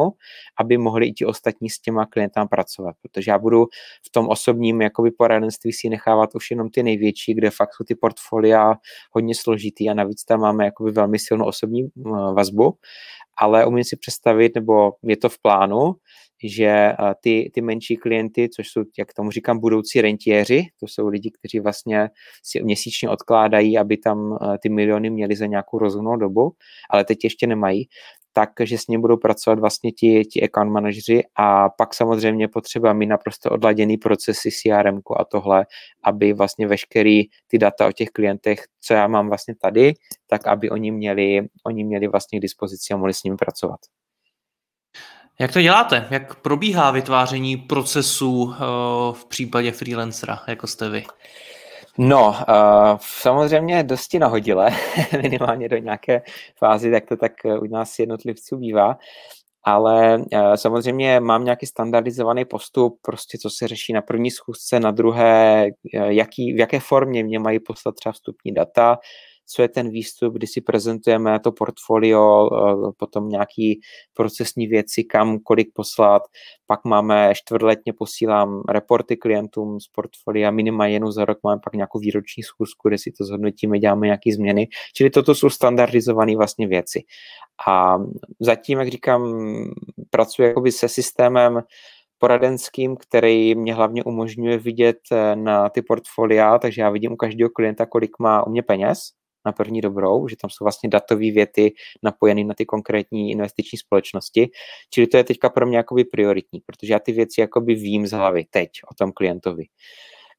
aby 0.59 0.77
mohli 0.77 1.07
i 1.07 1.13
ti 1.13 1.25
ostatní 1.25 1.69
s 1.69 1.79
těma 1.79 2.05
klientama 2.05 2.47
pracovat, 2.47 2.95
protože 3.01 3.31
já 3.31 3.39
budu 3.39 3.65
v 4.07 4.11
tom 4.11 4.29
osobním 4.29 4.81
jakoby 4.81 5.11
poradenství 5.11 5.73
si 5.73 5.89
nechávat 5.89 6.35
už 6.35 6.51
jenom 6.51 6.69
ty 6.69 6.83
největší, 6.83 7.33
kde 7.33 7.49
fakt 7.49 7.73
jsou 7.73 7.83
ty 7.83 7.95
portfolia 7.95 8.73
hodně 9.11 9.35
složitý 9.35 9.89
a 9.89 9.93
navíc 9.93 10.23
tam 10.23 10.39
máme 10.39 10.65
jakoby 10.65 10.91
velmi 10.91 11.19
silnou 11.19 11.45
osobní 11.45 11.89
vazbu, 12.33 12.77
ale 13.37 13.65
umím 13.65 13.83
si 13.83 13.97
představit, 13.97 14.55
nebo 14.55 14.93
je 15.03 15.17
to 15.17 15.29
v 15.29 15.41
plánu, 15.41 15.95
že 16.43 16.67
eh, 16.67 16.95
ty, 17.21 17.51
ty 17.53 17.61
menší 17.61 17.97
klienty, 17.97 18.49
což 18.49 18.67
jsou, 18.67 18.83
jak 18.99 19.13
tomu 19.13 19.31
říkám, 19.31 19.59
budoucí 19.59 20.01
rentiéři, 20.01 20.67
to 20.79 20.87
jsou 20.87 21.07
lidi, 21.07 21.31
kteří 21.39 21.59
vlastně 21.59 22.09
si 22.43 22.63
měsíčně 22.63 23.09
odkládají, 23.09 23.77
aby 23.77 23.97
tam 23.97 24.37
eh, 24.41 24.57
ty 24.57 24.69
miliony 24.69 25.09
měli 25.09 25.35
za 25.35 25.45
nějakou 25.45 25.77
rozumnou 25.77 26.15
dobu, 26.15 26.51
ale 26.89 27.05
teď 27.05 27.23
ještě 27.23 27.47
nemají, 27.47 27.87
takže 28.33 28.77
s 28.77 28.87
ním 28.87 29.01
budou 29.01 29.17
pracovat 29.17 29.59
vlastně 29.59 29.91
ti, 29.91 30.25
ti 30.25 30.43
account 30.43 30.71
manažeři 30.71 31.23
a 31.35 31.69
pak 31.69 31.93
samozřejmě 31.93 32.47
potřeba 32.47 32.93
mít 32.93 33.07
naprosto 33.07 33.49
odladěný 33.49 33.97
procesy 33.97 34.49
CRM 34.51 34.99
a 35.17 35.25
tohle, 35.25 35.65
aby 36.03 36.33
vlastně 36.33 36.67
veškerý 36.67 37.23
ty 37.47 37.57
data 37.57 37.87
o 37.87 37.91
těch 37.91 38.09
klientech, 38.09 38.59
co 38.81 38.93
já 38.93 39.07
mám 39.07 39.27
vlastně 39.27 39.55
tady, 39.61 39.93
tak 40.27 40.47
aby 40.47 40.69
oni 40.69 40.91
měli, 40.91 41.47
oni 41.65 41.83
měli 41.83 42.07
vlastně 42.07 42.39
k 42.39 42.41
dispozici 42.41 42.93
a 42.93 42.97
mohli 42.97 43.13
s 43.13 43.23
nimi 43.23 43.37
pracovat. 43.37 43.79
Jak 45.39 45.53
to 45.53 45.61
děláte? 45.61 46.07
Jak 46.11 46.35
probíhá 46.35 46.91
vytváření 46.91 47.57
procesů 47.57 48.53
eh, 48.53 48.59
v 49.13 49.25
případě 49.25 49.71
freelancera, 49.71 50.39
jako 50.47 50.67
jste 50.67 50.89
vy? 50.89 51.03
No, 51.97 52.27
uh, 52.27 52.97
samozřejmě 52.99 53.83
dosti 53.83 54.19
nahodile, 54.19 54.69
minimálně 55.21 55.69
do 55.69 55.77
nějaké 55.77 56.21
fázy, 56.57 56.91
tak 56.91 57.05
to 57.05 57.17
tak 57.17 57.31
u 57.61 57.65
nás 57.65 57.99
jednotlivců 57.99 58.57
bývá, 58.57 58.97
ale 59.63 60.17
uh, 60.17 60.53
samozřejmě 60.55 61.19
mám 61.19 61.45
nějaký 61.45 61.65
standardizovaný 61.65 62.45
postup, 62.45 62.99
prostě 63.01 63.37
co 63.37 63.49
se 63.49 63.67
řeší 63.67 63.93
na 63.93 64.01
první 64.01 64.31
schůzce, 64.31 64.79
na 64.79 64.91
druhé, 64.91 65.67
jaký, 65.93 66.53
v 66.53 66.57
jaké 66.57 66.79
formě 66.79 67.23
mě 67.23 67.39
mají 67.39 67.59
poslat 67.59 67.95
třeba 67.95 68.13
vstupní 68.13 68.53
data, 68.53 68.97
co 69.55 69.61
je 69.61 69.69
ten 69.69 69.89
výstup, 69.89 70.33
kdy 70.33 70.47
si 70.47 70.61
prezentujeme 70.61 71.39
to 71.39 71.51
portfolio, 71.51 72.49
eh, 72.53 72.91
potom 72.97 73.29
nějaký 73.29 73.79
procesní 74.13 74.67
věci, 74.67 75.03
kam, 75.03 75.39
kolik 75.39 75.67
poslat, 75.73 76.21
pak 76.67 76.85
máme 76.85 77.33
čtvrtletně 77.35 77.93
posílám 77.93 78.63
reporty 78.69 79.17
klientům 79.17 79.79
z 79.79 79.87
portfolia, 79.87 80.51
minimálně 80.51 80.93
jednou 80.93 81.11
za 81.11 81.25
rok 81.25 81.37
máme 81.43 81.61
pak 81.63 81.73
nějakou 81.73 81.99
výroční 81.99 82.43
schůzku, 82.43 82.87
kde 82.87 82.97
si 82.97 83.11
to 83.11 83.25
zhodnotíme, 83.25 83.79
děláme 83.79 84.07
nějaké 84.07 84.33
změny, 84.33 84.67
čili 84.95 85.09
toto 85.09 85.35
jsou 85.35 85.49
standardizované 85.49 86.37
vlastně 86.37 86.67
věci. 86.67 87.03
A 87.67 87.97
zatím, 88.39 88.79
jak 88.79 88.87
říkám, 88.87 89.33
pracuji 90.09 90.43
jakoby 90.47 90.71
se 90.71 90.89
systémem, 90.89 91.63
poradenským, 92.21 92.95
který 92.95 93.55
mě 93.55 93.73
hlavně 93.73 94.03
umožňuje 94.03 94.57
vidět 94.57 94.97
eh, 95.11 95.35
na 95.35 95.69
ty 95.69 95.81
portfolia, 95.81 96.59
takže 96.59 96.81
já 96.81 96.89
vidím 96.89 97.11
u 97.11 97.15
každého 97.15 97.49
klienta, 97.49 97.85
kolik 97.85 98.19
má 98.19 98.47
u 98.47 98.49
mě 98.49 98.63
peněz, 98.63 98.99
na 99.45 99.51
první 99.51 99.81
dobrou, 99.81 100.27
že 100.27 100.35
tam 100.41 100.49
jsou 100.49 100.65
vlastně 100.65 100.89
datové 100.89 101.31
věty 101.31 101.73
napojené 102.03 102.43
na 102.43 102.53
ty 102.53 102.65
konkrétní 102.65 103.31
investiční 103.31 103.77
společnosti. 103.77 104.49
Čili 104.89 105.07
to 105.07 105.17
je 105.17 105.23
teďka 105.23 105.49
pro 105.49 105.65
mě 105.65 105.77
jakoby 105.77 106.05
prioritní, 106.05 106.59
protože 106.65 106.93
já 106.93 106.99
ty 106.99 107.11
věci 107.11 107.41
jakoby 107.41 107.75
vím 107.75 108.07
z 108.07 108.11
hlavy 108.11 108.45
teď 108.49 108.69
o 108.91 108.93
tom 108.93 109.11
klientovi. 109.11 109.63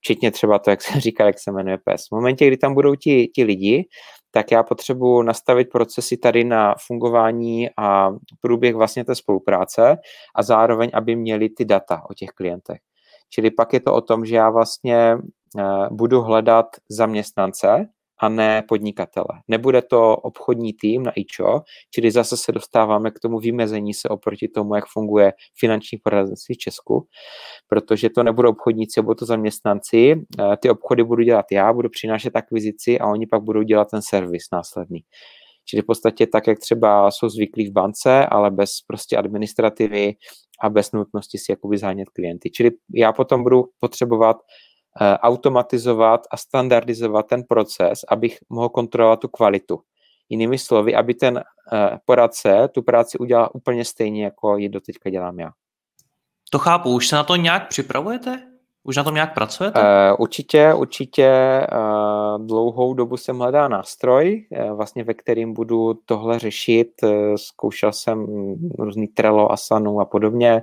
Včetně 0.00 0.30
třeba 0.30 0.58
to, 0.58 0.70
jak 0.70 0.82
se 0.82 1.00
říká, 1.00 1.26
jak 1.26 1.38
se 1.38 1.52
jmenuje 1.52 1.78
PES. 1.84 2.08
V 2.08 2.14
momentě, 2.14 2.46
kdy 2.46 2.56
tam 2.56 2.74
budou 2.74 2.94
ti, 2.94 3.26
ti 3.26 3.44
lidi, 3.44 3.88
tak 4.30 4.52
já 4.52 4.62
potřebuji 4.62 5.22
nastavit 5.22 5.70
procesy 5.72 6.16
tady 6.16 6.44
na 6.44 6.74
fungování 6.86 7.70
a 7.76 8.10
průběh 8.40 8.74
vlastně 8.74 9.04
té 9.04 9.14
spolupráce 9.14 9.96
a 10.34 10.42
zároveň, 10.42 10.90
aby 10.94 11.16
měli 11.16 11.48
ty 11.48 11.64
data 11.64 12.02
o 12.10 12.14
těch 12.14 12.28
klientech. 12.30 12.78
Čili 13.30 13.50
pak 13.50 13.72
je 13.72 13.80
to 13.80 13.94
o 13.94 14.00
tom, 14.00 14.24
že 14.24 14.36
já 14.36 14.50
vlastně 14.50 15.16
eh, 15.58 15.88
budu 15.90 16.20
hledat 16.20 16.66
zaměstnance, 16.88 17.86
a 18.22 18.28
ne 18.28 18.62
podnikatele. 18.68 19.42
Nebude 19.48 19.82
to 19.82 20.16
obchodní 20.16 20.72
tým 20.72 21.02
na 21.02 21.12
IČO, 21.16 21.60
čili 21.90 22.10
zase 22.10 22.36
se 22.36 22.52
dostáváme 22.52 23.10
k 23.10 23.20
tomu 23.20 23.38
vymezení 23.38 23.94
se 23.94 24.08
oproti 24.08 24.48
tomu, 24.48 24.74
jak 24.74 24.84
funguje 24.86 25.32
finanční 25.58 25.98
poradenství 25.98 26.54
v 26.54 26.58
Česku, 26.58 27.06
protože 27.68 28.10
to 28.10 28.22
nebudou 28.22 28.50
obchodníci, 28.50 29.02
budou 29.02 29.14
to 29.14 29.26
zaměstnanci. 29.26 30.14
Eh, 30.40 30.56
ty 30.56 30.70
obchody 30.70 31.04
budu 31.04 31.22
dělat 31.22 31.46
já, 31.52 31.72
budu 31.72 31.88
přinášet 31.88 32.36
akvizici 32.36 32.98
a 32.98 33.06
oni 33.06 33.26
pak 33.26 33.42
budou 33.42 33.62
dělat 33.62 33.88
ten 33.90 34.00
servis 34.02 34.42
následný. 34.52 35.00
Čili 35.64 35.82
v 35.82 35.86
podstatě 35.86 36.26
tak, 36.26 36.46
jak 36.46 36.58
třeba 36.58 37.10
jsou 37.10 37.28
zvyklí 37.28 37.70
v 37.70 37.72
bance, 37.72 38.26
ale 38.26 38.50
bez 38.50 38.70
prostě 38.86 39.16
administrativy 39.16 40.14
a 40.62 40.70
bez 40.70 40.92
nutnosti 40.92 41.38
si 41.38 41.52
jakoby 41.52 41.78
zhánět 41.78 42.08
klienty. 42.10 42.50
Čili 42.50 42.70
já 42.94 43.12
potom 43.12 43.42
budu 43.42 43.64
potřebovat 43.80 44.36
automatizovat 45.00 46.20
a 46.30 46.36
standardizovat 46.36 47.26
ten 47.26 47.42
proces, 47.42 48.00
abych 48.08 48.38
mohl 48.48 48.68
kontrolovat 48.68 49.20
tu 49.20 49.28
kvalitu. 49.28 49.80
Jinými 50.28 50.58
slovy, 50.58 50.94
aby 50.94 51.14
ten 51.14 51.38
eh, 51.38 51.98
poradce 52.04 52.68
tu 52.74 52.82
práci 52.82 53.18
udělal 53.18 53.50
úplně 53.54 53.84
stejně, 53.84 54.24
jako 54.24 54.56
ji 54.56 54.68
doteďka 54.68 55.10
dělám 55.10 55.38
já. 55.38 55.50
To 56.50 56.58
chápu, 56.58 56.94
už 56.94 57.08
se 57.08 57.16
na 57.16 57.24
to 57.24 57.36
nějak 57.36 57.68
připravujete? 57.68 58.51
Už 58.84 58.96
na 58.96 59.04
tom 59.04 59.14
nějak 59.14 59.34
pracujete? 59.34 59.80
Uh, 59.80 59.86
určitě, 60.18 60.74
určitě 60.74 61.30
uh, 61.72 62.46
dlouhou 62.46 62.94
dobu 62.94 63.16
jsem 63.16 63.38
hledal 63.38 63.68
nástroj, 63.68 64.46
uh, 64.50 64.76
vlastně 64.76 65.04
ve 65.04 65.14
kterým 65.14 65.52
budu 65.52 65.94
tohle 66.06 66.38
řešit. 66.38 66.88
Uh, 67.02 67.10
zkoušel 67.36 67.92
jsem 67.92 68.26
různý 68.78 69.08
Trello, 69.08 69.52
Asanu 69.52 70.00
a 70.00 70.04
podobně. 70.04 70.62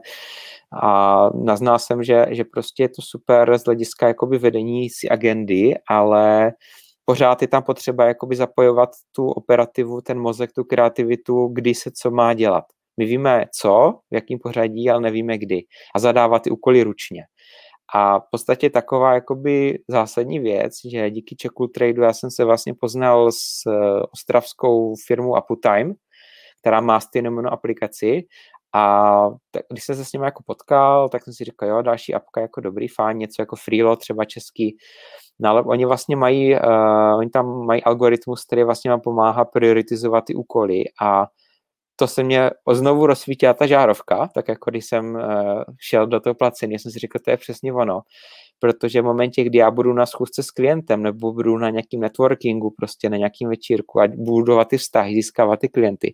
A 0.82 1.30
naznal 1.44 1.80
jsem, 1.80 2.04
že, 2.04 2.26
že 2.30 2.44
prostě 2.44 2.84
je 2.84 2.90
to 2.90 3.02
super 3.02 3.58
z 3.58 3.64
hlediska 3.64 4.08
jakoby 4.08 4.38
vedení 4.38 4.90
si 4.90 5.10
agendy, 5.10 5.74
ale 5.90 6.52
pořád 7.06 7.42
je 7.42 7.48
tam 7.48 7.64
potřeba 7.64 8.06
jakoby 8.06 8.36
zapojovat 8.36 8.90
tu 9.16 9.28
operativu, 9.30 10.02
ten 10.02 10.20
mozek, 10.20 10.52
tu 10.54 10.64
kreativitu, 10.64 11.48
kdy 11.48 11.76
se 11.76 11.92
co 11.92 12.12
má 12.12 12.34
dělat. 12.34 12.64
My 12.98 13.06
víme 13.06 13.46
co, 13.56 13.94
v 14.12 14.16
jakým 14.16 14.40
pořadí, 14.40 14.90
ale 14.90 15.02
nevíme 15.02 15.38
kdy. 15.38 15.62
A 15.96 16.00
zadávat 16.00 16.42
ty 16.42 16.50
úkoly 16.50 16.84
ručně. 16.84 17.24
A 17.96 18.20
v 18.20 18.24
podstatě 18.32 18.70
taková 18.70 19.14
jakoby 19.14 19.80
zásadní 19.88 20.40
věc, 20.40 20.74
že 20.92 21.10
díky 21.12 21.36
Čeku 21.36 21.68
Tradu 21.68 22.02
já 22.02 22.14
jsem 22.14 22.32
se 22.32 22.46
vlastně 22.46 22.74
poznal 22.74 23.32
s 23.32 23.66
eh, 23.68 24.02
ostravskou 24.14 24.94
firmou 25.08 25.36
Uptime, 25.52 25.94
která 26.62 26.82
má 26.82 27.00
stejnou 27.00 27.48
aplikaci 27.52 28.24
a 28.76 29.16
tak, 29.52 29.64
když 29.72 29.84
jsem 29.84 29.96
se 29.96 30.06
s 30.06 30.14
ním 30.14 30.24
jako 30.24 30.44
potkal, 30.46 31.10
tak 31.10 31.24
jsem 31.24 31.34
si 31.34 31.44
říkal, 31.44 31.70
jo, 31.70 31.82
další 31.82 32.14
apka 32.14 32.42
jako 32.42 32.62
dobrý, 32.62 32.88
fajn, 32.88 33.18
něco 33.18 33.42
jako 33.42 33.56
Freelo, 33.56 33.96
třeba 33.96 34.26
český. 34.26 34.78
No 35.40 35.50
ale 35.50 35.64
oni 35.64 35.86
vlastně 35.86 36.16
mají, 36.16 36.56
uh, 36.56 37.18
oni 37.18 37.30
tam 37.30 37.66
mají 37.66 37.84
algoritmus, 37.84 38.46
který 38.46 38.64
vlastně 38.64 38.92
vám 38.92 39.02
pomáhá 39.02 39.46
prioritizovat 39.46 40.26
ty 40.26 40.36
úkoly 40.36 40.84
a 41.02 41.28
to 42.00 42.08
se 42.08 42.24
mě 42.24 42.50
znovu 42.72 43.06
rozsvítila 43.06 43.54
ta 43.54 43.68
žárovka, 43.68 44.30
tak 44.34 44.48
jako 44.48 44.72
když 44.72 44.86
jsem 44.86 45.16
uh, 45.16 45.22
šel 45.80 46.08
do 46.08 46.20
toho 46.20 46.34
placení, 46.34 46.80
jsem 46.80 46.92
si 46.92 47.00
říkal, 47.00 47.22
to 47.26 47.32
je 47.32 47.38
přesně 47.38 47.74
ono, 47.74 48.00
protože 48.60 49.02
v 49.02 49.06
momentě, 49.06 49.44
kdy 49.44 49.58
já 49.58 49.72
budu 49.72 49.94
na 49.94 50.06
schůzce 50.06 50.44
s 50.44 50.52
klientem 50.52 51.04
nebo 51.04 51.34
budu 51.34 51.58
na 51.58 51.70
nějakým 51.70 52.02
networkingu, 52.02 52.74
prostě 52.78 53.10
na 53.10 53.18
nějakým 53.18 53.50
večírku 53.50 54.02
a 54.02 54.08
budovat 54.18 54.68
ty 54.68 54.78
vztahy, 54.78 55.14
získávat 55.14 55.60
ty 55.60 55.70
klienty, 55.70 56.14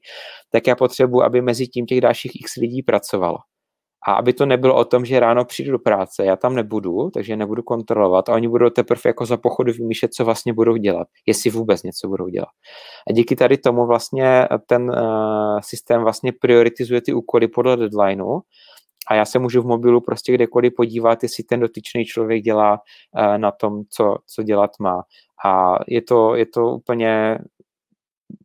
tak 0.52 0.68
já 0.68 0.76
potřebuji, 0.76 1.24
aby 1.24 1.42
mezi 1.42 1.68
tím 1.68 1.86
těch 1.86 2.02
dalších 2.02 2.32
x 2.36 2.56
lidí 2.56 2.84
pracovalo. 2.84 3.38
A 4.08 4.14
aby 4.14 4.34
to 4.34 4.45
nebylo 4.45 4.76
o 4.76 4.86
tom, 4.86 5.06
že 5.06 5.20
ráno 5.20 5.45
přijdu 5.45 5.72
do 5.72 5.80
práce, 5.80 6.26
já 6.26 6.36
tam 6.36 6.56
nebudu, 6.56 7.10
takže 7.10 7.36
nebudu 7.36 7.64
kontrolovat 7.64 8.30
a 8.30 8.34
oni 8.34 8.47
budou 8.47 8.70
teprve 8.70 9.01
jako 9.06 9.26
za 9.26 9.38
pochodu 9.38 9.74
vymýšlet, 9.74 10.14
co 10.14 10.26
vlastně 10.26 10.53
budou 10.53 10.78
dělat, 10.78 11.08
jestli 11.26 11.49
vůbec 11.49 11.84
něco 11.84 12.08
budou 12.08 12.28
dělat. 12.28 12.49
A 13.10 13.14
díky 13.14 13.36
tady 13.36 13.58
tomu 13.58 13.86
vlastně 13.86 14.47
ten 14.68 14.89
uh, 14.89 15.60
systém 15.60 16.01
vlastně 16.01 16.32
prioritizuje 16.41 17.01
ty 17.01 17.14
úkoly 17.14 17.47
podle 17.47 17.78
deadlineu 17.78 18.39
a 19.08 19.16
já 19.16 19.26
se 19.26 19.39
můžu 19.39 19.62
v 19.62 19.66
mobilu 19.66 20.01
prostě 20.01 20.34
kdekoliv 20.34 20.74
podívat, 20.78 21.24
jestli 21.24 21.43
ten 21.43 21.60
dotyčný 21.60 22.06
člověk 22.06 22.43
dělá 22.43 22.72
uh, 22.74 23.38
na 23.38 23.51
tom, 23.51 23.82
co, 23.89 24.16
co 24.28 24.43
dělat 24.43 24.72
má. 24.80 25.03
A 25.45 25.76
je 25.88 26.01
to, 26.01 26.36
je 26.36 26.45
to 26.45 26.66
úplně 26.66 27.38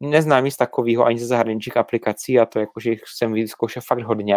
neznám 0.00 0.44
nic 0.44 0.56
takového 0.56 1.04
ani 1.04 1.18
ze 1.18 1.26
zahraničních 1.26 1.76
aplikací 1.76 2.38
a 2.38 2.46
to 2.46 2.58
jakože 2.58 2.94
jsem 3.06 3.32
vyzkoušel 3.32 3.82
fakt 3.86 4.02
hodně 4.02 4.36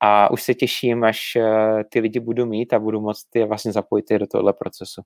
a 0.00 0.30
už 0.30 0.42
se 0.42 0.54
těším, 0.54 1.04
až 1.04 1.36
uh, 1.36 1.82
ty 1.90 2.00
lidi 2.00 2.20
budu 2.20 2.46
mít 2.46 2.72
a 2.72 2.78
budu 2.78 3.00
moct 3.00 3.26
je 3.34 3.46
vlastně 3.46 3.72
zapojit 3.72 4.10
do 4.10 4.26
tohle 4.26 4.52
procesu. 4.52 5.02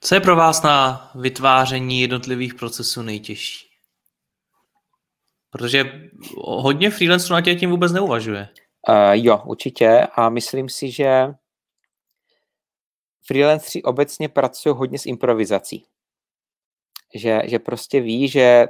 Co 0.00 0.14
je 0.14 0.20
pro 0.20 0.36
vás 0.36 0.62
na 0.62 1.10
vytváření 1.14 2.00
jednotlivých 2.00 2.54
procesů 2.54 3.02
nejtěžší? 3.02 3.66
Protože 5.50 6.10
hodně 6.38 6.90
freelancerů 6.90 7.34
na 7.34 7.40
tě 7.40 7.54
tím 7.54 7.70
vůbec 7.70 7.92
neuvažuje. 7.92 8.48
Uh, 8.88 9.12
jo, 9.12 9.42
určitě 9.46 10.06
a 10.14 10.28
myslím 10.28 10.68
si, 10.68 10.90
že 10.90 11.26
freelanceri 13.26 13.82
obecně 13.82 14.28
pracují 14.28 14.74
hodně 14.76 14.98
s 14.98 15.06
improvizací. 15.06 15.86
Že, 17.14 17.42
že 17.44 17.58
prostě 17.58 18.00
ví, 18.00 18.28
že 18.28 18.66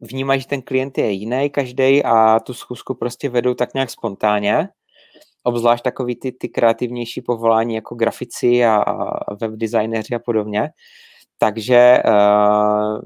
vnímají, 0.00 0.40
že 0.40 0.46
ten 0.46 0.62
klient 0.62 0.98
je 0.98 1.10
jiný 1.10 1.50
každý 1.50 2.04
a 2.04 2.40
tu 2.40 2.54
schůzku 2.54 2.94
prostě 2.94 3.28
vedou 3.28 3.54
tak 3.54 3.74
nějak 3.74 3.90
spontánně. 3.90 4.68
Obzvlášť 5.42 5.84
takový 5.84 6.16
ty, 6.16 6.32
ty 6.32 6.48
kreativnější 6.48 7.22
povolání 7.22 7.74
jako 7.74 7.94
grafici 7.94 8.64
a, 8.64 8.76
a 8.76 9.34
webdesignéři 9.34 10.14
a 10.14 10.18
podobně. 10.18 10.68
Takže 11.38 11.98
uh, 12.06 12.98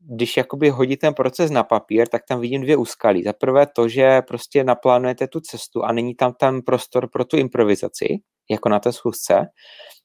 když 0.00 0.36
jakoby 0.36 0.70
hodí 0.70 0.96
ten 0.96 1.14
proces 1.14 1.50
na 1.50 1.62
papír, 1.62 2.08
tak 2.08 2.22
tam 2.28 2.40
vidím 2.40 2.62
dvě 2.62 2.76
úskalí. 2.76 3.22
Za 3.22 3.32
prvé 3.32 3.66
to, 3.66 3.88
že 3.88 4.22
prostě 4.22 4.64
naplánujete 4.64 5.28
tu 5.28 5.40
cestu 5.40 5.84
a 5.84 5.92
není 5.92 6.14
tam 6.14 6.32
ten 6.32 6.62
prostor 6.62 7.08
pro 7.10 7.24
tu 7.24 7.36
improvizaci, 7.36 8.18
jako 8.50 8.68
na 8.68 8.80
té 8.80 8.92
schůzce. 8.92 9.46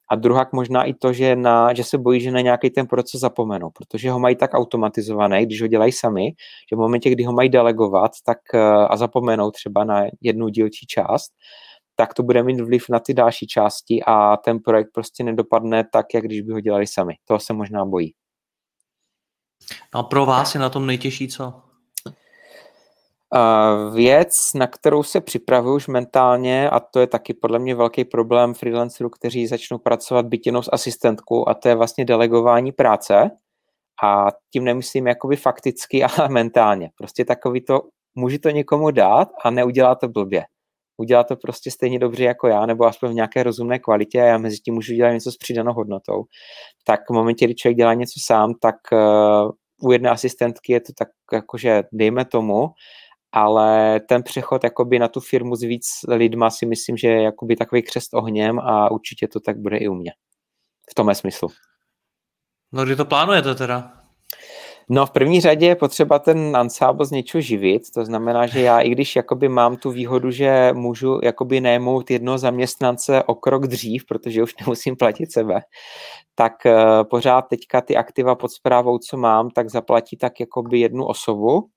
A 0.09 0.15
druhá 0.15 0.49
možná 0.53 0.83
i 0.83 0.93
to, 0.93 1.13
že, 1.13 1.35
na, 1.35 1.73
že 1.73 1.83
se 1.83 1.97
bojí, 1.97 2.21
že 2.21 2.31
na 2.31 2.41
nějaký 2.41 2.69
ten 2.69 2.87
proces 2.87 3.21
zapomenou, 3.21 3.69
protože 3.69 4.11
ho 4.11 4.19
mají 4.19 4.35
tak 4.35 4.53
automatizovaný, 4.53 5.45
když 5.45 5.61
ho 5.61 5.67
dělají 5.67 5.91
sami, 5.91 6.31
že 6.69 6.75
v 6.75 6.79
momentě, 6.79 7.09
kdy 7.09 7.23
ho 7.23 7.33
mají 7.33 7.49
delegovat 7.49 8.11
tak, 8.25 8.37
eh, 8.53 8.59
a 8.61 8.97
zapomenou 8.97 9.51
třeba 9.51 9.83
na 9.83 10.03
jednu 10.21 10.49
dílčí 10.49 10.85
část, 10.85 11.31
tak 11.95 12.13
to 12.13 12.23
bude 12.23 12.43
mít 12.43 12.61
vliv 12.61 12.85
na 12.89 12.99
ty 12.99 13.13
další 13.13 13.47
části 13.47 14.03
a 14.07 14.37
ten 14.37 14.59
projekt 14.59 14.89
prostě 14.93 15.23
nedopadne 15.23 15.83
tak, 15.93 16.05
jak 16.13 16.23
když 16.23 16.41
by 16.41 16.53
ho 16.53 16.59
dělali 16.59 16.87
sami. 16.87 17.13
Toho 17.25 17.39
se 17.39 17.53
možná 17.53 17.85
bojí. 17.85 18.13
A 19.93 20.03
pro 20.03 20.25
vás 20.25 20.53
je 20.53 20.61
na 20.61 20.69
tom 20.69 20.85
nejtěžší 20.85 21.27
co? 21.27 21.66
Věc, 23.93 24.53
na 24.55 24.67
kterou 24.67 25.03
se 25.03 25.21
připravuju 25.21 25.75
už 25.75 25.87
mentálně, 25.87 26.69
a 26.69 26.79
to 26.79 26.99
je 26.99 27.07
taky 27.07 27.33
podle 27.33 27.59
mě 27.59 27.75
velký 27.75 28.05
problém 28.05 28.53
freelancerů, 28.53 29.09
kteří 29.09 29.47
začnou 29.47 29.77
pracovat 29.77 30.25
byt 30.25 30.41
jenom 30.45 30.63
s 30.63 30.69
asistentkou, 30.73 31.49
a 31.49 31.53
to 31.53 31.69
je 31.69 31.75
vlastně 31.75 32.05
delegování 32.05 32.71
práce. 32.71 33.31
A 34.03 34.27
tím 34.53 34.63
nemyslím 34.63 35.07
jakoby 35.07 35.35
fakticky, 35.35 36.03
ale 36.17 36.29
mentálně. 36.29 36.89
Prostě 36.97 37.25
takový 37.25 37.61
to, 37.61 37.81
může 38.15 38.39
to 38.39 38.49
někomu 38.49 38.91
dát 38.91 39.29
a 39.43 39.49
neudělá 39.49 39.95
to 39.95 40.07
blbě. 40.07 40.43
Udělá 40.97 41.23
to 41.23 41.35
prostě 41.35 41.71
stejně 41.71 41.99
dobře 41.99 42.23
jako 42.23 42.47
já, 42.47 42.65
nebo 42.65 42.85
aspoň 42.85 43.11
v 43.11 43.13
nějaké 43.13 43.43
rozumné 43.43 43.79
kvalitě 43.79 44.21
a 44.21 44.25
já 44.25 44.37
mezi 44.37 44.57
tím 44.57 44.73
můžu 44.73 44.93
dělat 44.93 45.11
něco 45.11 45.31
s 45.31 45.37
přidanou 45.37 45.73
hodnotou. 45.73 46.23
Tak 46.85 46.99
v 47.09 47.13
momentě, 47.13 47.45
kdy 47.45 47.55
člověk 47.55 47.77
dělá 47.77 47.93
něco 47.93 48.19
sám, 48.25 48.53
tak 48.61 48.75
uh, 48.91 49.51
u 49.81 49.91
jedné 49.91 50.09
asistentky 50.09 50.73
je 50.73 50.79
to 50.79 50.93
tak 50.97 51.07
jakože 51.33 51.83
dejme 51.91 52.25
tomu, 52.25 52.67
ale 53.31 53.99
ten 53.99 54.23
přechod 54.23 54.63
jakoby 54.63 54.99
na 54.99 55.07
tu 55.07 55.19
firmu 55.19 55.55
s 55.55 55.61
víc 55.61 55.87
lidma 56.07 56.49
si 56.49 56.65
myslím, 56.65 56.97
že 56.97 57.07
je 57.07 57.21
jakoby 57.21 57.55
takový 57.55 57.83
křest 57.83 58.13
ohněm 58.13 58.59
a 58.59 58.91
určitě 58.91 59.27
to 59.27 59.39
tak 59.39 59.57
bude 59.57 59.77
i 59.77 59.87
u 59.87 59.93
mě. 59.93 60.11
V 60.91 60.95
tomhle 60.95 61.15
smyslu. 61.15 61.49
No 62.71 62.85
kdy 62.85 62.95
to 62.95 63.05
plánujete 63.05 63.55
teda? 63.55 63.91
No 64.89 65.05
v 65.05 65.11
první 65.11 65.41
řadě 65.41 65.65
je 65.65 65.75
potřeba 65.75 66.19
ten 66.19 66.57
ansábl 66.57 67.05
z 67.05 67.11
něčeho 67.11 67.41
živit, 67.41 67.81
to 67.93 68.05
znamená, 68.05 68.47
že 68.47 68.61
já 68.61 68.79
i 68.79 68.89
když 68.89 69.15
jakoby 69.15 69.49
mám 69.49 69.77
tu 69.77 69.91
výhodu, 69.91 70.31
že 70.31 70.69
můžu 70.73 71.19
jakoby 71.23 71.61
najmout 71.61 72.11
jednoho 72.11 72.37
zaměstnance 72.37 73.23
o 73.23 73.35
krok 73.35 73.67
dřív, 73.67 74.05
protože 74.05 74.43
už 74.43 74.55
nemusím 74.61 74.95
platit 74.95 75.31
sebe, 75.31 75.61
tak 76.35 76.53
uh, 76.65 76.71
pořád 77.09 77.41
teďka 77.41 77.81
ty 77.81 77.95
aktiva 77.95 78.35
pod 78.35 78.51
zprávou, 78.51 78.97
co 78.97 79.17
mám, 79.17 79.49
tak 79.49 79.69
zaplatí 79.69 80.17
tak 80.17 80.39
jakoby 80.39 80.79
jednu 80.79 81.05
osobu 81.05 81.69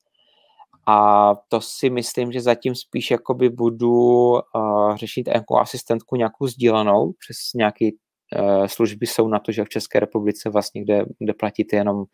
a 0.90 1.34
to 1.48 1.60
si 1.60 1.90
myslím, 1.90 2.32
že 2.32 2.40
zatím 2.40 2.74
spíš 2.74 3.10
jakoby 3.10 3.48
budu 3.48 4.30
uh, 4.30 4.96
řešit 4.96 5.28
jako 5.28 5.58
asistentku 5.58 6.16
nějakou 6.16 6.46
sdílenou 6.46 7.12
přes 7.12 7.36
nějaký 7.54 7.92
Eh, 8.36 8.68
služby 8.68 9.06
jsou 9.06 9.28
na 9.28 9.38
to, 9.38 9.52
že 9.52 9.64
v 9.64 9.68
České 9.68 10.00
republice 10.00 10.50
vlastně, 10.50 10.82
kde, 10.82 11.04
kde 11.18 11.34
platíte 11.34 11.76
jenom 11.76 12.04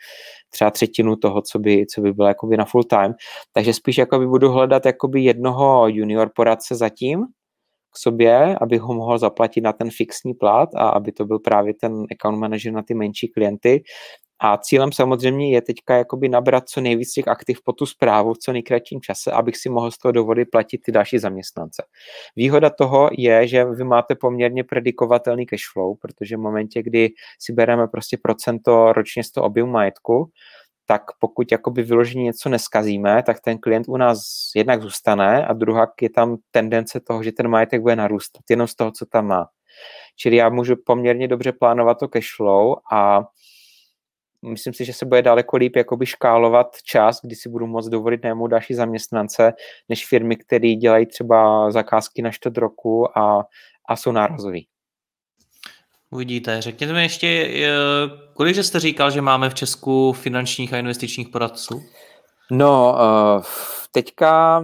třeba 0.50 0.70
třetinu 0.70 1.16
toho, 1.16 1.42
co 1.42 1.58
by, 1.58 1.86
co 1.86 2.00
by 2.00 2.12
bylo 2.12 2.28
jakoby 2.28 2.56
na 2.56 2.64
full 2.64 2.84
time. 2.84 3.14
Takže 3.52 3.72
spíš 3.72 3.98
jakoby 3.98 4.26
budu 4.26 4.50
hledat 4.50 4.86
jakoby 4.86 5.20
jednoho 5.20 5.88
junior 5.88 6.30
poradce 6.36 6.74
zatím 6.74 7.24
k 7.94 7.98
sobě, 7.98 8.56
abych 8.60 8.80
ho 8.80 8.94
mohl 8.94 9.18
zaplatit 9.18 9.60
na 9.60 9.72
ten 9.72 9.90
fixní 9.90 10.34
plat 10.34 10.68
a 10.74 10.88
aby 10.88 11.12
to 11.12 11.24
byl 11.24 11.38
právě 11.38 11.74
ten 11.74 11.92
account 12.12 12.38
manager 12.38 12.72
na 12.72 12.82
ty 12.82 12.94
menší 12.94 13.28
klienty 13.28 13.82
a 14.40 14.56
cílem 14.56 14.92
samozřejmě 14.92 15.52
je 15.52 15.62
teďka 15.62 15.96
jakoby 15.96 16.28
nabrat 16.28 16.68
co 16.68 16.80
nejvíc 16.80 17.12
těch 17.12 17.28
aktiv 17.28 17.58
po 17.64 17.72
tu 17.72 17.86
zprávu 17.86 18.34
v 18.34 18.38
co 18.38 18.52
nejkratším 18.52 19.00
čase, 19.00 19.32
abych 19.32 19.56
si 19.56 19.68
mohl 19.68 19.90
z 19.90 19.98
toho 19.98 20.12
dohody 20.12 20.44
platit 20.44 20.78
ty 20.78 20.92
další 20.92 21.18
zaměstnance. 21.18 21.82
Výhoda 22.36 22.70
toho 22.70 23.10
je, 23.18 23.48
že 23.48 23.64
vy 23.64 23.84
máte 23.84 24.14
poměrně 24.14 24.64
predikovatelný 24.64 25.46
cash 25.46 25.72
flow, 25.72 25.94
protože 25.94 26.36
v 26.36 26.40
momentě, 26.40 26.82
kdy 26.82 27.08
si 27.40 27.52
bereme 27.52 27.88
prostě 27.88 28.16
procento 28.22 28.92
ročně 28.92 29.24
z 29.24 29.30
toho 29.30 29.46
objemu 29.46 29.72
majetku, 29.72 30.30
tak 30.86 31.02
pokud 31.18 31.52
jakoby 31.52 31.82
vyloženě 31.82 32.24
něco 32.24 32.48
neskazíme, 32.48 33.22
tak 33.22 33.40
ten 33.40 33.58
klient 33.58 33.88
u 33.88 33.96
nás 33.96 34.18
jednak 34.56 34.82
zůstane 34.82 35.46
a 35.46 35.52
druhá 35.52 35.86
je 36.00 36.10
tam 36.10 36.36
tendence 36.50 37.00
toho, 37.00 37.22
že 37.22 37.32
ten 37.32 37.48
majetek 37.48 37.80
bude 37.80 37.96
narůstat 37.96 38.42
jenom 38.50 38.66
z 38.66 38.74
toho, 38.74 38.90
co 38.90 39.06
tam 39.06 39.26
má. 39.26 39.46
Čili 40.16 40.36
já 40.36 40.48
můžu 40.48 40.74
poměrně 40.86 41.28
dobře 41.28 41.52
plánovat 41.52 41.98
to 41.98 42.08
cash 42.08 42.36
flow 42.36 42.74
a 42.92 43.24
myslím 44.46 44.74
si, 44.74 44.84
že 44.84 44.92
se 44.92 45.06
bude 45.06 45.22
daleko 45.22 45.56
líp 45.56 45.76
jakoby 45.76 46.06
škálovat 46.06 46.76
čas, 46.82 47.20
kdy 47.22 47.36
si 47.36 47.48
budu 47.48 47.66
moct 47.66 47.88
dovolit 47.88 48.24
najmout 48.24 48.50
další 48.50 48.74
zaměstnance, 48.74 49.52
než 49.88 50.06
firmy, 50.06 50.36
které 50.36 50.74
dělají 50.74 51.06
třeba 51.06 51.70
zakázky 51.70 52.22
na 52.22 52.30
čtvrt 52.30 52.58
roku 52.58 53.18
a, 53.18 53.44
a 53.88 53.96
jsou 53.96 54.12
nárazový. 54.12 54.66
Uvidíte. 56.10 56.62
Řekněte 56.62 56.92
mi 56.92 57.02
ještě, 57.02 57.50
kolik 58.34 58.56
jste 58.56 58.80
říkal, 58.80 59.10
že 59.10 59.20
máme 59.20 59.50
v 59.50 59.54
Česku 59.54 60.12
finančních 60.12 60.72
a 60.72 60.78
investičních 60.78 61.28
poradců? 61.28 61.82
No, 62.50 62.98
eh, 62.98 63.42
teďka 63.92 64.62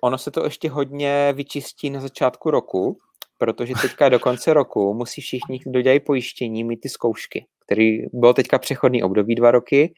ono 0.00 0.18
se 0.18 0.30
to 0.30 0.44
ještě 0.44 0.70
hodně 0.70 1.32
vyčistí 1.36 1.90
na 1.90 2.00
začátku 2.00 2.50
roku, 2.50 2.98
protože 3.38 3.74
teďka 3.82 4.08
do 4.08 4.18
konce 4.18 4.54
roku 4.54 4.94
musí 4.94 5.20
všichni, 5.20 5.60
kdo 5.66 5.82
dělají 5.82 6.00
pojištění, 6.00 6.64
mít 6.64 6.76
ty 6.76 6.88
zkoušky 6.88 7.46
který 7.66 7.98
byl 8.12 8.34
teďka 8.34 8.58
přechodný 8.58 9.02
období 9.02 9.34
dva 9.34 9.50
roky 9.50 9.94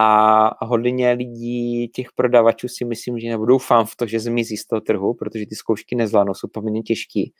a 0.00 0.64
hodně 0.66 1.12
lidí, 1.12 1.88
těch 1.88 2.06
prodavačů 2.14 2.68
si 2.68 2.84
myslím, 2.84 3.18
že 3.18 3.28
nebo 3.28 3.46
doufám 3.46 3.86
v 3.86 3.96
to, 3.96 4.06
že 4.06 4.20
zmizí 4.20 4.56
z 4.56 4.66
toho 4.66 4.80
trhu, 4.80 5.14
protože 5.14 5.46
ty 5.46 5.54
zkoušky 5.54 5.96
nezvládnou, 5.96 6.34
jsou 6.34 6.48
poměrně 6.52 6.82
těžký. 6.82 7.32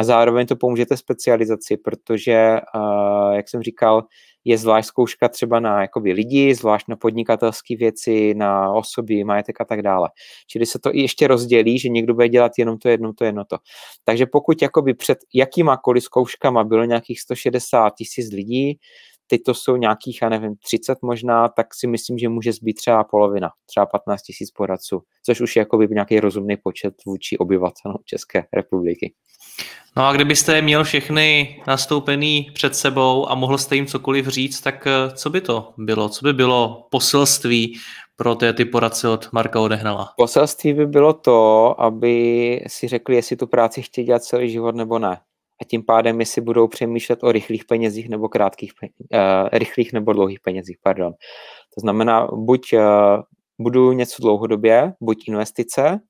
A 0.00 0.04
zároveň 0.04 0.46
to 0.46 0.56
pomůže 0.56 0.86
té 0.86 0.96
specializaci, 0.96 1.76
protože, 1.76 2.60
uh, 2.74 3.32
jak 3.32 3.48
jsem 3.48 3.62
říkal, 3.62 4.02
je 4.44 4.58
zvlášť 4.58 4.88
zkouška 4.88 5.28
třeba 5.28 5.60
na 5.60 5.80
jakoby, 5.80 6.12
lidi, 6.12 6.54
zvlášť 6.54 6.88
na 6.88 6.96
podnikatelské 6.96 7.76
věci, 7.76 8.34
na 8.34 8.72
osoby, 8.72 9.24
majetek 9.24 9.60
a 9.60 9.64
tak 9.64 9.82
dále. 9.82 10.08
Čili 10.46 10.66
se 10.66 10.78
to 10.78 10.94
i 10.94 11.00
ještě 11.00 11.26
rozdělí, 11.26 11.78
že 11.78 11.88
někdo 11.88 12.14
bude 12.14 12.28
dělat 12.28 12.52
jenom 12.58 12.78
to 12.78 12.88
jedno, 12.88 13.12
to 13.12 13.24
jedno 13.24 13.44
to. 13.44 13.56
Takže 14.04 14.26
pokud 14.26 14.62
jakoby 14.62 14.94
před 14.94 15.18
jakýmakoliv 15.34 16.04
zkouškama 16.04 16.64
bylo 16.64 16.84
nějakých 16.84 17.20
160 17.20 17.90
tisíc 17.90 18.32
lidí, 18.32 18.78
teď 19.30 19.40
to 19.46 19.54
jsou 19.54 19.76
nějakých, 19.76 20.22
já 20.22 20.28
nevím, 20.28 20.56
30 20.56 20.98
možná, 21.02 21.48
tak 21.48 21.66
si 21.74 21.86
myslím, 21.86 22.18
že 22.18 22.28
může 22.28 22.52
zbýt 22.52 22.76
třeba 22.76 23.04
polovina, 23.04 23.50
třeba 23.66 23.86
15 23.86 24.22
tisíc 24.22 24.50
poradců, 24.50 25.02
což 25.26 25.40
už 25.40 25.56
je 25.56 25.60
jakoby 25.60 25.88
nějaký 25.90 26.20
rozumný 26.20 26.56
počet 26.56 26.94
vůči 27.06 27.38
obyvatelům 27.38 27.98
České 28.04 28.44
republiky. 28.56 29.14
No 29.96 30.06
a 30.06 30.12
kdybyste 30.12 30.62
měl 30.62 30.84
všechny 30.84 31.56
nastoupený 31.66 32.50
před 32.54 32.76
sebou 32.76 33.30
a 33.30 33.34
mohl 33.34 33.58
jste 33.58 33.76
jim 33.76 33.86
cokoliv 33.86 34.26
říct, 34.26 34.60
tak 34.60 34.86
eh, 34.86 35.10
co 35.14 35.30
by 35.30 35.40
to 35.40 35.74
bylo? 35.78 36.08
Co 36.08 36.24
by 36.24 36.32
bylo 36.32 36.86
poselství 36.90 37.78
pro 38.16 38.34
ty, 38.34 38.52
ty 38.52 38.64
poradce 38.64 39.08
od 39.08 39.32
Marka 39.32 39.60
Odehnala? 39.60 40.12
Poselství 40.16 40.72
by 40.72 40.86
bylo 40.86 41.12
to, 41.12 41.74
aby 41.80 42.64
si 42.66 42.88
řekli, 42.88 43.16
jestli 43.16 43.36
tu 43.36 43.46
práci 43.46 43.82
chtějí 43.82 44.06
dělat 44.06 44.24
celý 44.24 44.50
život 44.50 44.74
nebo 44.74 44.98
ne 44.98 45.20
a 45.60 45.64
tím 45.64 45.84
pádem 45.84 46.20
jestli 46.20 46.42
budou 46.42 46.68
přemýšlet 46.68 47.22
o 47.22 47.32
rychlých 47.32 47.64
penězích 47.64 48.08
nebo 48.08 48.28
krátkých, 48.28 48.72
uh, 48.82 48.88
rychlých 49.52 49.92
nebo 49.92 50.12
dlouhých 50.12 50.40
penězích, 50.40 50.76
pardon. 50.82 51.12
To 51.74 51.80
znamená, 51.80 52.28
buď 52.32 52.72
uh, 52.72 52.80
budu 53.60 53.92
něco 53.92 54.22
dlouhodobě, 54.22 54.92
buď 55.00 55.28
investice, 55.28 56.00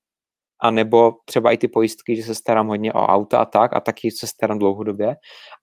a 0.62 0.70
nebo 0.70 1.12
třeba 1.24 1.52
i 1.52 1.56
ty 1.56 1.68
pojistky, 1.68 2.16
že 2.16 2.22
se 2.22 2.34
starám 2.34 2.68
hodně 2.68 2.92
o 2.92 3.06
auta 3.06 3.38
a 3.38 3.44
tak, 3.44 3.76
a 3.76 3.80
taky 3.80 4.10
se 4.10 4.26
starám 4.26 4.58
dlouhodobě, 4.58 5.16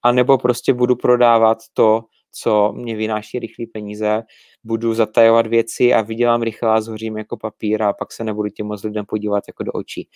a 0.03 0.11
nebo 0.11 0.37
prostě 0.37 0.73
budu 0.73 0.95
prodávat 0.95 1.57
to, 1.73 2.03
co 2.31 2.73
mě 2.75 2.95
vynáší 2.95 3.39
rychlé 3.39 3.65
peníze, 3.73 4.23
budu 4.63 4.93
zatajovat 4.93 5.47
věci 5.47 5.93
a 5.93 6.01
vydělám 6.01 6.41
rychle 6.41 6.69
a 6.69 6.81
zhořím 6.81 7.17
jako 7.17 7.37
papír 7.37 7.83
a 7.83 7.93
pak 7.93 8.11
se 8.11 8.23
nebudu 8.23 8.49
těm 8.49 8.67
moc 8.67 8.83
lidem 8.83 9.05
podívat 9.05 9.43
jako 9.47 9.63
do 9.63 9.71
očí. 9.71 10.09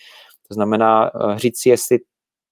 To 0.48 0.54
znamená 0.54 1.10
říct 1.36 1.60
si, 1.60 1.68
jestli 1.68 1.98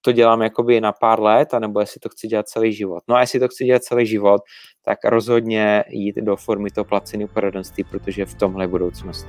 to 0.01 0.11
dělám 0.11 0.41
jakoby 0.41 0.81
na 0.81 0.91
pár 0.91 1.21
let, 1.21 1.53
anebo 1.53 1.79
jestli 1.79 1.99
to 1.99 2.09
chci 2.09 2.27
dělat 2.27 2.47
celý 2.47 2.73
život. 2.73 3.03
No 3.07 3.15
a 3.15 3.21
jestli 3.21 3.39
to 3.39 3.47
chci 3.47 3.65
dělat 3.65 3.83
celý 3.83 4.05
život, 4.05 4.41
tak 4.85 4.97
rozhodně 5.05 5.83
jít 5.89 6.15
do 6.15 6.35
formy 6.35 6.71
toho 6.71 6.85
placeného 6.85 7.27
poradenství, 7.33 7.83
protože 7.83 8.25
v 8.25 8.35
tomhle 8.35 8.63
je 8.63 8.67
budoucnost. 8.67 9.27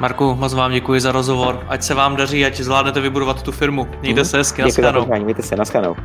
Marku, 0.00 0.34
moc 0.34 0.54
vám 0.54 0.72
děkuji 0.72 1.00
za 1.00 1.12
rozhovor. 1.12 1.64
Ať 1.68 1.82
se 1.82 1.94
vám 1.94 2.16
daří, 2.16 2.44
ať 2.44 2.56
zvládnete 2.56 3.00
vybudovat 3.00 3.42
tu 3.42 3.52
firmu. 3.52 3.88
Mějte 4.00 4.20
mm, 4.20 4.24
se 4.24 4.36
hezky, 4.36 4.62
Děkuji 4.62 4.82
za 4.82 5.18
Mějte 5.18 5.42
se, 5.42 5.56
naschledanou. 5.56 5.96